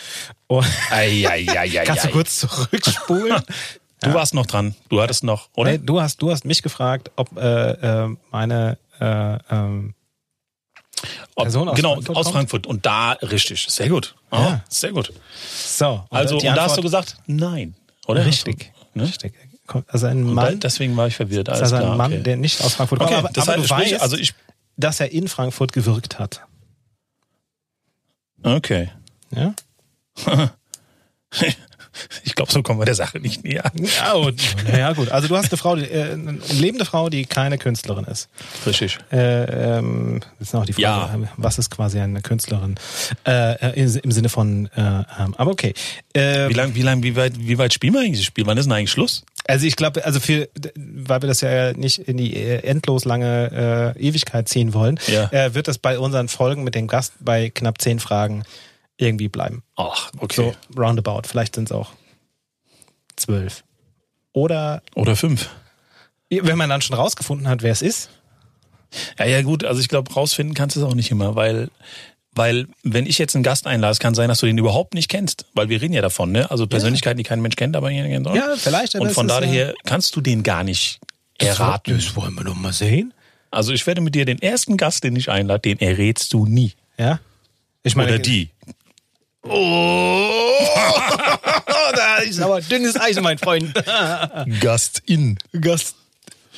oh, 0.49 0.61
Ei, 0.91 1.25
ei, 1.27 1.45
ei, 1.49 1.79
ei, 1.79 1.83
kannst 1.85 2.03
du 2.03 2.09
ei. 2.09 2.11
kurz 2.11 2.39
zurückspulen? 2.39 3.41
Du 4.01 4.13
warst 4.13 4.35
noch 4.35 4.45
dran. 4.45 4.75
Du 4.89 5.01
hattest 5.01 5.23
noch, 5.23 5.47
oder? 5.55 5.71
Nee, 5.71 5.77
du 5.81 5.99
hast, 5.99 6.21
du 6.21 6.29
hast 6.29 6.45
mich 6.45 6.61
gefragt, 6.61 7.09
ob 7.15 7.35
äh, 7.37 7.71
äh, 7.71 8.15
meine 8.29 8.77
äh, 8.99 9.37
ähm, 9.49 9.95
Person 11.35 11.69
aus 11.69 11.75
genau, 11.75 11.93
Frankfurt 11.93 12.15
aus 12.17 12.23
kommt? 12.25 12.35
Frankfurt. 12.35 12.67
Und 12.67 12.85
da, 12.85 13.11
richtig. 13.13 13.65
Sehr 13.69 13.89
gut. 13.89 14.15
Ah, 14.31 14.39
Ja. 14.41 14.63
Sehr 14.69 14.91
gut. 14.91 15.11
so. 15.55 16.05
und 16.09 16.17
Also, 16.17 16.35
und 16.37 16.43
da 16.43 16.63
hast 16.63 16.77
du 16.77 16.81
gesagt, 16.81 17.17
nein. 17.27 17.75
Oder? 18.07 18.25
richtig, 18.25 18.71
Ne? 18.93 19.03
richtig. 19.03 19.33
Also 19.87 20.05
ein 20.07 20.23
Und 20.23 20.35
da, 20.35 20.43
Mann, 20.43 20.59
deswegen 20.59 20.95
war 20.95 21.07
ich 21.07 21.15
verwirrt. 21.15 21.49
Alles 21.49 21.63
also 21.63 21.75
ein 21.77 21.81
klar, 21.81 21.95
Mann, 21.97 22.13
okay. 22.13 22.21
der 22.23 22.37
nicht 22.37 22.61
aus 22.63 22.75
Frankfurt 22.75 22.99
kommt, 22.99 23.11
Okay, 23.11 23.19
aber, 23.19 23.29
das 23.33 23.49
aber 23.49 23.57
heißt, 23.61 23.71
du 23.71 23.73
sprich, 23.75 23.91
weißt, 23.93 24.01
also 24.03 24.17
ich, 24.17 24.33
dass 24.77 24.99
er 24.99 25.11
in 25.11 25.27
Frankfurt 25.27 25.73
gewirkt 25.73 26.19
hat. 26.19 26.41
okay. 28.43 28.89
Ja? 29.31 29.53
Ich 32.23 32.35
glaube, 32.35 32.51
so 32.51 32.61
kommen 32.63 32.79
wir 32.79 32.85
der 32.85 32.95
Sache 32.95 33.19
nicht 33.19 33.43
näher. 33.43 33.71
Ja, 33.75 34.13
und, 34.13 34.41
ja 34.75 34.93
gut. 34.93 35.09
Also 35.11 35.27
du 35.27 35.37
hast 35.37 35.51
eine 35.51 35.57
Frau, 35.57 35.75
die, 35.75 35.83
äh, 35.85 36.13
eine 36.13 36.39
lebende 36.51 36.85
Frau, 36.85 37.09
die 37.09 37.25
keine 37.25 37.57
Künstlerin 37.57 38.05
ist. 38.05 38.29
Richtig. 38.65 38.97
Äh, 39.11 39.77
ähm, 39.77 40.21
jetzt 40.39 40.53
noch 40.53 40.65
die 40.65 40.73
Frage, 40.73 40.81
Ja. 41.23 41.29
was 41.37 41.57
ist 41.57 41.69
quasi 41.71 41.99
eine 41.99 42.21
Künstlerin? 42.21 42.75
Äh, 43.25 43.53
äh, 43.71 43.79
im, 43.81 43.99
Im 44.03 44.11
Sinne 44.11 44.29
von, 44.29 44.67
äh, 44.75 44.81
ähm, 44.81 45.35
aber 45.37 45.51
okay. 45.51 45.73
Äh, 46.13 46.49
Wie 46.49 46.53
lang, 46.53 46.75
wie 46.75 46.81
lang, 46.81 47.03
wie 47.03 47.15
weit, 47.15 47.33
wie 47.37 47.57
weit 47.57 47.73
spielen 47.73 47.93
wir 47.93 48.01
eigentlich 48.01 48.19
das 48.19 48.25
Spiel? 48.25 48.45
Wann 48.47 48.57
ist 48.57 48.65
denn 48.65 48.73
eigentlich 48.73 48.91
Schluss? 48.91 49.23
also 49.47 49.67
ich 49.67 49.75
glaube, 49.75 50.03
also 50.03 50.19
für, 50.19 50.49
weil 50.75 51.21
wir 51.21 51.27
das 51.27 51.41
ja 51.41 51.71
nicht 51.73 51.99
in 51.99 52.17
die 52.17 52.35
äh, 52.35 52.63
endlos 52.63 53.05
lange 53.05 53.93
äh, 53.95 53.99
Ewigkeit 54.07 54.49
ziehen 54.49 54.73
wollen, 54.73 54.99
Ja. 55.05 55.29
äh, 55.31 55.53
wird 55.53 55.67
das 55.67 55.77
bei 55.77 55.99
unseren 55.99 56.29
Folgen 56.29 56.63
mit 56.63 56.73
dem 56.73 56.87
Gast 56.87 57.13
bei 57.19 57.51
knapp 57.51 57.79
zehn 57.79 57.99
Fragen 57.99 58.43
irgendwie 58.97 59.29
bleiben. 59.29 59.63
Ach, 59.75 60.11
okay. 60.19 60.35
So 60.35 60.79
roundabout. 60.79 61.23
Vielleicht 61.25 61.55
sind 61.55 61.65
es 61.65 61.71
auch 61.71 61.91
zwölf. 63.15 63.63
Oder 64.33 64.81
Oder 64.95 65.15
fünf. 65.15 65.49
wenn 66.29 66.57
man 66.57 66.69
dann 66.69 66.81
schon 66.81 66.95
rausgefunden 66.95 67.47
hat, 67.47 67.61
wer 67.61 67.71
es 67.71 67.81
ist. 67.81 68.09
Ja, 69.17 69.25
ja, 69.25 69.41
gut. 69.41 69.63
Also 69.63 69.81
ich 69.81 69.87
glaube, 69.87 70.11
rausfinden 70.13 70.53
kannst 70.53 70.75
du 70.75 70.81
es 70.81 70.85
auch 70.85 70.95
nicht 70.95 71.11
immer, 71.11 71.35
weil, 71.35 71.69
weil, 72.33 72.67
wenn 72.83 73.05
ich 73.05 73.17
jetzt 73.17 73.35
einen 73.35 73.43
Gast 73.43 73.67
einlade, 73.67 73.91
es 73.91 73.99
kann 73.99 74.15
sein, 74.15 74.29
dass 74.29 74.39
du 74.39 74.45
den 74.45 74.57
überhaupt 74.57 74.93
nicht 74.93 75.09
kennst, 75.09 75.45
weil 75.53 75.69
wir 75.69 75.81
reden 75.81 75.93
ja 75.93 76.01
davon, 76.01 76.31
ne? 76.31 76.49
Also 76.51 76.67
Persönlichkeiten, 76.67 77.17
die 77.17 77.23
kein 77.23 77.41
Mensch 77.41 77.55
kennt, 77.55 77.75
aber 77.75 77.89
jeder 77.89 78.07
kennt. 78.07 78.27
Ja, 78.27 78.55
vielleicht. 78.57 78.95
Und 78.95 79.11
von 79.11 79.27
daher 79.27 79.73
kannst 79.85 80.15
du 80.15 80.21
den 80.21 80.43
gar 80.43 80.63
nicht 80.63 80.99
erraten. 81.37 81.95
Das 81.95 82.15
wollen 82.15 82.35
wir 82.35 82.43
doch 82.43 82.55
mal 82.55 82.73
sehen. 82.73 83.13
Also 83.51 83.71
ich 83.71 83.87
werde 83.87 84.01
mit 84.01 84.15
dir 84.15 84.25
den 84.25 84.41
ersten 84.41 84.75
Gast, 84.75 85.03
den 85.03 85.15
ich 85.15 85.29
einlade, 85.29 85.61
den 85.61 85.79
errätst 85.79 86.33
du 86.33 86.45
nie. 86.45 86.73
Ja. 86.97 87.19
Ich 87.83 87.95
meine, 87.95 88.13
Oder 88.13 88.19
die. 88.19 88.49
Oh, 89.47 90.57
da 91.95 92.17
ist 92.17 92.39
aber 92.41 92.61
dünnes 92.61 92.99
Eis, 92.99 93.19
mein 93.21 93.37
Freund. 93.37 93.73
Gast 94.59 95.01
in. 95.05 95.37
Gast 95.59 95.95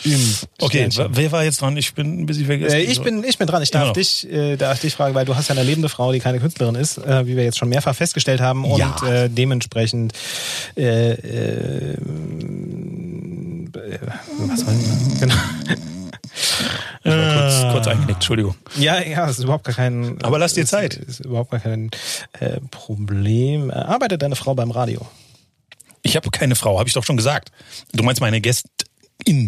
im 0.03 0.19
Okay, 0.61 0.87
wer 1.09 1.31
war 1.31 1.43
jetzt 1.43 1.59
dran? 1.61 1.75
Ich 1.75 1.93
bin 1.95 2.21
ein 2.21 2.25
bisschen 2.27 2.45
vergessen. 2.45 2.75
Äh, 2.75 2.83
ich 2.83 3.01
bin, 3.01 3.23
ich 3.23 3.37
bin 3.37 3.47
dran. 3.47 3.63
Ich 3.63 3.71
darf 3.71 3.93
dich, 3.93 4.29
äh, 4.31 4.55
darf 4.55 4.79
dich 4.79 4.93
fragen, 4.93 5.15
weil 5.15 5.25
du 5.25 5.35
hast 5.35 5.47
ja 5.49 5.55
eine 5.55 5.63
lebende 5.63 5.89
Frau, 5.89 6.11
die 6.11 6.19
keine 6.19 6.39
Künstlerin 6.39 6.75
ist, 6.75 6.97
äh, 6.99 7.25
wie 7.25 7.35
wir 7.35 7.43
jetzt 7.43 7.57
schon 7.57 7.69
mehrfach 7.69 7.95
festgestellt 7.95 8.39
haben 8.39 8.63
und 8.63 8.77
Ja. 8.79 8.95
äh, 9.07 9.29
dementsprechend, 9.29 10.13
äh, 10.77 11.11
äh, 11.13 11.97
was 14.39 14.59
soll 14.61 14.73
ich 14.75 15.19
Genau. 15.19 15.33
Ich 17.03 17.11
war 17.11 17.33
kurz, 17.33 17.73
kurz 17.73 17.87
eingenickt, 17.87 18.15
Entschuldigung. 18.17 18.55
Ja, 18.77 19.01
ja, 19.01 19.27
ist 19.29 19.39
überhaupt 19.39 19.63
gar 19.65 19.75
kein. 19.75 20.21
Aber 20.23 20.37
lass 20.39 20.53
dir 20.53 20.63
ist- 20.63 20.69
Zeit. 20.69 20.95
Ist 20.95 21.21
überhaupt 21.21 21.51
gar 21.51 21.59
kein 21.59 21.89
äh, 22.39 22.59
Problem. 22.71 23.69
Äh, 23.69 23.73
Arbeitet 23.73 24.21
deine 24.21 24.35
Frau 24.35 24.53
beim 24.55 24.71
Radio? 24.71 25.05
Ich 26.03 26.15
habe 26.15 26.29
keine 26.31 26.55
Frau, 26.55 26.77
habe 26.79 26.87
ich 26.87 26.93
doch 26.93 27.03
schon 27.03 27.17
gesagt. 27.17 27.51
Du 27.93 28.03
meinst 28.03 28.21
meine 28.21 28.39
Gästin? 28.41 28.69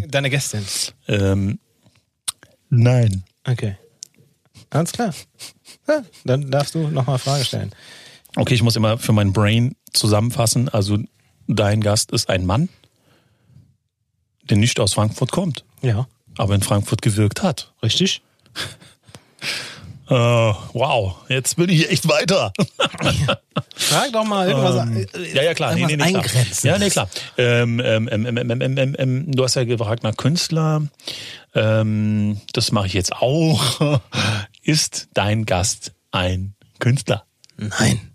Deine 0.08 0.30
Gästin? 0.30 0.64
Ähm, 1.08 1.58
nein. 2.68 3.24
Okay. 3.46 3.76
Alles 4.70 4.92
klar. 4.92 5.14
Ja, 5.88 6.02
dann 6.24 6.50
darfst 6.50 6.74
du 6.74 6.88
nochmal 6.88 7.18
Frage 7.18 7.44
stellen. 7.44 7.70
Okay, 8.36 8.54
ich 8.54 8.62
muss 8.62 8.76
immer 8.76 8.98
für 8.98 9.12
mein 9.12 9.32
Brain 9.32 9.74
zusammenfassen. 9.92 10.68
Also 10.68 10.98
dein 11.48 11.80
Gast 11.80 12.12
ist 12.12 12.28
ein 12.28 12.46
Mann, 12.46 12.68
der 14.44 14.56
nicht 14.56 14.78
aus 14.80 14.94
Frankfurt 14.94 15.32
kommt, 15.32 15.64
Ja. 15.82 16.06
Aber 16.40 16.54
in 16.54 16.62
Frankfurt 16.62 17.02
gewirkt 17.02 17.42
hat. 17.42 17.70
Richtig? 17.82 18.22
Oh, 20.08 20.54
wow, 20.72 21.16
jetzt 21.28 21.56
bin 21.56 21.68
ich 21.68 21.90
echt 21.90 22.08
weiter. 22.08 22.52
Frag 23.76 24.12
doch 24.12 24.24
mal 24.24 24.48
irgendwas. 24.48 24.86
Ähm, 24.86 25.06
ja, 25.34 25.42
ja, 25.42 25.54
klar. 25.54 25.74
Nee, 25.74 25.84
nee, 25.84 25.96
nee, 25.96 26.10
klar. 26.10 26.24
eingrenzen. 26.24 26.66
Ja, 26.66 26.78
nee, 26.78 26.88
klar. 26.88 27.10
Ähm, 27.36 27.78
ähm, 27.84 28.08
ähm, 28.10 28.26
ähm, 28.26 28.94
ähm, 28.98 29.32
du 29.32 29.44
hast 29.44 29.54
ja 29.54 29.64
gefragt 29.64 30.02
nach 30.02 30.16
Künstler. 30.16 30.82
Das 31.52 32.72
mache 32.72 32.86
ich 32.86 32.92
jetzt 32.92 33.12
auch. 33.12 34.00
Ist 34.62 35.08
dein 35.14 35.44
Gast 35.44 35.92
ein 36.12 36.54
Künstler? 36.78 37.24
Nein. 37.56 38.12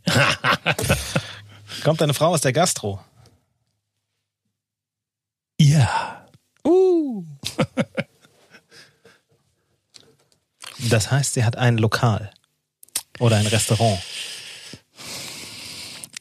Kommt 1.84 2.02
deine 2.02 2.14
Frau 2.14 2.30
aus 2.30 2.42
der 2.42 2.54
Gastro? 2.54 3.02
Ja. 5.60 6.26
Uh. 6.64 7.24
Das 10.90 11.12
heißt, 11.12 11.34
sie 11.34 11.44
hat 11.44 11.58
ein 11.58 11.78
Lokal 11.78 12.32
oder 13.20 13.38
ein 13.38 13.48
Restaurant. 13.48 14.00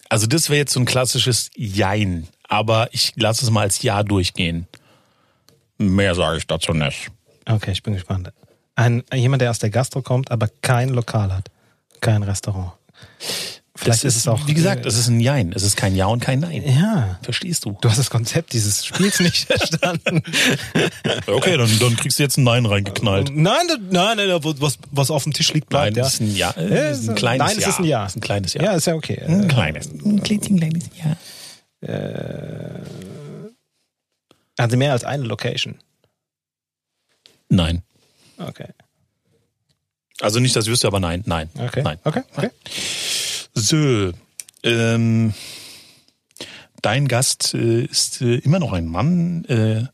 Also 0.08 0.26
das 0.26 0.48
wäre 0.48 0.58
jetzt 0.58 0.72
so 0.72 0.80
ein 0.80 0.86
klassisches 0.86 1.50
Jein. 1.56 2.28
Aber 2.48 2.88
ich 2.92 3.12
lasse 3.16 3.44
es 3.44 3.50
mal 3.50 3.62
als 3.62 3.82
Ja 3.82 4.02
durchgehen. 4.02 4.68
Mehr 5.78 6.14
sage 6.14 6.38
ich 6.38 6.46
dazu 6.46 6.72
nicht. 6.72 7.10
Okay, 7.46 7.72
ich 7.72 7.82
bin 7.82 7.94
gespannt. 7.94 8.32
Ein, 8.76 9.02
jemand, 9.12 9.42
der 9.42 9.50
aus 9.50 9.58
der 9.58 9.70
Gastro 9.70 10.02
kommt, 10.02 10.30
aber 10.30 10.48
kein 10.62 10.90
Lokal 10.90 11.32
hat. 11.32 11.50
Kein 12.00 12.22
Restaurant. 12.22 12.72
Vielleicht 13.77 14.05
Das 14.05 14.14
ist, 14.14 14.18
es 14.18 14.29
auch. 14.29 14.47
Wie 14.47 14.55
gesagt, 14.55 14.87
es 14.87 14.97
ist 14.97 15.09
ein 15.09 15.18
Jein. 15.18 15.53
Es 15.53 15.64
ist 15.64 15.77
kein 15.77 15.97
Ja 15.97 16.07
und 16.07 16.20
kein 16.20 16.39
Nein. 16.39 16.62
Ja. 16.64 17.18
Verstehst 17.22 17.64
du? 17.64 17.77
Du 17.81 17.89
hast 17.89 17.99
das 17.99 18.09
Konzept 18.09 18.53
dieses 18.53 18.87
Spiels 18.87 19.18
nicht 19.18 19.47
verstanden. 19.53 20.22
Okay, 21.27 21.57
dann, 21.57 21.79
dann 21.81 21.97
kriegst 21.97 22.20
du 22.20 22.22
jetzt 22.22 22.37
ein 22.39 22.45
Nein 22.45 22.66
reingeknallt. 22.66 23.31
nein, 23.35 23.66
das- 23.66 23.79
nein, 23.91 24.16
nein, 24.16 24.29
was, 24.61 24.79
was 24.93 25.11
auf 25.11 25.25
dem 25.25 25.33
Tisch 25.33 25.53
liegt, 25.55 25.68
bleibt. 25.70 25.97
Nein, 25.97 25.97
ja. 25.97 26.03
das 26.05 26.14
ist 26.14 26.20
ein 26.20 26.37
Ja. 26.37 26.53
Das 26.53 27.01
ist 27.01 27.09
ein 27.09 27.14
kleines 27.16 27.47
nein, 27.49 27.57
es 27.59 27.64
Ja. 27.64 27.68
ist 27.70 27.79
ein 27.81 27.85
Ja. 27.85 28.03
Das 28.05 28.12
ist 28.12 28.16
ein 28.16 28.20
kleines 28.20 28.55
Ja. 28.55 28.62
Ja, 28.62 28.72
ist 28.75 28.87
ja 28.87 28.95
okay. 28.95 29.20
Ein 29.27 29.45
Äh, 29.45 29.49
kleines. 29.49 29.87
Ein 29.91 30.22
klitzchen 30.22 30.57
kleines 30.59 30.85
Ja. 31.03 31.16
Hat 34.59 34.70
sie 34.70 34.77
mehr 34.77 34.93
als 34.93 35.03
eine 35.05 35.25
Location? 35.25 35.79
Nein. 37.49 37.83
Okay. 38.39 38.68
Also 40.20 40.39
nicht, 40.39 40.55
dass 40.55 40.64
ich 40.66 40.70
wüsste, 40.70 40.87
aber 40.87 41.01
nein, 41.01 41.22
nein. 41.27 41.51
Okay. 41.59 41.83
Nein. 41.83 41.99
Okay. 42.05 42.22
okay. 42.37 42.51
So, 43.57 44.12
ähm, 44.64 45.32
dein 46.82 47.07
Gast 47.07 47.55
äh, 47.55 47.84
ist 47.84 48.20
äh, 48.20 48.38
immer 48.38 48.59
noch 48.59 48.72
ein 48.72 48.88
Mann, 48.88 49.44
äh, 49.44 49.84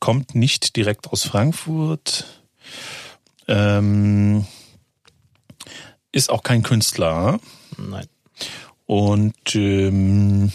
kommt 0.00 0.34
nicht 0.34 0.74
direkt 0.74 1.08
aus 1.08 1.24
Frankfurt, 1.24 2.24
ähm, 3.46 4.46
ist 6.12 6.30
auch 6.30 6.42
kein 6.42 6.62
Künstler 6.62 7.40
Nein. 7.76 8.06
und 8.86 9.54
ähm, 9.54 10.50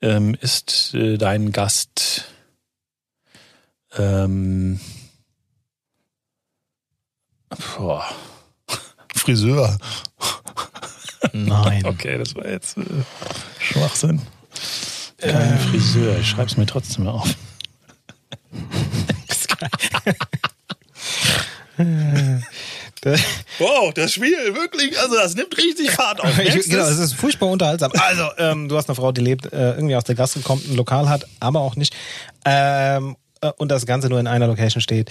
ähm, 0.00 0.34
ist 0.40 0.94
äh, 0.94 1.18
dein 1.18 1.52
Gast 1.52 2.32
ähm, 3.98 4.80
Friseur. 9.14 9.78
Nein. 11.34 11.84
Okay, 11.86 12.16
das 12.16 12.34
war 12.36 12.48
jetzt 12.48 12.78
äh, 12.78 12.82
Schwachsinn. 13.58 14.20
Kein 15.18 15.58
Friseur, 15.58 16.18
ich 16.18 16.28
schreib's 16.28 16.56
mir 16.56 16.66
trotzdem 16.66 17.06
auf. 17.08 17.28
Wow, 23.58 23.92
das 23.92 24.14
Spiel, 24.14 24.54
wirklich, 24.54 24.98
also 24.98 25.14
das 25.16 25.34
nimmt 25.34 25.54
richtig 25.58 25.90
Fahrt 25.90 26.20
auf. 26.20 26.38
Ich, 26.38 26.70
genau, 26.70 26.84
es 26.84 26.98
ist 26.98 27.12
furchtbar 27.12 27.50
unterhaltsam. 27.50 27.92
Also, 27.92 28.30
ähm, 28.38 28.68
du 28.68 28.76
hast 28.78 28.88
eine 28.88 28.96
Frau, 28.96 29.12
die 29.12 29.20
lebt 29.20 29.52
äh, 29.52 29.72
irgendwie 29.72 29.94
aus 29.94 30.04
der 30.04 30.14
Gastro, 30.14 30.40
kommt, 30.40 30.66
ein 30.66 30.74
Lokal 30.74 31.10
hat, 31.10 31.26
aber 31.38 31.60
auch 31.60 31.76
nicht. 31.76 31.94
Ähm, 32.46 33.16
äh, 33.42 33.50
und 33.58 33.70
das 33.70 33.84
Ganze 33.84 34.08
nur 34.08 34.20
in 34.20 34.26
einer 34.26 34.46
Location 34.46 34.80
steht. 34.80 35.10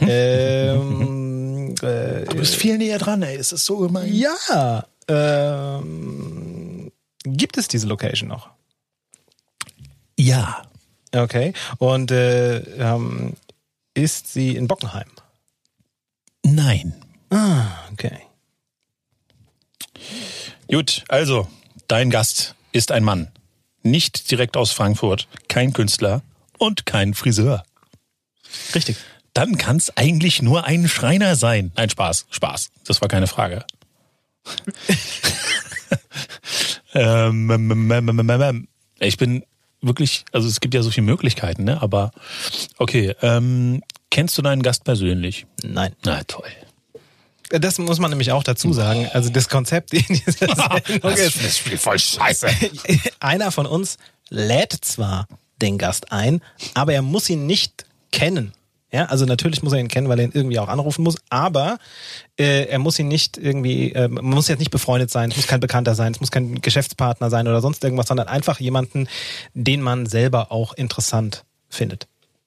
Ähm, 0.00 1.74
äh, 1.80 2.24
du 2.24 2.36
bist 2.36 2.56
viel 2.56 2.76
näher 2.78 2.98
dran, 2.98 3.22
ey, 3.22 3.36
es 3.36 3.52
ist 3.52 3.64
so 3.64 3.76
gemein. 3.78 4.12
ja. 4.12 4.84
Ähm, 5.08 6.92
gibt 7.24 7.56
es 7.56 7.68
diese 7.68 7.86
Location 7.86 8.28
noch? 8.28 8.50
Ja. 10.18 10.62
Okay. 11.14 11.52
Und 11.78 12.10
äh, 12.10 12.58
ähm, 12.58 13.34
ist 13.94 14.32
sie 14.32 14.56
in 14.56 14.68
Bockenheim? 14.68 15.08
Nein. 16.44 16.94
Ah, 17.30 17.66
okay. 17.92 18.18
Gut, 20.70 21.04
also, 21.08 21.48
dein 21.88 22.10
Gast 22.10 22.54
ist 22.72 22.92
ein 22.92 23.04
Mann. 23.04 23.28
Nicht 23.82 24.30
direkt 24.30 24.56
aus 24.56 24.72
Frankfurt, 24.72 25.28
kein 25.48 25.72
Künstler 25.72 26.22
und 26.58 26.84
kein 26.84 27.14
Friseur. 27.14 27.64
Richtig. 28.74 28.96
Dann 29.34 29.56
kann 29.56 29.76
es 29.76 29.96
eigentlich 29.96 30.42
nur 30.42 30.64
ein 30.64 30.88
Schreiner 30.88 31.36
sein. 31.36 31.72
Nein, 31.76 31.90
Spaß, 31.90 32.26
Spaß. 32.30 32.70
Das 32.84 33.00
war 33.00 33.08
keine 33.08 33.26
Frage. 33.26 33.64
Ich 39.00 39.16
bin 39.16 39.44
wirklich, 39.80 40.24
also 40.32 40.48
es 40.48 40.60
gibt 40.60 40.74
ja 40.74 40.82
so 40.82 40.90
viele 40.90 41.06
Möglichkeiten, 41.06 41.64
ne? 41.64 41.80
Aber 41.82 42.10
okay, 42.78 43.14
ähm, 43.22 43.82
kennst 44.10 44.36
du 44.38 44.42
deinen 44.42 44.62
Gast 44.62 44.84
persönlich? 44.84 45.46
Nein. 45.62 45.94
Na 46.04 46.22
toll. 46.24 46.48
Das 47.50 47.78
muss 47.78 47.98
man 47.98 48.10
nämlich 48.10 48.32
auch 48.32 48.42
dazu 48.42 48.72
sagen. 48.72 49.08
Also 49.12 49.30
das 49.30 49.48
Konzept 49.48 49.94
in 49.94 50.04
dieser 50.08 50.32
Sendung 50.32 51.12
ist, 51.12 51.42
das 51.42 51.56
Spiel 51.56 51.78
voll 51.78 51.98
scheiße. 51.98 52.48
einer 53.20 53.50
von 53.50 53.66
uns 53.66 53.96
lädt 54.28 54.72
zwar 54.72 55.26
den 55.62 55.78
Gast 55.78 56.12
ein, 56.12 56.42
aber 56.74 56.92
er 56.92 57.02
muss 57.02 57.30
ihn 57.30 57.46
nicht 57.46 57.86
kennen. 58.12 58.52
Ja, 58.90 59.04
also 59.06 59.26
natürlich 59.26 59.62
muss 59.62 59.74
er 59.74 59.80
ihn 59.80 59.88
kennen, 59.88 60.08
weil 60.08 60.18
er 60.18 60.24
ihn 60.24 60.30
irgendwie 60.32 60.58
auch 60.58 60.68
anrufen 60.68 61.02
muss, 61.04 61.16
aber 61.28 61.78
äh, 62.38 62.64
er 62.64 62.78
muss 62.78 62.98
ihn 62.98 63.08
nicht 63.08 63.36
irgendwie, 63.36 63.92
äh, 63.92 64.08
man 64.08 64.24
muss 64.24 64.48
jetzt 64.48 64.60
nicht 64.60 64.70
befreundet 64.70 65.10
sein, 65.10 65.30
es 65.30 65.36
muss 65.36 65.46
kein 65.46 65.60
Bekannter 65.60 65.94
sein, 65.94 66.12
es 66.12 66.20
muss 66.20 66.30
kein 66.30 66.60
Geschäftspartner 66.62 67.28
sein 67.28 67.46
oder 67.46 67.60
sonst 67.60 67.84
irgendwas, 67.84 68.08
sondern 68.08 68.28
einfach 68.28 68.60
jemanden, 68.60 69.06
den 69.52 69.82
man 69.82 70.06
selber 70.06 70.50
auch 70.52 70.72
interessant 70.72 71.44
findet. 71.68 72.06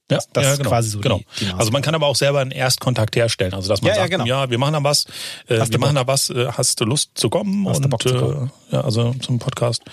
Ja, 0.10 0.18
das 0.34 0.44
ja, 0.44 0.52
ist 0.54 0.58
genau, 0.58 0.70
quasi 0.72 0.89
so 0.89 1.00
genau. 1.00 1.20
die- 1.39 1.46
die 1.46 1.54
also 1.54 1.72
man 1.72 1.82
kann 1.84 1.96
aber 1.96 2.08
auch 2.08 2.16
selber 2.18 2.39
einen 2.39 2.52
Erstkontakt 2.52 3.16
herstellen. 3.16 3.54
Also 3.54 3.70
dass 3.70 3.82
man 3.82 3.89
Ja, 3.89 3.96
ja, 3.96 4.02
sagt, 4.02 4.12
genau. 4.12 4.26
ja, 4.26 4.50
wir 4.50 4.58
machen 4.58 4.74
da 4.74 4.84
was, 4.84 5.06
äh, 5.48 5.60
Hast 5.60 5.70
du 5.70 5.74
wir 5.74 5.80
machen 5.80 5.96
da 5.96 6.06
was, 6.08 6.30
äh, 6.32 6.48
hast 6.52 6.80
du 6.82 6.86
Lust 6.86 7.12
zu 7.14 7.30
kommen 7.30 7.66
Hast 7.70 7.80
du 7.80 7.84
und 7.86 7.89
Bock 7.92 8.02
zu 8.02 8.16
kommen? 8.16 8.52
Äh, 8.72 8.76
ja, 8.76 8.82
also 8.82 9.14
zum 9.22 9.38
Podcast 9.39 9.84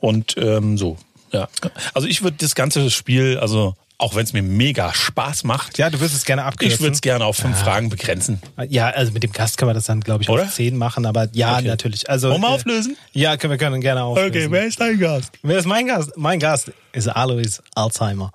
und 0.00 0.34
ähm, 0.38 0.76
so. 0.78 0.96
Ja, 1.30 1.46
also 1.94 2.08
ich 2.08 2.22
würde 2.22 2.38
das 2.40 2.56
ganze 2.56 2.90
Spiel, 2.90 3.38
also 3.38 3.74
auch 4.00 4.14
wenn 4.14 4.24
es 4.24 4.32
mir 4.32 4.42
mega 4.42 4.92
Spaß 4.94 5.44
macht, 5.44 5.78
Ja, 5.78 5.90
du 5.90 6.00
würdest 6.00 6.16
es 6.16 6.24
gerne 6.24 6.44
abkürzen. 6.44 6.74
ich 6.74 6.80
würde 6.80 6.94
es 6.94 7.00
gerne 7.00 7.24
auf 7.24 7.36
fünf 7.36 7.58
Fragen 7.58 7.88
begrenzen. 7.90 8.40
Ja, 8.68 8.88
also 8.88 9.12
mit 9.12 9.22
dem 9.22 9.32
Gast 9.32 9.58
können 9.58 9.68
wir 9.70 9.74
das 9.74 9.84
dann, 9.84 10.00
glaube 10.00 10.22
ich, 10.22 10.28
Oder? 10.30 10.44
auf 10.44 10.54
zehn 10.54 10.76
machen, 10.76 11.04
aber 11.06 11.28
ja, 11.32 11.56
Okay. 11.58 11.66
natürlich. 11.68 12.08
Also, 12.08 12.30
Wollen 12.30 12.40
wir 12.40 12.48
äh, 12.48 12.52
auflösen? 12.52 12.96
Ja, 13.12 13.36
können 13.36 13.50
wir 13.52 13.58
können 13.58 13.80
gerne 13.80 14.02
auflösen. 14.04 14.30
Okay, 14.30 14.46
wer 14.50 14.64
ist 14.66 14.80
dein 14.80 14.98
Gast? 14.98 15.32
Wer 15.42 15.58
ist 15.58 15.66
mein 15.66 15.86
Gast? 15.86 16.12
Mein 16.16 16.38
Gast 16.40 16.72
ist 16.92 17.08
Alois 17.08 17.62
Alzheimer. 17.74 18.32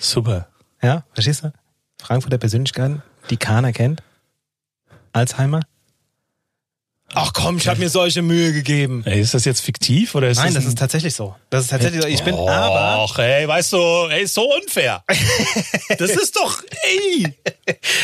Super. 0.00 0.48
Ja, 0.82 1.04
verstehst 1.12 1.44
du? 1.44 1.52
Frankfurter 2.00 2.38
Persönlichkeit, 2.38 3.00
die 3.30 3.36
keiner 3.36 3.72
kennt. 3.72 4.02
Alzheimer. 5.12 5.60
Ach 7.14 7.32
komm, 7.32 7.56
ich 7.56 7.68
habe 7.68 7.78
mir 7.78 7.88
solche 7.88 8.20
Mühe 8.20 8.52
gegeben. 8.52 9.02
Ey, 9.06 9.20
ist 9.20 9.32
das 9.32 9.44
jetzt 9.44 9.60
fiktiv 9.60 10.14
oder 10.14 10.28
ist 10.28 10.38
Nein, 10.38 10.52
das 10.52 10.64
das 10.64 10.66
ist 10.66 10.78
tatsächlich 10.78 11.14
so. 11.14 11.34
Das 11.50 11.62
ist 11.62 11.70
tatsächlich 11.70 12.02
so. 12.02 12.08
Ich 12.08 12.22
bin 12.22 12.34
aber. 12.34 13.04
Och, 13.04 13.18
ey, 13.18 13.46
weißt 13.46 13.72
du, 13.72 13.78
ey, 14.10 14.24
ist 14.24 14.34
so 14.34 14.52
unfair. 14.54 15.02
Das 15.98 16.10
ist 16.10 16.36
doch, 16.36 16.62
ey. 16.84 17.32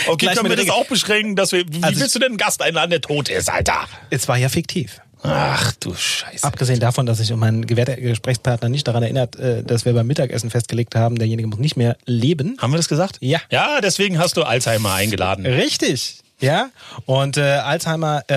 Okay, 0.07 0.27
Gleich 0.27 0.37
können 0.37 0.49
wir 0.49 0.57
das 0.57 0.71
auch 0.71 0.87
beschränken, 0.87 1.37
dass 1.37 1.53
wir, 1.53 1.65
wie 1.69 1.83
Also 1.83 2.01
willst 2.01 2.15
du 2.15 2.21
denn 2.21 2.29
einen 2.29 2.37
Gast 2.39 2.63
einladen, 2.63 2.91
der 2.91 3.01
tot 3.01 3.29
ist, 3.29 3.51
Alter? 3.51 3.87
Es 4.09 4.29
war 4.29 4.39
ja 4.39 4.49
fiktiv. 4.49 5.01
Ach 5.23 5.73
du 5.79 5.95
Scheiße. 5.95 6.45
Abgesehen 6.45 6.81
davon, 6.81 7.07
dass 7.07 7.19
sich 7.19 7.35
mein 7.35 7.67
gewährter 7.67 7.97
Gesprächspartner 7.97 8.69
nicht 8.69 8.89
daran 8.89 9.03
erinnert, 9.03 9.37
äh, 9.37 9.63
dass 9.63 9.85
wir 9.85 9.93
beim 9.93 10.07
Mittagessen 10.07 10.51
festgelegt 10.51 10.95
haben, 10.95 11.17
derjenige 11.17 11.49
muss 11.49 11.59
nicht 11.59 11.77
mehr 11.77 11.97
leben. 12.07 12.57
Haben 12.61 12.73
wir 12.73 12.77
das 12.79 12.89
gesagt? 12.89 13.19
Ja. 13.21 13.41
Ja, 13.51 13.81
deswegen 13.81 14.19
hast 14.19 14.37
du 14.37 14.43
Alzheimer 14.43 14.95
eingeladen. 14.95 15.45
Richtig. 15.47 16.22
Ja, 16.43 16.71
und 17.07 17.37
äh, 17.37 17.43
Alzheimer 17.43 18.23
äh, 18.29 18.35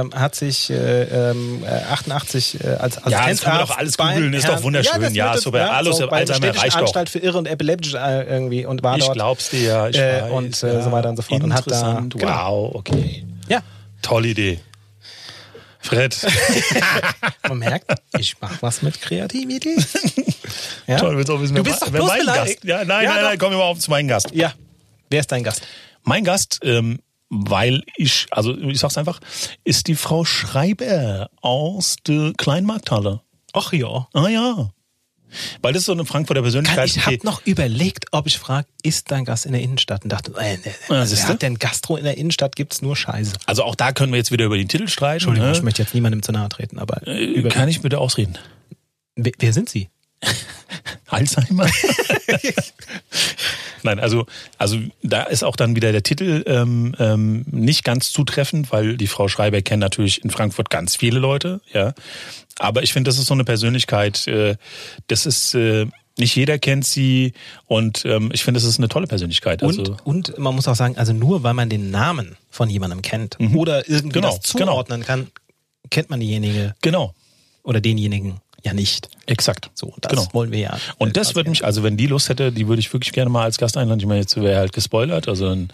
ähm, 0.00 0.14
hat 0.14 0.34
sich 0.36 0.70
äh, 0.70 1.02
ähm, 1.30 1.62
äh, 1.64 1.68
88 1.92 2.64
äh, 2.64 2.68
als, 2.68 2.96
als 2.98 3.12
Ja, 3.12 3.28
das 3.28 3.40
können 3.42 3.56
wir 3.56 3.60
Hautarzt 3.60 3.70
doch 3.70 3.76
alles 3.78 3.96
googeln, 3.98 4.32
ist 4.32 4.48
doch 4.48 4.62
wunderschön. 4.62 5.02
das 5.02 5.12
Ja, 5.14 5.32
wird- 5.34 5.42
super. 5.42 5.70
Alles 5.72 5.96
so, 5.98 6.08
Alzheimer 6.08 6.56
reicht 6.56 6.76
doch. 6.76 6.80
Anstalt 6.82 7.10
für 7.10 7.18
Irre 7.18 7.36
und 7.36 7.46
Epileptisch 7.46 7.94
äh, 7.94 8.22
irgendwie 8.22 8.64
und 8.64 8.82
war 8.82 8.96
Ich 8.96 9.04
dort. 9.04 9.14
glaub's 9.14 9.50
dir, 9.50 9.60
ja. 9.62 9.88
Ich 9.88 9.98
Äh, 9.98 10.22
weiß, 10.22 10.30
und, 10.30 10.62
äh, 10.62 10.74
ja. 10.74 10.82
so 10.82 10.92
weiter 10.92 11.08
und 11.10 11.16
so 11.16 11.22
fort. 11.22 11.42
Und 11.42 11.52
hat 11.52 11.70
da- 11.70 12.02
genau. 12.08 12.68
Wow, 12.68 12.74
okay. 12.76 13.24
Ja, 13.48 13.60
Tolle 14.02 14.28
Idee. 14.28 14.60
Fred, 15.80 16.16
man 17.48 17.58
merkt, 17.58 17.90
ich 18.18 18.36
mach 18.40 18.60
was 18.62 18.82
mit 18.82 19.00
Kreativität. 19.00 19.86
Ja? 20.86 20.96
toll, 20.98 21.16
willst 21.16 21.28
du 21.28 21.34
auch 21.36 21.40
wissen, 21.42 21.54
Du 21.54 21.62
bist 21.62 21.82
doch 21.82 21.90
bloß 21.90 22.08
mein 22.08 22.20
beleidigt. 22.20 22.62
Gast? 22.62 22.64
Ja, 22.64 22.84
nein, 22.84 23.04
Ja, 23.04 23.14
nein, 23.14 23.24
nein, 23.24 23.38
komm 23.38 23.52
mal 23.52 23.60
auf 23.62 23.78
zu 23.78 23.90
meinem 23.90 24.08
Gast. 24.08 24.30
ja. 24.32 24.52
Wer 25.10 25.20
ist 25.20 25.30
dein 25.32 25.42
Gast? 25.44 25.60
Mein 26.04 26.24
Gast 26.24 26.60
ähm, 26.62 26.98
weil 27.30 27.82
ich, 27.96 28.26
also 28.30 28.56
ich 28.56 28.78
sag's 28.78 28.98
einfach, 28.98 29.20
ist 29.64 29.86
die 29.86 29.94
Frau 29.94 30.24
Schreiber 30.24 31.30
aus 31.40 31.96
der 32.06 32.32
Kleinmarkthalle. 32.36 33.20
Ach 33.52 33.72
ja. 33.72 34.08
Ah 34.12 34.28
ja. 34.28 34.70
Weil 35.60 35.74
das 35.74 35.82
ist 35.82 35.86
so 35.86 35.92
eine 35.92 36.06
Frankfurter 36.06 36.40
Persönlichkeit. 36.40 36.90
Kann, 36.90 36.98
ich 36.98 37.04
habe 37.06 37.18
noch 37.26 37.44
überlegt, 37.44 38.06
ob 38.12 38.26
ich 38.26 38.38
frage, 38.38 38.66
ist 38.82 39.10
dein 39.10 39.26
Gast 39.26 39.44
in 39.44 39.52
der 39.52 39.60
Innenstadt? 39.60 40.02
Und 40.04 40.10
dachte, 40.10 40.32
äh, 40.38 40.56
nee, 40.56 40.72
also, 40.88 41.14
wer 41.16 41.28
hat 41.28 41.42
denn 41.42 41.58
Gastro 41.58 41.96
in 41.96 42.04
der 42.04 42.16
Innenstadt? 42.16 42.56
Gibt's 42.56 42.80
nur 42.80 42.96
Scheiße. 42.96 43.34
Also 43.44 43.62
auch 43.64 43.74
da 43.74 43.92
können 43.92 44.10
wir 44.12 44.16
jetzt 44.16 44.32
wieder 44.32 44.46
über 44.46 44.56
den 44.56 44.68
Titel 44.68 44.88
streiten. 44.88 45.16
Entschuldigung, 45.16 45.50
ne? 45.50 45.56
ich 45.56 45.62
möchte 45.62 45.82
jetzt 45.82 45.92
niemandem 45.94 46.22
zu 46.22 46.32
nahe 46.32 46.48
treten, 46.48 46.78
aber 46.78 47.06
Äh, 47.06 47.42
Kann 47.50 47.68
ich 47.68 47.82
bitte 47.82 47.98
ausreden? 47.98 48.38
wer, 49.16 49.32
wer 49.38 49.52
sind 49.52 49.68
Sie? 49.68 49.90
Alzheimer? 51.06 51.66
Nein, 53.82 54.00
also, 54.00 54.26
also 54.58 54.78
da 55.02 55.22
ist 55.22 55.44
auch 55.44 55.56
dann 55.56 55.76
wieder 55.76 55.92
der 55.92 56.02
Titel 56.02 56.42
ähm, 56.46 56.94
ähm, 56.98 57.44
nicht 57.50 57.84
ganz 57.84 58.12
zutreffend, 58.12 58.72
weil 58.72 58.96
die 58.96 59.06
Frau 59.06 59.28
Schreiber 59.28 59.62
kennt 59.62 59.80
natürlich 59.80 60.24
in 60.24 60.30
Frankfurt 60.30 60.70
ganz 60.70 60.96
viele 60.96 61.18
Leute, 61.18 61.60
ja. 61.72 61.94
Aber 62.58 62.82
ich 62.82 62.92
finde, 62.92 63.08
das 63.08 63.18
ist 63.18 63.26
so 63.26 63.34
eine 63.34 63.44
Persönlichkeit, 63.44 64.26
äh, 64.26 64.56
das 65.06 65.26
ist 65.26 65.54
äh, 65.54 65.86
nicht 66.18 66.34
jeder 66.34 66.58
kennt 66.58 66.84
sie 66.84 67.32
und 67.66 68.04
ähm, 68.04 68.30
ich 68.32 68.42
finde, 68.42 68.58
das 68.58 68.68
ist 68.68 68.78
eine 68.78 68.88
tolle 68.88 69.06
Persönlichkeit. 69.06 69.62
Also, 69.62 69.96
Und, 70.04 70.30
und 70.30 70.38
man 70.38 70.54
muss 70.54 70.66
auch 70.66 70.74
sagen, 70.74 70.98
also 70.98 71.12
nur 71.12 71.44
weil 71.44 71.54
man 71.54 71.70
den 71.70 71.90
Namen 71.90 72.36
von 72.50 72.68
jemandem 72.68 73.02
kennt 73.02 73.38
oder 73.54 73.88
irgendwie 73.88 74.14
Genau, 74.14 74.36
das 74.36 74.40
zuordnen 74.40 75.04
kann, 75.04 75.28
kennt 75.90 76.10
man 76.10 76.18
diejenige 76.18 76.74
genau, 76.82 77.14
oder 77.62 77.80
denjenigen 77.80 78.40
ja 78.64 78.72
nicht. 78.72 79.08
exakt. 79.26 79.70
So, 79.74 79.94
das 80.00 80.10
genau. 80.10 80.26
wollen 80.32 80.50
wir 80.50 80.58
ja. 80.58 80.78
Und 80.98 81.16
das 81.16 81.34
würde 81.34 81.48
mich, 81.50 81.64
also 81.64 81.82
wenn 81.82 81.96
die 81.96 82.06
Lust 82.06 82.28
hätte, 82.28 82.50
die 82.52 82.66
würde 82.68 82.80
ich 82.80 82.92
wirklich 82.92 83.12
gerne 83.12 83.30
mal 83.30 83.44
als 83.44 83.58
Gast 83.58 83.76
einladen. 83.76 84.00
Ich 84.00 84.06
meine, 84.06 84.20
jetzt 84.20 84.36
wäre 84.40 84.58
halt 84.58 84.72
gespoilert, 84.72 85.28
also 85.28 85.48
dann 85.48 85.68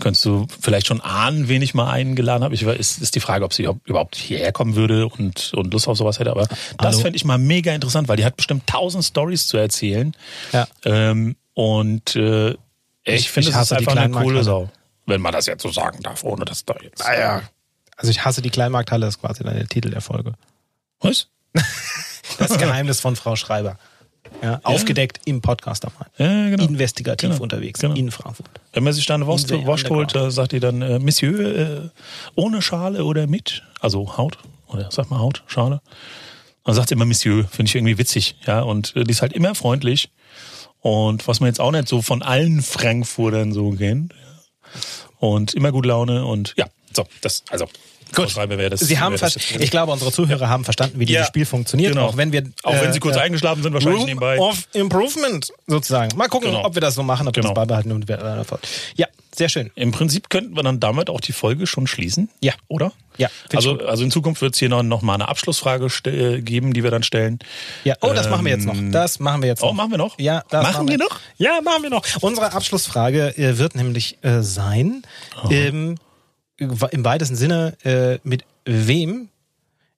könntest 0.00 0.24
du 0.26 0.46
vielleicht 0.60 0.86
schon 0.86 1.00
ahnen, 1.00 1.48
wen 1.48 1.62
ich 1.62 1.74
mal 1.74 1.90
eingeladen 1.90 2.44
habe. 2.44 2.54
Ich 2.54 2.62
ist, 2.62 3.00
ist 3.00 3.14
die 3.14 3.20
Frage, 3.20 3.44
ob 3.44 3.52
sie 3.52 3.68
überhaupt 3.84 4.14
hierher 4.16 4.52
kommen 4.52 4.76
würde 4.76 5.06
und, 5.08 5.52
und 5.54 5.72
Lust 5.72 5.88
auf 5.88 5.96
sowas 5.96 6.18
hätte. 6.18 6.30
Aber 6.30 6.46
das 6.46 6.58
Hallo. 6.80 6.98
fände 6.98 7.16
ich 7.16 7.24
mal 7.24 7.38
mega 7.38 7.74
interessant, 7.74 8.08
weil 8.08 8.16
die 8.16 8.24
hat 8.24 8.36
bestimmt 8.36 8.66
tausend 8.66 9.04
Stories 9.04 9.46
zu 9.46 9.56
erzählen. 9.56 10.14
Ja. 10.52 10.68
Ähm, 10.84 11.34
und 11.54 12.14
äh, 12.14 12.50
ich, 12.50 12.56
Ich- 13.04 13.30
finde, 13.30 13.50
es 13.50 13.56
ist 13.56 13.72
einfach 13.72 13.96
eine 13.96 14.12
coole. 14.14 14.44
Sau. 14.44 14.70
Wenn 15.06 15.22
man 15.22 15.32
das 15.32 15.46
jetzt 15.46 15.62
so 15.62 15.70
sagen 15.70 16.02
darf, 16.02 16.22
ohne 16.24 16.44
dass 16.44 16.64
da 16.66 16.74
jetzt. 16.82 17.04
Ah 17.04 17.18
ja. 17.18 17.42
Also 17.96 18.10
ich 18.10 18.24
hasse 18.24 18.42
die 18.42 18.50
Kleinmarkthalle, 18.50 19.06
das 19.06 19.14
ist 19.16 19.20
quasi 19.22 19.42
dann 19.42 19.54
der 19.56 19.66
Titel 19.66 19.90
der 19.90 20.02
Folge. 20.02 20.34
Was? 21.00 21.28
Das 22.38 22.56
Geheimnis 22.58 23.00
von 23.00 23.16
Frau 23.16 23.36
Schreiber. 23.36 23.78
Ja, 24.42 24.60
aufgedeckt 24.62 25.20
im 25.24 25.40
Podcast 25.40 25.84
Main. 25.84 26.08
Ja, 26.18 26.50
genau. 26.50 26.64
Investigativ 26.64 27.30
Genau. 27.30 27.42
unterwegs 27.42 27.80
Genau. 27.80 27.94
in 27.94 28.10
Frankfurt. 28.10 28.48
Wenn 28.72 28.84
man 28.84 28.92
sich 28.92 29.06
da 29.06 29.14
eine 29.14 29.26
Wurst, 29.26 29.50
holt, 29.90 30.14
da 30.14 30.30
sagt 30.30 30.52
die 30.52 30.60
dann, 30.60 30.82
äh, 30.82 30.98
Monsieur, 30.98 31.40
äh, 31.56 31.88
ohne 32.34 32.60
Schale 32.60 33.04
oder 33.04 33.26
mit? 33.26 33.62
Also 33.80 34.16
Haut, 34.18 34.38
oder 34.66 34.90
sag 34.92 35.10
mal 35.10 35.18
Haut, 35.18 35.44
Schale. 35.46 35.80
Dann 36.64 36.74
sagt 36.74 36.88
sie 36.90 36.94
immer 36.94 37.06
Monsieur, 37.06 37.44
finde 37.48 37.70
ich 37.70 37.74
irgendwie 37.74 37.96
witzig, 37.96 38.36
ja. 38.46 38.60
Und 38.60 38.94
äh, 38.96 39.04
die 39.04 39.12
ist 39.12 39.22
halt 39.22 39.32
immer 39.32 39.54
freundlich. 39.54 40.10
Und 40.80 41.26
was 41.26 41.40
man 41.40 41.48
jetzt 41.48 41.60
auch 41.60 41.72
nicht 41.72 41.88
so 41.88 42.02
von 42.02 42.22
allen 42.22 42.60
Frankfurtern 42.62 43.52
so 43.52 43.70
kennt. 43.70 44.12
Ja. 44.12 44.80
Und 45.20 45.54
immer 45.54 45.72
gut 45.72 45.86
Laune 45.86 46.26
und 46.26 46.52
ja, 46.56 46.66
so, 46.94 47.04
das, 47.22 47.44
also. 47.50 47.66
Gut. 48.14 48.30
Sie 48.78 48.98
haben, 49.00 49.14
ich 49.58 49.70
glaube, 49.70 49.92
unsere 49.92 50.10
Zuhörer 50.12 50.48
haben 50.48 50.64
verstanden, 50.64 50.98
wie 50.98 51.04
dieses 51.04 51.20
Ja, 51.22 51.26
Spiel 51.26 51.44
funktioniert, 51.46 51.92
genau. 51.92 52.06
auch 52.06 52.16
wenn 52.16 52.32
wir, 52.32 52.44
Auch 52.62 52.72
wenn 52.74 52.90
äh, 52.90 52.92
sie 52.92 53.00
kurz 53.00 53.16
äh, 53.16 53.20
eingeschlafen 53.20 53.62
sind, 53.62 53.72
wahrscheinlich 53.74 54.00
Room 54.00 54.06
nebenbei. 54.06 54.38
of 54.38 54.66
Improvement 54.72 55.52
sozusagen. 55.66 56.16
Mal 56.16 56.28
gucken, 56.28 56.50
Genau. 56.50 56.64
ob 56.64 56.74
wir 56.74 56.80
das 56.80 56.94
so 56.94 57.02
machen, 57.02 57.28
ob 57.28 57.36
wir 57.36 57.42
Genau. 57.42 57.54
das 57.54 57.62
beibehalten 57.62 57.92
und 57.92 58.08
wir, 58.08 58.18
äh. 58.18 58.44
Ja, 58.96 59.06
sehr 59.34 59.48
schön. 59.48 59.70
Im 59.74 59.92
Prinzip 59.92 60.30
könnten 60.30 60.56
wir 60.56 60.62
dann 60.62 60.80
damit 60.80 61.10
auch 61.10 61.20
die 61.20 61.32
Folge 61.32 61.66
schon 61.66 61.86
schließen. 61.86 62.28
Ja. 62.40 62.54
Oder? 62.68 62.92
Ja, 63.18 63.28
Also, 63.54 63.78
also 63.80 64.04
in 64.04 64.10
Zukunft 64.12 64.40
wird 64.42 64.54
es 64.54 64.58
hier 64.60 64.68
noch, 64.68 64.82
noch 64.82 65.02
mal 65.02 65.14
eine 65.14 65.28
Abschlussfrage 65.28 65.88
geben, 66.42 66.72
die 66.72 66.82
wir 66.84 66.90
dann 66.90 67.02
stellen. 67.02 67.40
Ja, 67.84 67.94
oh, 68.00 68.12
das 68.14 68.30
machen 68.30 68.44
wir 68.44 68.52
jetzt 68.52 68.64
noch. 68.64 68.74
Ähm, 68.74 68.92
Das 68.92 69.18
machen 69.18 69.42
wir 69.42 69.48
jetzt 69.48 69.62
Oh, 69.62 69.66
noch. 69.66 69.74
machen 69.74 69.90
wir 69.90 69.98
noch? 69.98 70.18
Ja, 70.18 70.42
das 70.50 70.62
Machen 70.62 70.88
wir 70.88 70.98
noch? 70.98 71.18
Ja, 71.36 71.60
machen 71.64 71.82
wir 71.82 71.90
noch. 71.90 72.04
Unsere 72.20 72.52
Abschlussfrage 72.52 73.36
äh, 73.36 73.58
wird 73.58 73.74
nämlich 73.74 74.18
äh, 74.22 74.42
sein, 74.42 75.02
ähm, 75.50 75.96
im 76.58 77.04
weitesten 77.04 77.36
Sinne, 77.36 77.76
äh, 77.84 78.18
mit 78.24 78.44
wem 78.64 79.28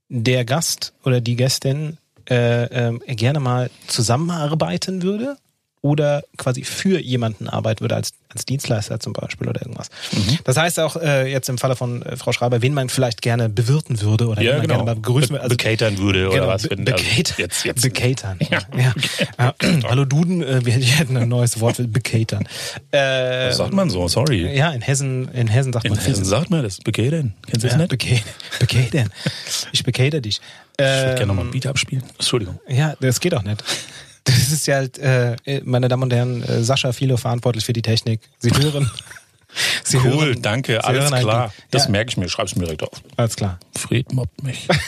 der 0.09 0.45
Gast 0.45 0.93
oder 1.05 1.21
die 1.21 1.37
Gästin 1.37 1.99
äh, 2.29 2.65
ähm, 2.65 3.03
gerne 3.07 3.41
mal 3.41 3.71
zusammenarbeiten 3.87 5.03
würde 5.03 5.37
oder 5.83 6.23
quasi 6.37 6.63
für 6.63 7.01
jemanden 7.01 7.49
arbeiten 7.49 7.81
würde, 7.81 7.97
als, 7.97 8.13
als 8.29 8.45
Dienstleister 8.45 9.01
zum 9.01 9.15
Beispiel 9.15 9.49
oder 9.49 9.63
irgendwas. 9.63 9.89
Mhm. 10.13 10.39
Das 10.45 10.59
heißt 10.59 10.79
auch 10.79 10.97
äh, 10.97 11.31
jetzt 11.33 11.49
im 11.49 11.57
Falle 11.57 11.75
von 11.75 12.03
äh, 12.03 12.17
Frau 12.19 12.33
Schreiber, 12.33 12.61
wen 12.61 12.75
man 12.75 12.91
vielleicht 12.91 13.23
gerne 13.23 13.49
bewirten 13.49 14.01
würde 14.03 14.29
oder 14.29 14.41
wen 14.41 14.47
Ja, 14.47 14.53
man 14.59 14.63
genau. 14.63 14.75
gerne 14.75 14.85
mal 14.91 14.95
begrüßen 14.97 15.29
Be 15.29 15.35
würde. 15.35 15.43
Also, 15.45 15.57
bekatern 15.57 15.97
würde 15.99 16.27
oder 16.29 16.35
Genau, 16.37 16.49
was. 16.49 16.63
be 16.65 16.71
wenn- 16.71 16.81
also 16.93 17.03
bekatern. 17.03 17.35
jetzt, 17.39 17.65
jetzt. 17.65 17.83
Bekatern. 17.83 18.39
Ja. 18.51 18.59
Ja. 19.39 19.55
Äh, 19.59 19.81
Hallo 19.89 20.05
Duden, 20.05 20.43
äh, 20.43 20.65
wir 20.67 20.73
hätten 20.75 21.17
ein 21.17 21.29
neues 21.31 21.59
Wort 21.61 21.77
für 21.77 21.89
bekatern. 21.89 22.47
Äh, 22.91 23.49
Was 23.49 23.57
sagt 23.57 23.73
man 23.73 23.89
so? 23.89 24.07
Sorry. 24.09 24.55
ja, 24.55 24.71
in 24.73 24.83
Hessen, 24.83 25.29
in 25.33 25.49
Hessen 25.49 25.73
sagt 25.73 25.87
In 25.87 25.93
man 25.95 26.01
Hessen 26.05 26.25
sagt 26.27 26.51
man 26.51 26.63
das. 26.63 26.79
Bekatern. 26.81 27.33
Kennst 27.47 27.65
du 27.65 27.69
das 27.69 27.73
Ja, 27.73 27.79
nicht? 27.79 27.93
beka- 27.93 28.21
bekatern. 28.61 29.11
Ich 29.73 29.83
bekater 29.83 30.21
dich. 30.21 30.41
Ich 30.79 30.85
würde 30.87 31.15
gerne 31.15 31.27
nochmal 31.27 31.45
Ähm, 31.45 31.49
ein 31.49 31.53
Beat 31.53 31.67
abspielen. 31.67 32.05
Entschuldigung. 32.19 32.61
ja, 32.69 32.95
das 33.01 33.19
geht 33.21 33.35
auch 33.35 33.43
nicht. 33.43 33.65
Das 34.25 34.53
ist 34.53 34.67
ja 34.67 34.77
halt, 34.77 34.99
äh, 34.99 35.37
meine 35.65 35.89
Damen 35.89 36.03
und 36.05 36.13
Herren, 36.13 36.43
äh, 36.43 36.63
Sascha 36.63 36.93
Philo 36.93 37.17
verantwortlich 37.17 37.65
für 37.65 37.73
die 37.73 37.83
Technik. 37.83 38.21
Sie 38.39 38.51
hören. 38.57 38.91
Sie 39.85 39.97
Cool, 39.99 40.27
hören, 40.27 40.43
danke, 40.43 40.75
Sie 40.75 40.79
alles 40.85 41.11
klar. 41.11 41.49
die- 41.57 41.63
Das 41.73 41.85
ja, 41.87 41.91
merke 41.91 42.11
ich 42.11 42.17
mir, 42.17 42.29
schreib's 42.29 42.55
mir 42.55 42.65
direkt 42.65 42.83
auf. 42.85 43.03
alles 43.17 43.35
klar. 43.37 43.59
Fred 43.77 44.13
mobbt 44.13 44.43
mich. 44.45 44.69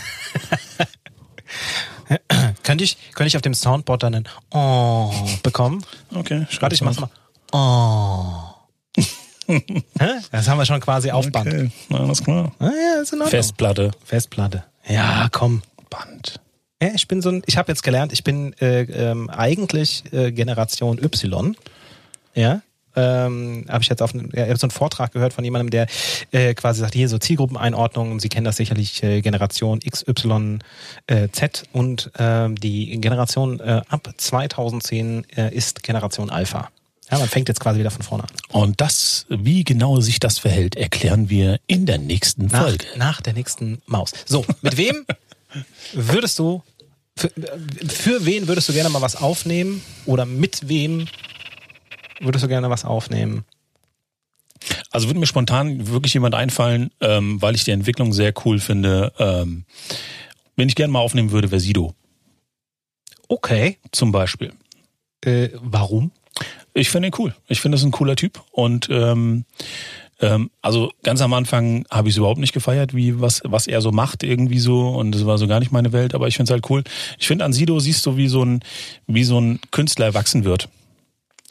Könnte 2.62 2.84
ich, 2.84 2.96
könnte 3.14 3.28
ich 3.28 3.36
auf 3.36 3.42
dem 3.42 3.54
Soundboard 3.54 4.02
dann 4.02 4.14
ein 4.14 4.28
Oh 4.52 5.12
bekommen? 5.42 5.84
Okay, 6.14 6.46
Warte, 6.60 6.74
ich 6.74 6.82
mach's 6.82 6.98
mal. 7.00 7.10
Oh. 7.52 8.48
Das 10.30 10.48
haben 10.48 10.58
wir 10.58 10.64
schon 10.64 10.80
quasi 10.80 11.10
auf 11.10 11.30
Band. 11.30 11.48
Okay, 11.48 11.70
alles 11.90 12.22
klar. 12.22 12.52
Ah, 12.58 12.64
ja, 12.70 13.02
ist 13.02 13.12
in 13.12 13.18
Ordnung. 13.18 13.28
Festplatte. 13.30 13.90
Festplatte. 14.04 14.64
Ja, 14.88 15.28
komm. 15.30 15.62
Band. 15.90 16.40
Ja, 16.82 16.88
ich 16.96 17.06
bin 17.06 17.22
so 17.22 17.28
ein, 17.28 17.42
ich 17.46 17.56
habe 17.56 17.70
jetzt 17.70 17.84
gelernt, 17.84 18.12
ich 18.12 18.24
bin 18.24 18.54
äh, 18.54 18.82
ähm, 18.82 19.30
eigentlich 19.30 20.02
äh, 20.12 20.32
Generation 20.32 20.98
Y. 20.98 21.56
Ja. 22.34 22.62
Ähm, 22.96 23.64
habe 23.68 23.82
ich 23.84 23.88
jetzt 23.88 24.02
auf 24.02 24.12
einen, 24.12 24.32
ja, 24.34 24.48
hab 24.48 24.58
so 24.58 24.66
einen 24.66 24.72
Vortrag 24.72 25.12
gehört 25.12 25.32
von 25.32 25.44
jemandem, 25.44 25.70
der 25.70 25.86
äh, 26.32 26.54
quasi 26.54 26.80
sagt, 26.80 26.94
hier 26.94 27.08
so 27.08 27.18
Zielgruppeneinordnung, 27.18 28.18
Sie 28.18 28.28
kennen 28.28 28.44
das 28.44 28.56
sicherlich, 28.56 29.00
äh, 29.04 29.20
Generation 29.22 29.78
X, 29.82 30.04
Y, 30.08 30.58
äh, 31.06 31.28
Z 31.30 31.62
und 31.72 32.10
ähm, 32.18 32.56
die 32.56 33.00
Generation 33.00 33.60
äh, 33.60 33.82
ab 33.88 34.12
2010 34.16 35.24
äh, 35.36 35.54
ist 35.54 35.84
Generation 35.84 36.30
Alpha. 36.30 36.68
Ja, 37.12 37.18
man 37.18 37.28
fängt 37.28 37.48
jetzt 37.48 37.60
quasi 37.60 37.78
wieder 37.78 37.92
von 37.92 38.02
vorne 38.02 38.24
an. 38.24 38.30
Und 38.50 38.80
das, 38.80 39.24
wie 39.28 39.62
genau 39.62 40.00
sich 40.00 40.18
das 40.18 40.40
verhält, 40.40 40.74
erklären 40.74 41.30
wir 41.30 41.60
in 41.68 41.86
der 41.86 41.98
nächsten 41.98 42.46
Nach, 42.46 42.62
Folge. 42.62 42.86
nach 42.96 43.20
der 43.20 43.34
nächsten 43.34 43.80
Maus. 43.86 44.12
So, 44.26 44.44
mit 44.62 44.76
wem 44.76 45.06
würdest 45.92 46.38
du, 46.38 46.62
für, 47.16 47.30
für 47.88 48.24
wen 48.26 48.48
würdest 48.48 48.68
du 48.68 48.72
gerne 48.72 48.88
mal 48.90 49.02
was 49.02 49.16
aufnehmen 49.16 49.82
oder 50.06 50.24
mit 50.24 50.68
wem 50.68 51.06
würdest 52.20 52.44
du 52.44 52.48
gerne 52.48 52.70
was 52.70 52.84
aufnehmen? 52.84 53.44
Also 54.90 55.08
würde 55.08 55.20
mir 55.20 55.26
spontan 55.26 55.88
wirklich 55.88 56.14
jemand 56.14 56.34
einfallen, 56.34 56.90
ähm, 57.00 57.40
weil 57.42 57.54
ich 57.54 57.64
die 57.64 57.70
Entwicklung 57.70 58.12
sehr 58.12 58.32
cool 58.44 58.60
finde. 58.60 59.12
Ähm, 59.18 59.64
wenn 60.56 60.68
ich 60.68 60.74
gerne 60.74 60.92
mal 60.92 61.00
aufnehmen 61.00 61.32
würde, 61.32 61.50
wäre 61.50 61.60
Sido 61.60 61.94
Okay. 63.28 63.78
zum 63.92 64.12
Beispiel. 64.12 64.52
Äh, 65.24 65.48
warum? 65.54 66.12
Ich 66.74 66.90
finde 66.90 67.08
ihn 67.08 67.14
cool. 67.18 67.34
Ich 67.48 67.60
finde, 67.60 67.76
das 67.76 67.82
ist 67.82 67.86
ein 67.86 67.92
cooler 67.92 68.16
Typ. 68.16 68.42
Und 68.50 68.88
ähm, 68.90 69.44
ähm, 70.22 70.50
also 70.62 70.92
ganz 71.02 71.20
am 71.20 71.34
Anfang 71.34 71.84
habe 71.90 72.08
ich 72.08 72.14
es 72.14 72.18
überhaupt 72.18 72.40
nicht 72.40 72.54
gefeiert, 72.54 72.94
wie 72.94 73.20
was, 73.20 73.42
was 73.44 73.66
er 73.66 73.82
so 73.82 73.90
macht, 73.90 74.22
irgendwie 74.22 74.60
so. 74.60 74.88
Und 74.88 75.12
das 75.12 75.26
war 75.26 75.36
so 75.36 75.46
gar 75.48 75.58
nicht 75.60 75.72
meine 75.72 75.92
Welt, 75.92 76.14
aber 76.14 76.28
ich 76.28 76.36
finde 76.36 76.50
es 76.50 76.52
halt 76.52 76.70
cool. 76.70 76.84
Ich 77.18 77.26
finde, 77.26 77.44
an 77.44 77.52
Sido 77.52 77.78
siehst 77.80 78.06
du, 78.06 78.16
wie 78.16 78.28
so 78.28 78.44
ein, 78.44 78.60
wie 79.06 79.24
so 79.24 79.40
ein 79.40 79.60
Künstler 79.72 80.06
erwachsen 80.06 80.44
wird. 80.44 80.68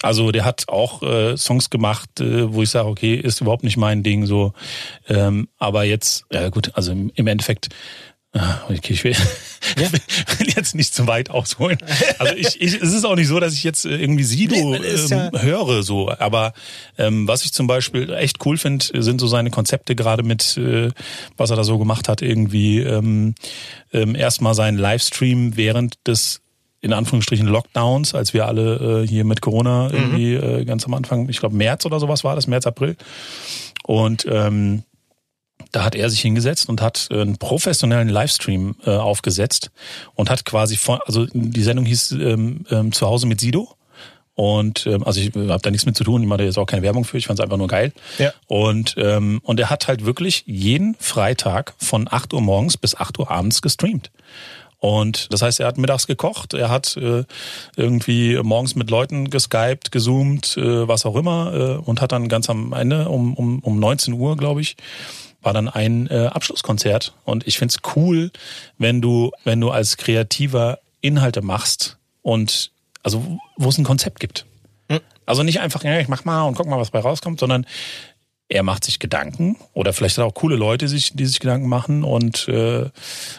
Also 0.02 0.32
der 0.32 0.46
hat 0.46 0.68
auch 0.68 1.04
äh, 1.04 1.38
Songs 1.38 1.70
gemacht, 1.70 2.22
äh, 2.22 2.52
wo 2.52 2.64
ich 2.64 2.70
sage, 2.70 2.88
okay, 2.88 3.14
ist 3.14 3.42
überhaupt 3.42 3.64
nicht 3.64 3.78
mein 3.78 4.02
Ding 4.02 4.26
so. 4.26 4.54
Ähm, 5.08 5.48
aber 5.60 5.84
jetzt, 5.84 6.26
ja 6.32 6.50
gut, 6.50 6.72
also 6.74 6.92
im, 6.92 7.12
im 7.14 7.28
Endeffekt, 7.28 7.70
okay, 8.34 8.94
ich 8.94 9.04
will, 9.04 9.16
Ja. 9.78 9.92
will 9.92 10.50
jetzt 10.56 10.74
nicht 10.76 10.94
zu 10.94 11.06
weit 11.08 11.30
ausholen. 11.30 11.78
Also 12.20 12.34
ich, 12.36 12.60
ich, 12.62 12.74
es 12.82 12.94
ist 12.94 13.06
auch 13.06 13.16
nicht 13.16 13.28
so, 13.28 13.40
dass 13.40 13.54
ich 13.54 13.64
jetzt 13.64 13.86
irgendwie 13.86 14.24
Sido 14.24 14.56
Nee, 14.56 14.78
ähm, 14.78 15.08
ja- 15.10 15.42
höre 15.42 15.84
so. 15.84 16.10
Aber 16.10 16.54
ähm, 16.98 17.28
was 17.28 17.44
ich 17.46 17.54
zum 17.54 17.68
Beispiel 17.68 18.12
echt 18.14 18.46
cool 18.46 18.58
finde, 18.58 18.86
sind 19.02 19.20
so 19.20 19.28
seine 19.28 19.50
Konzepte 19.52 19.96
gerade 19.96 20.24
mit, 20.24 20.58
äh, 20.58 20.90
was 21.38 21.50
er 21.50 21.56
da 21.58 21.64
so 21.64 21.78
gemacht 21.78 22.08
hat, 22.10 22.22
irgendwie 22.22 22.80
ähm, 22.80 23.36
ähm, 23.94 24.16
erstmal 24.16 24.54
seinen 24.56 24.78
Livestream 24.78 25.56
während 25.58 25.96
des 26.08 26.42
in 26.84 26.94
Anführungsstrichen 26.94 27.46
Lockdowns, 27.46 28.16
als 28.16 28.34
wir 28.34 28.48
alle 28.48 29.04
äh, 29.04 29.08
hier 29.08 29.24
mit 29.24 29.40
Corona 29.42 29.92
irgendwie 29.92 30.34
äh, 30.34 30.66
ganz 30.66 30.84
am 30.86 30.96
Anfang, 30.96 31.30
ich 31.30 31.40
glaube 31.40 31.56
März 31.56 31.86
oder 31.86 32.00
sowas 32.00 32.24
war 32.24 32.36
das, 32.36 32.48
März, 32.48 32.66
April. 32.66 32.96
Und 33.84 34.26
ähm, 34.28 34.82
da 35.72 35.84
hat 35.84 35.96
er 35.96 36.10
sich 36.10 36.22
hingesetzt 36.22 36.70
und 36.70 36.82
hat 36.82 37.08
äh, 37.12 37.22
einen 37.22 37.38
professionellen 37.38 38.10
Livestream 38.10 38.76
äh, 38.86 38.92
aufgesetzt 38.92 39.72
und 40.16 40.30
hat 40.30 40.46
quasi 40.46 40.78
von, 40.78 41.00
also 41.06 41.26
die 41.34 41.64
Sendung 41.64 41.86
hieß 41.86 42.12
ähm, 42.12 42.66
ähm, 42.70 42.92
zu 42.92 43.08
Hause 43.08 43.28
mit 43.28 43.40
Sido. 43.40 43.76
Und 44.34 44.88
ähm, 44.88 45.04
also 45.04 45.20
ich 45.20 45.28
habe 45.36 45.60
da 45.62 45.72
nichts 45.72 45.86
mit 45.86 45.96
zu 45.96 46.04
tun, 46.04 46.22
ich 46.22 46.28
mache 46.28 46.40
da 46.40 46.44
jetzt 46.46 46.58
auch 46.58 46.66
keine 46.66 46.82
Werbung 46.82 47.04
für, 47.04 47.18
ich 47.18 47.28
fand 47.28 47.40
es 47.40 47.44
einfach 47.44 47.58
nur 47.58 47.68
geil. 47.68 47.92
Ja. 48.18 48.34
Und, 48.48 48.96
ähm, 48.98 49.42
und 49.44 49.60
er 49.60 49.70
hat 49.70 49.88
halt 49.88 50.06
wirklich 50.06 50.44
jeden 50.48 50.96
Freitag 51.00 51.74
von 51.78 52.08
8 52.10 52.34
Uhr 52.34 52.42
morgens 52.42 52.78
bis 52.78 52.96
8 52.96 53.20
Uhr 53.20 53.30
abends 53.30 53.62
gestreamt. 53.62 54.10
Und 54.82 55.32
das 55.32 55.44
heißt, 55.44 55.60
er 55.60 55.68
hat 55.68 55.78
mittags 55.78 56.08
gekocht, 56.08 56.56
er 56.56 56.70
hat 56.70 56.98
äh, 56.98 57.24
irgendwie 57.76 58.40
morgens 58.42 58.74
mit 58.74 58.90
Leuten 58.90 59.30
geskypt, 59.30 59.92
gezoomt, 59.92 60.58
äh, 60.58 60.88
was 60.88 61.06
auch 61.06 61.16
immer, 61.16 61.54
äh, 61.54 61.88
und 61.88 62.02
hat 62.02 62.14
dann 62.14 62.30
ganz 62.30 62.50
am 62.50 62.74
Ende 62.74 63.08
um, 63.08 63.36
um, 63.36 63.60
um 63.60 63.80
19 63.80 64.16
Uhr, 64.16 64.38
glaube 64.38 64.62
ich, 64.62 64.78
war 65.42 65.54
dann 65.54 65.68
ein 65.68 66.08
äh, 66.08 66.28
Abschlusskonzert. 66.28 67.14
Und 67.26 67.48
ich 67.48 67.58
find's 67.58 67.78
cool, 67.96 68.32
wenn 68.78 69.02
du, 69.02 69.32
wenn 69.44 69.60
du 69.60 69.72
als 69.72 69.98
Kreativer 69.98 70.80
Inhalte 71.02 71.42
machst 71.42 71.98
und 72.22 72.72
also 73.04 73.40
wo 73.58 73.70
es 73.70 73.78
ein 73.78 73.84
Konzept 73.84 74.20
gibt. 74.20 74.46
Also 75.26 75.44
nicht 75.44 75.62
einfach, 75.62 75.84
ja, 75.86 76.00
ich 76.00 76.10
mach 76.10 76.26
mal 76.26 76.44
und 76.44 76.56
guck 76.56 76.68
mal, 76.68 76.78
was 76.78 76.92
bei 76.92 77.00
rauskommt, 77.00 77.40
sondern 77.40 77.66
er 78.50 78.64
macht 78.64 78.84
sich 78.84 79.00
Gedanken 79.00 79.56
oder 79.74 79.94
vielleicht 79.94 80.18
hat 80.18 80.26
auch 80.26 80.34
coole 80.34 80.58
Leute, 80.58 80.90
sich, 80.90 81.14
die 81.14 81.26
sich 81.26 81.40
Gedanken 81.40 81.70
machen 81.70 82.04
und, 82.04 82.50
äh, 82.50 82.90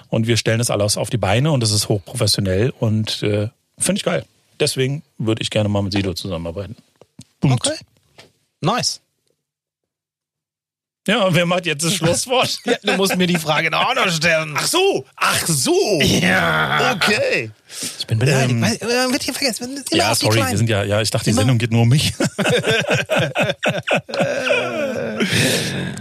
und 0.08 0.26
wir 0.26 0.38
stellen 0.38 0.58
das 0.58 0.70
alles 0.70 0.96
auf 0.96 1.10
die 1.10 1.18
Beine 1.18 1.52
und 1.52 1.60
das 1.60 1.70
ist 1.70 1.90
hochprofessionell 1.90 2.70
und 2.70 3.22
äh, 3.22 3.48
finde 3.78 3.98
ich 3.98 4.04
geil. 4.04 4.24
Deswegen 4.58 5.02
würde 5.18 5.42
ich 5.42 5.50
gerne 5.50 5.68
mal 5.68 5.82
mit 5.82 5.92
Sido 5.92 6.14
zusammenarbeiten. 6.14 6.76
Punkt. 7.40 7.66
Okay. 7.66 7.76
Nice. 8.62 9.01
Ja, 11.08 11.24
und 11.24 11.34
wer 11.34 11.46
macht 11.46 11.66
jetzt 11.66 11.84
das 11.84 11.96
Schlusswort? 11.96 12.58
Ja, 12.64 12.74
du 12.82 12.92
musst 12.96 13.16
mir 13.16 13.26
die 13.26 13.36
Frage 13.36 13.70
noch 13.70 13.92
stellen. 14.08 14.54
Ach 14.56 14.66
so, 14.66 15.04
ach 15.16 15.46
so. 15.48 16.00
Ja. 16.00 16.94
Okay. 16.94 17.50
Ich 17.98 18.06
bin 18.06 18.20
beleidigt. 18.20 18.52
Ähm, 18.52 18.62
Weil, 18.62 18.76
äh, 18.76 19.10
wird 19.12 19.24
hier 19.24 19.34
vergessen. 19.34 19.82
Immer 19.90 19.98
Ja, 19.98 20.14
sorry, 20.14 20.38
wir 20.48 20.56
sind 20.56 20.68
ja, 20.70 20.84
ja, 20.84 21.00
ich 21.00 21.10
dachte, 21.10 21.24
die 21.24 21.30
Immer. 21.30 21.40
Sendung 21.40 21.58
geht 21.58 21.72
nur 21.72 21.82
um 21.82 21.88
mich. 21.88 22.12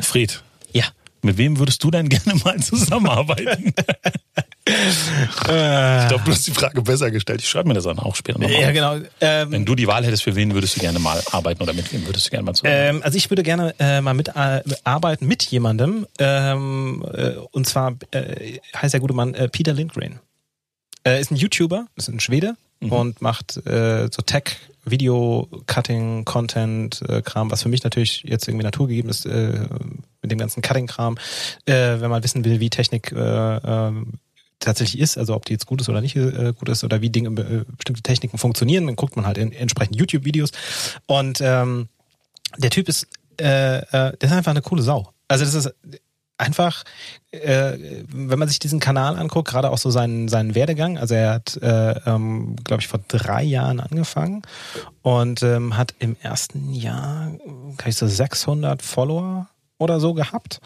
Fred, 0.02 0.44
Ja. 0.72 0.84
mit 1.24 1.38
wem 1.38 1.58
würdest 1.58 1.84
du 1.84 1.90
denn 1.90 2.08
gerne 2.08 2.40
mal 2.44 2.60
zusammenarbeiten? 2.60 3.74
ich 4.64 5.48
glaube, 5.48 6.22
du 6.24 6.32
hast 6.32 6.46
die 6.46 6.52
Frage 6.52 6.82
besser 6.82 7.10
gestellt. 7.10 7.42
Ich 7.42 7.50
schreibe 7.50 7.68
mir 7.70 7.74
das 7.74 7.86
dann 7.86 7.98
auch 7.98 8.16
später 8.16 8.40
nochmal. 8.40 8.62
Ja, 8.62 8.72
genau. 8.72 8.98
Ähm, 9.20 9.52
Wenn 9.52 9.66
du 9.66 9.76
die 9.76 9.88
Wahl 9.88 10.06
hättest, 10.06 10.24
für 10.24 10.36
wen 10.36 10.54
würdest 10.54 10.76
du 10.76 10.82
gerne 10.82 11.00
mal 11.00 11.22
arbeiten 11.32 11.64
oder 11.64 11.74
mit 11.74 11.92
wem 11.92 12.06
würdest 12.06 12.28
du 12.28 12.30
gerne 12.30 12.46
mal 12.46 12.54
zusammenarbeiten? 12.54 12.98
Ähm, 12.98 13.04
also 13.04 13.18
ich 13.18 13.30
würde 13.30 13.44
gerne 13.44 13.74
äh, 13.80 14.02
mal 14.02 14.14
mitarbeiten 14.14 15.28
mit 15.28 15.44
jemandem. 15.44 16.06
Ähm, 16.20 17.04
äh, 17.12 17.32
und 17.52 17.68
zwar 17.68 17.96
äh, 18.12 18.60
heißt 18.76 18.94
der 18.94 19.02
gute 19.02 19.14
Mann 19.14 19.34
äh, 19.34 19.50
Peter 19.50 19.74
Lindgren. 19.74 20.20
Er 21.04 21.20
ist 21.20 21.32
ein 21.32 21.36
YouTuber, 21.36 21.88
ist 21.96 22.10
ein 22.10 22.20
Schwede 22.20 22.56
und 22.80 23.22
macht 23.22 23.58
äh, 23.66 24.08
so 24.12 24.22
Tech, 24.24 24.58
Video, 24.86 25.48
Cutting, 25.68 26.26
Content, 26.26 27.02
äh, 27.08 27.22
Kram, 27.22 27.52
was 27.52 27.64
für 27.64 27.70
mich 27.70 27.84
natürlich 27.84 28.24
jetzt 28.24 28.48
irgendwie 28.48 28.66
naturgegeben 28.66 29.10
ist 29.10 29.26
äh, 29.26 29.68
mit 30.22 30.32
dem 30.32 30.40
ganzen 30.40 30.62
Cutting-Kram. 30.62 31.18
Äh, 31.66 32.00
wenn 32.00 32.10
man 32.10 32.24
wissen 32.24 32.44
will, 32.44 32.60
wie 32.60 32.70
Technik 32.70 33.12
äh, 33.12 33.18
ähm, 33.18 34.14
tatsächlich 34.62 35.02
ist, 35.02 35.18
also 35.18 35.36
ob 35.36 35.46
die 35.46 35.54
jetzt 35.54 35.66
gut 35.66 35.82
ist 35.82 35.90
oder 35.90 36.02
nicht 36.02 36.16
äh, 36.16 36.54
gut 36.58 36.70
ist 36.70 36.84
oder 36.84 37.02
wie 37.02 37.10
Dinge, 37.10 37.30
äh, 37.42 37.66
bestimmte 37.76 38.02
Techniken 38.02 38.38
funktionieren, 38.38 38.86
dann 38.86 38.96
guckt 38.96 39.16
man 39.16 39.26
halt 39.26 39.38
in 39.38 39.52
entsprechend 39.52 39.98
YouTube-Videos. 39.98 40.52
Und 41.08 41.42
ähm, 41.42 41.90
der 42.58 42.70
Typ 42.70 42.88
ist, 42.88 43.08
äh, 43.40 43.80
äh, 43.80 43.82
der 43.92 44.24
ist 44.24 44.32
einfach 44.32 44.52
eine 44.52 44.62
coole 44.62 44.84
Sau. 44.84 45.12
Also 45.28 45.44
das 45.44 45.54
ist 45.54 45.74
einfach, 46.42 46.84
äh, 47.32 47.78
wenn 48.08 48.40
man 48.40 48.48
sich 48.48 48.60
diesen 48.60 48.80
Kanal 48.80 49.18
anguckt, 49.18 49.50
gerade 49.50 49.70
auch 49.70 49.78
so 49.78 49.92
seinen, 49.92 50.28
seinen 50.28 50.56
Werdegang, 50.56 50.98
also 50.98 51.14
er 51.14 51.36
hat, 51.36 51.58
äh, 51.62 51.92
ähm, 52.06 52.56
glaube 52.64 52.82
ich, 52.82 52.88
vor 52.88 53.00
drei 53.08 53.44
Jahren 53.44 53.80
angefangen 53.80 54.42
und 55.02 55.44
ähm, 55.44 55.78
hat 55.78 55.94
im 56.00 56.18
ersten 56.22 56.74
Jahr, 56.74 57.32
kann 57.78 57.90
ich 57.90 57.96
so 57.96 58.08
600 58.08 58.82
Follower 58.82 59.48
oder 59.78 60.00
so 60.00 60.14
gehabt, 60.14 60.60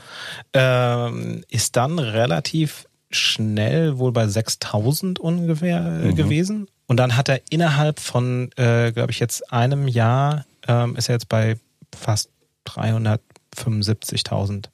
ähm, 0.54 1.44
ist 1.50 1.76
dann 1.76 2.00
relativ 2.00 2.88
schnell 3.16 3.98
wohl 3.98 4.12
bei 4.12 4.28
6000 4.28 5.20
ungefähr 5.20 6.04
äh, 6.04 6.14
gewesen 6.14 6.68
und 6.88 6.98
dann 6.98 7.16
hat 7.18 7.30
er 7.30 7.42
innerhalb 7.50 8.00
von, 8.00 8.52
äh, 8.58 8.92
glaube 8.92 9.12
ich, 9.12 9.20
jetzt 9.20 9.52
einem 9.52 9.88
Jahr 9.88 10.46
ähm, 10.68 10.96
ist 10.96 11.10
er 11.10 11.16
jetzt 11.16 11.30
bei 11.30 11.58
fast 11.96 12.30
375.000 12.68 14.66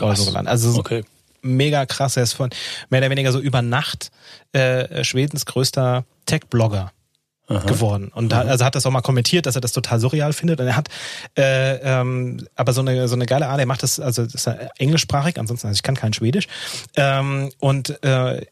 Euro 0.00 0.24
gelandet. 0.24 0.48
Also 0.50 0.72
so 0.72 0.80
Okay. 0.80 1.04
mega 1.42 1.86
krass. 1.86 2.16
Er 2.16 2.24
ist 2.24 2.32
von 2.34 2.50
mehr 2.90 3.00
oder 3.00 3.10
weniger 3.10 3.32
so 3.32 3.40
über 3.40 3.62
Nacht 3.62 4.10
äh, 4.52 5.04
Schwedens 5.04 5.46
größter 5.46 6.04
Tech-Blogger 6.26 6.92
geworden. 7.46 8.10
Und 8.14 8.30
da, 8.30 8.40
also 8.42 8.64
hat 8.64 8.74
das 8.74 8.84
auch 8.86 8.90
mal 8.90 9.02
kommentiert, 9.02 9.46
dass 9.46 9.54
er 9.54 9.60
das 9.60 9.72
total 9.72 10.00
surreal 10.00 10.32
findet. 10.32 10.60
Und 10.60 10.66
er 10.66 10.76
hat 10.76 10.88
äh, 11.36 11.76
ähm, 11.76 12.46
aber 12.54 12.72
so 12.72 12.80
eine 12.80 13.08
so 13.08 13.14
eine 13.14 13.26
geile 13.26 13.48
Art, 13.48 13.60
er 13.60 13.66
macht 13.66 13.82
das, 13.82 14.00
also 14.00 14.24
das 14.24 14.34
ist 14.34 14.46
ja 14.46 14.54
englischsprachig, 14.78 15.38
ansonsten, 15.38 15.68
also 15.68 15.78
ich 15.78 15.82
kann 15.82 15.94
kein 15.94 16.12
Schwedisch. 16.12 16.48
Ähm, 16.96 17.50
und 17.58 18.02
äh, 18.02 18.44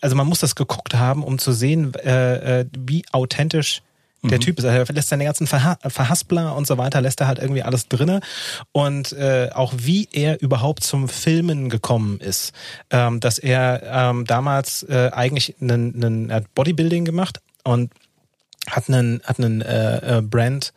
also 0.00 0.16
man 0.16 0.26
muss 0.26 0.40
das 0.40 0.54
geguckt 0.54 0.94
haben, 0.94 1.22
um 1.22 1.38
zu 1.38 1.52
sehen, 1.52 1.94
äh, 1.94 2.60
äh, 2.60 2.66
wie 2.76 3.04
authentisch 3.12 3.82
der 4.30 4.40
Typ 4.40 4.58
ist. 4.58 4.64
Also 4.64 4.76
Er 4.76 4.94
lässt 4.94 5.08
seine 5.08 5.24
ganzen 5.24 5.46
Verha 5.46 5.78
Verhaspler 5.86 6.56
und 6.56 6.66
so 6.66 6.78
weiter, 6.78 7.00
lässt 7.00 7.20
er 7.20 7.26
halt 7.26 7.38
irgendwie 7.38 7.62
alles 7.62 7.88
drinne. 7.88 8.20
Und 8.72 9.12
äh, 9.12 9.50
auch 9.54 9.72
wie 9.76 10.08
er 10.12 10.40
überhaupt 10.40 10.84
zum 10.84 11.08
Filmen 11.08 11.68
gekommen 11.68 12.20
ist. 12.20 12.52
Ähm, 12.90 13.20
dass 13.20 13.38
er 13.38 13.82
ähm, 13.84 14.24
damals 14.24 14.82
äh, 14.84 15.10
eigentlich 15.12 15.54
einen, 15.60 15.94
einen, 16.02 16.32
hat 16.32 16.52
Bodybuilding 16.54 17.04
gemacht 17.04 17.40
und 17.66 17.92
hat 18.68 18.88
einen, 18.88 19.20
hat 19.24 19.38
einen 19.38 19.60
äh, 19.60 20.18
äh, 20.18 20.22
Brand 20.22 20.72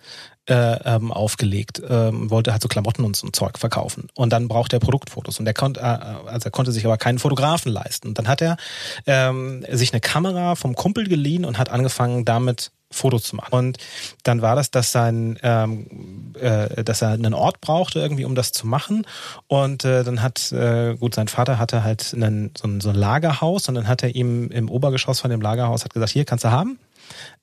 äh, 0.47 0.95
ähm, 0.95 1.11
aufgelegt, 1.11 1.81
ähm, 1.87 2.29
wollte 2.29 2.51
halt 2.51 2.61
so 2.61 2.67
Klamotten 2.67 3.03
und 3.03 3.15
so 3.15 3.27
ein 3.27 3.33
Zeug 3.33 3.57
verkaufen. 3.57 4.09
Und 4.15 4.33
dann 4.33 4.47
brauchte 4.47 4.75
er 4.75 4.79
Produktfotos. 4.79 5.39
Und 5.39 5.47
er 5.47 5.53
konnte, 5.53 5.79
äh, 5.79 5.83
also 5.83 6.45
er 6.45 6.51
konnte 6.51 6.71
sich 6.71 6.85
aber 6.85 6.97
keinen 6.97 7.19
Fotografen 7.19 7.71
leisten. 7.71 8.09
Und 8.09 8.17
dann 8.17 8.27
hat 8.27 8.41
er 8.41 8.57
ähm, 9.05 9.65
sich 9.71 9.93
eine 9.93 10.01
Kamera 10.01 10.55
vom 10.55 10.75
Kumpel 10.75 11.07
geliehen 11.07 11.45
und 11.45 11.57
hat 11.57 11.69
angefangen, 11.69 12.25
damit 12.25 12.71
Fotos 12.91 13.23
zu 13.23 13.35
machen. 13.35 13.53
Und 13.53 13.77
dann 14.23 14.41
war 14.41 14.55
das, 14.55 14.71
dass 14.71 14.91
sein, 14.91 15.37
ähm, 15.43 16.33
äh, 16.39 16.83
dass 16.83 17.01
er 17.01 17.09
einen 17.09 17.33
Ort 17.33 17.61
brauchte 17.61 17.99
irgendwie, 17.99 18.25
um 18.25 18.35
das 18.35 18.51
zu 18.51 18.67
machen. 18.67 19.05
Und 19.47 19.85
äh, 19.85 20.03
dann 20.03 20.21
hat, 20.21 20.51
äh, 20.51 20.95
gut, 20.95 21.15
sein 21.15 21.27
Vater 21.27 21.59
hatte 21.59 21.83
halt 21.83 22.13
einen, 22.13 22.51
so, 22.57 22.67
ein, 22.67 22.81
so 22.81 22.89
ein 22.89 22.95
Lagerhaus 22.95 23.69
und 23.69 23.75
dann 23.75 23.87
hat 23.87 24.03
er 24.03 24.15
ihm 24.15 24.49
im 24.49 24.69
Obergeschoss 24.69 25.19
von 25.19 25.29
dem 25.29 25.41
Lagerhaus 25.41 25.85
hat 25.85 25.93
gesagt, 25.93 26.11
hier 26.11 26.25
kannst 26.25 26.45
du 26.45 26.51
haben. 26.51 26.79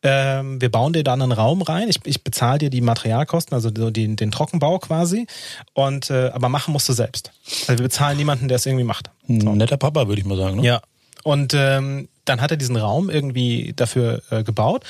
Ähm, 0.03 0.61
wir 0.61 0.71
bauen 0.71 0.93
dir 0.93 1.05
da 1.05 1.13
einen 1.13 1.33
Raum 1.33 1.63
rein. 1.63 1.89
Ich, 1.89 1.99
ich 2.05 2.23
bezahle 2.23 2.59
dir 2.59 2.71
die 2.71 2.81
Materialkosten, 2.81 3.55
also 3.55 3.71
so 3.75 3.91
den, 3.91 4.17
den 4.17 4.31
Trockenbau 4.31 4.79
quasi. 4.79 5.27
Und 5.75 6.11
äh, 6.11 6.31
aber 6.31 6.49
machen 6.49 6.73
musst 6.73 6.89
du 6.89 6.93
selbst. 6.93 7.33
Also 7.67 7.79
wir 7.79 7.85
bezahlen 7.85 8.17
niemanden, 8.17 8.49
der 8.49 8.57
es 8.57 8.67
irgendwie 8.67 8.85
macht. 8.85 9.11
Ein 9.29 9.39
netter 9.39 9.77
Papa, 9.77 10.09
würde 10.09 10.21
ich 10.21 10.27
mal 10.27 10.37
sagen. 10.37 10.61
Ne? 10.61 10.67
Ja. 10.67 10.83
Und 11.25 11.55
ähm, 11.55 12.09
dann 12.25 12.41
hat 12.41 12.51
er 12.51 12.57
diesen 12.57 12.77
Raum 12.77 13.11
irgendwie 13.11 13.73
dafür 13.75 14.23
äh, 14.31 14.45
gebaut. 14.45 14.85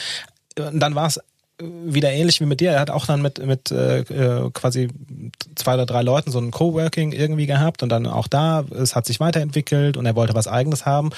Und 0.58 0.80
dann 0.80 0.94
war 0.94 1.06
es 1.06 1.20
wieder 1.58 2.12
ähnlich 2.12 2.40
wie 2.40 2.46
mit 2.46 2.60
dir. 2.60 2.72
Er 2.72 2.80
hat 2.80 2.90
auch 2.90 3.06
dann 3.06 3.22
mit, 3.22 3.44
mit 3.44 3.70
äh, 3.70 4.00
äh, 4.00 4.50
quasi 4.52 4.88
zwei 5.54 5.74
oder 5.74 5.86
drei 5.86 6.02
Leuten 6.02 6.30
so 6.30 6.38
ein 6.38 6.50
Coworking 6.50 7.12
irgendwie 7.12 7.46
gehabt 7.46 7.82
und 7.82 7.88
dann 7.88 8.06
auch 8.06 8.28
da, 8.28 8.64
es 8.78 8.94
hat 8.94 9.06
sich 9.06 9.20
weiterentwickelt 9.20 9.96
und 9.96 10.04
er 10.04 10.14
wollte 10.16 10.34
was 10.34 10.48
eigenes 10.48 10.84
haben. 10.84 11.10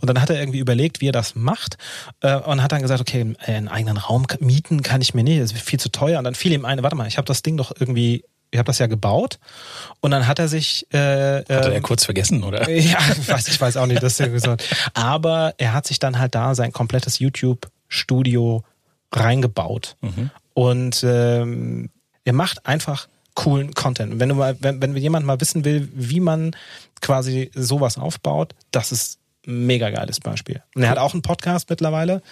Und 0.00 0.08
dann 0.08 0.20
hat 0.20 0.28
er 0.28 0.38
irgendwie 0.38 0.58
überlegt, 0.58 1.00
wie 1.00 1.08
er 1.08 1.12
das 1.12 1.34
macht 1.34 1.78
äh, 2.20 2.36
und 2.36 2.62
hat 2.62 2.72
dann 2.72 2.82
gesagt, 2.82 3.00
okay, 3.00 3.34
einen 3.38 3.68
eigenen 3.68 3.96
Raum 3.96 4.26
mieten 4.40 4.82
kann 4.82 5.00
ich 5.00 5.14
mir 5.14 5.24
nicht, 5.24 5.40
das 5.40 5.52
ist 5.52 5.62
viel 5.62 5.80
zu 5.80 5.90
teuer. 5.90 6.18
Und 6.18 6.24
dann 6.24 6.34
fiel 6.34 6.52
ihm 6.52 6.66
ein, 6.66 6.82
warte 6.82 6.96
mal, 6.96 7.08
ich 7.08 7.16
habe 7.16 7.26
das 7.26 7.42
Ding 7.42 7.56
doch 7.56 7.72
irgendwie 7.78 8.24
ich 8.52 8.58
habe 8.58 8.68
das 8.68 8.78
ja 8.78 8.86
gebaut 8.86 9.40
und 10.00 10.12
dann 10.12 10.28
hat 10.28 10.38
er 10.38 10.46
sich 10.46 10.86
äh, 10.94 11.38
Hat 11.38 11.50
er 11.50 11.68
äh, 11.68 11.74
ja 11.74 11.80
kurz 11.80 12.04
vergessen, 12.04 12.44
oder? 12.44 12.70
ja, 12.70 12.98
ich 13.10 13.28
weiß, 13.28 13.48
ich 13.48 13.60
weiß 13.60 13.76
auch 13.76 13.86
nicht, 13.86 14.02
das 14.02 14.12
ist 14.12 14.20
ja 14.20 14.28
gesagt. 14.28 14.64
Aber 14.94 15.54
er 15.58 15.74
hat 15.74 15.86
sich 15.86 15.98
dann 15.98 16.18
halt 16.18 16.36
da 16.36 16.54
sein 16.54 16.72
komplettes 16.72 17.18
YouTube-Studio 17.18 18.62
reingebaut. 19.12 19.96
Und 20.54 21.04
ähm, 21.06 21.90
er 22.24 22.32
macht 22.32 22.66
einfach 22.66 23.08
coolen 23.34 23.74
Content. 23.74 24.14
Und 24.14 24.20
wenn 24.20 24.30
du 24.30 24.34
mal, 24.34 24.56
wenn, 24.60 24.80
wenn 24.80 24.96
jemand 24.96 25.26
mal 25.26 25.40
wissen 25.40 25.64
will, 25.64 25.88
wie 25.92 26.20
man 26.20 26.56
quasi 27.00 27.50
sowas 27.54 27.98
aufbaut, 27.98 28.54
das 28.70 28.92
ist 28.92 29.18
ein 29.46 29.66
mega 29.66 29.90
geiles 29.90 30.18
Beispiel. 30.20 30.62
Und 30.74 30.82
er 30.82 30.90
hat 30.90 30.98
auch 30.98 31.12
einen 31.12 31.22
Podcast 31.22 31.70
mittlerweile. 31.70 32.22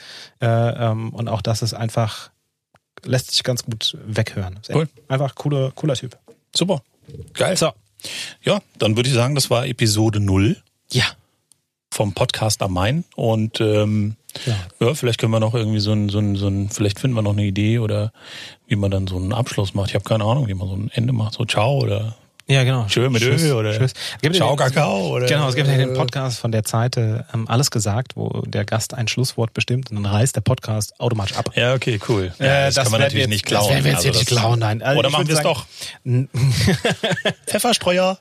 Äh, 0.40 0.46
ähm, 0.46 1.12
und 1.12 1.28
auch 1.28 1.42
das 1.42 1.62
ist 1.62 1.74
einfach, 1.74 2.30
lässt 3.04 3.30
sich 3.30 3.44
ganz 3.44 3.64
gut 3.64 3.96
weghören. 4.04 4.58
Ist 4.60 4.74
Cool. 4.74 4.88
Einfach 5.08 5.34
cooler, 5.34 5.70
cooler 5.72 5.94
Typ. 5.94 6.18
Super. 6.56 6.82
Geil. 7.34 7.56
So. 7.56 7.72
Ja, 8.42 8.60
dann 8.78 8.96
würde 8.96 9.08
ich 9.08 9.14
sagen, 9.14 9.34
das 9.34 9.50
war 9.50 9.66
Episode 9.66 10.20
0. 10.20 10.56
Ja. 10.90 11.04
Vom 11.95 12.12
Podcast 12.12 12.61
am 12.62 12.72
Main. 12.74 13.05
Und 13.16 13.61
ähm, 13.61 14.16
Ja. 14.47 14.57
ja. 14.80 14.95
vielleicht 14.95 15.20
können 15.20 15.32
wir 15.32 15.40
noch 15.40 15.55
irgendwie 15.55 15.78
so 15.80 15.92
ein, 15.92 16.09
so 16.09 16.18
ein, 16.18 16.34
so 16.36 16.49
ein, 16.49 16.68
vielleicht 16.68 16.99
finden 16.99 17.16
wir 17.16 17.22
noch 17.22 17.32
eine 17.32 17.45
Idee 17.45 17.78
oder 17.78 18.12
wie 18.66 18.76
man 18.76 18.90
dann 18.90 19.07
so 19.07 19.16
einen 19.16 19.32
Abschluss 19.32 19.74
macht. 19.74 19.90
Ich 19.90 19.95
habe 19.95 20.05
keine 20.05 20.24
Ahnung, 20.24 20.49
wie 20.49 20.55
man 20.55 20.68
so 20.68 20.74
ein 20.74 20.90
Ende 20.92 21.12
macht. 21.12 21.34
So 21.34 21.45
ciao 21.45 21.78
oder 21.78 22.16
Ja, 22.47 22.64
genau. 22.64 22.84
Tschö 22.88 23.09
mit 23.11 23.22
Tschüss, 23.22 23.42
Ö 23.45 23.53
oder 23.55 23.72
Tschüss. 23.78 23.92
Gibt 24.20 24.34
Ciao 24.36 24.51
den- 24.51 24.57
Kakao 24.59 25.09
oder 25.14 25.26
Genau, 25.26 25.49
es 25.49 25.55
gibt 25.55 25.68
ja 25.68 25.76
den 25.76 25.95
Podcast 25.95 26.38
von 26.40 26.51
der 26.53 26.64
Zeit 26.64 26.97
ähm, 26.97 27.24
Alles 27.47 27.70
gesagt, 27.70 28.16
wo 28.16 28.42
der 28.47 28.64
Gast 28.64 28.92
ein 28.95 29.07
Schlusswort 29.09 29.55
bestimmt 29.55 29.90
und 29.90 29.97
dann 30.03 30.07
reißt 30.07 30.34
der 30.36 30.40
Podcast 30.42 30.99
automatisch 31.01 31.36
ab. 31.36 31.51
Ja, 31.55 31.72
okay, 31.74 31.99
cool. 32.09 32.34
Ja, 32.40 32.45
Äh, 32.66 32.72
das, 32.72 32.74
kann 32.82 32.90
man 32.92 33.01
natürlich 33.03 33.22
wir 33.24 33.28
nicht 33.28 33.40
jetzt- 33.42 33.47
klauen. 33.47 33.68
Das 33.68 33.74
werden 33.74 33.84
wir 33.84 33.90
jetzt 33.92 33.97
Also 33.99 34.09
hier 34.11 34.18
nicht 34.18 34.30
das- 34.32 34.38
klauen, 34.38 34.59
nein. 34.59 34.82
Also 34.82 34.99
Oder 34.99 35.11
machen 35.11 35.28
wir 35.28 35.34
es 35.36 35.42
doch. 35.42 35.64
Pfefferstreuer. 37.47 38.18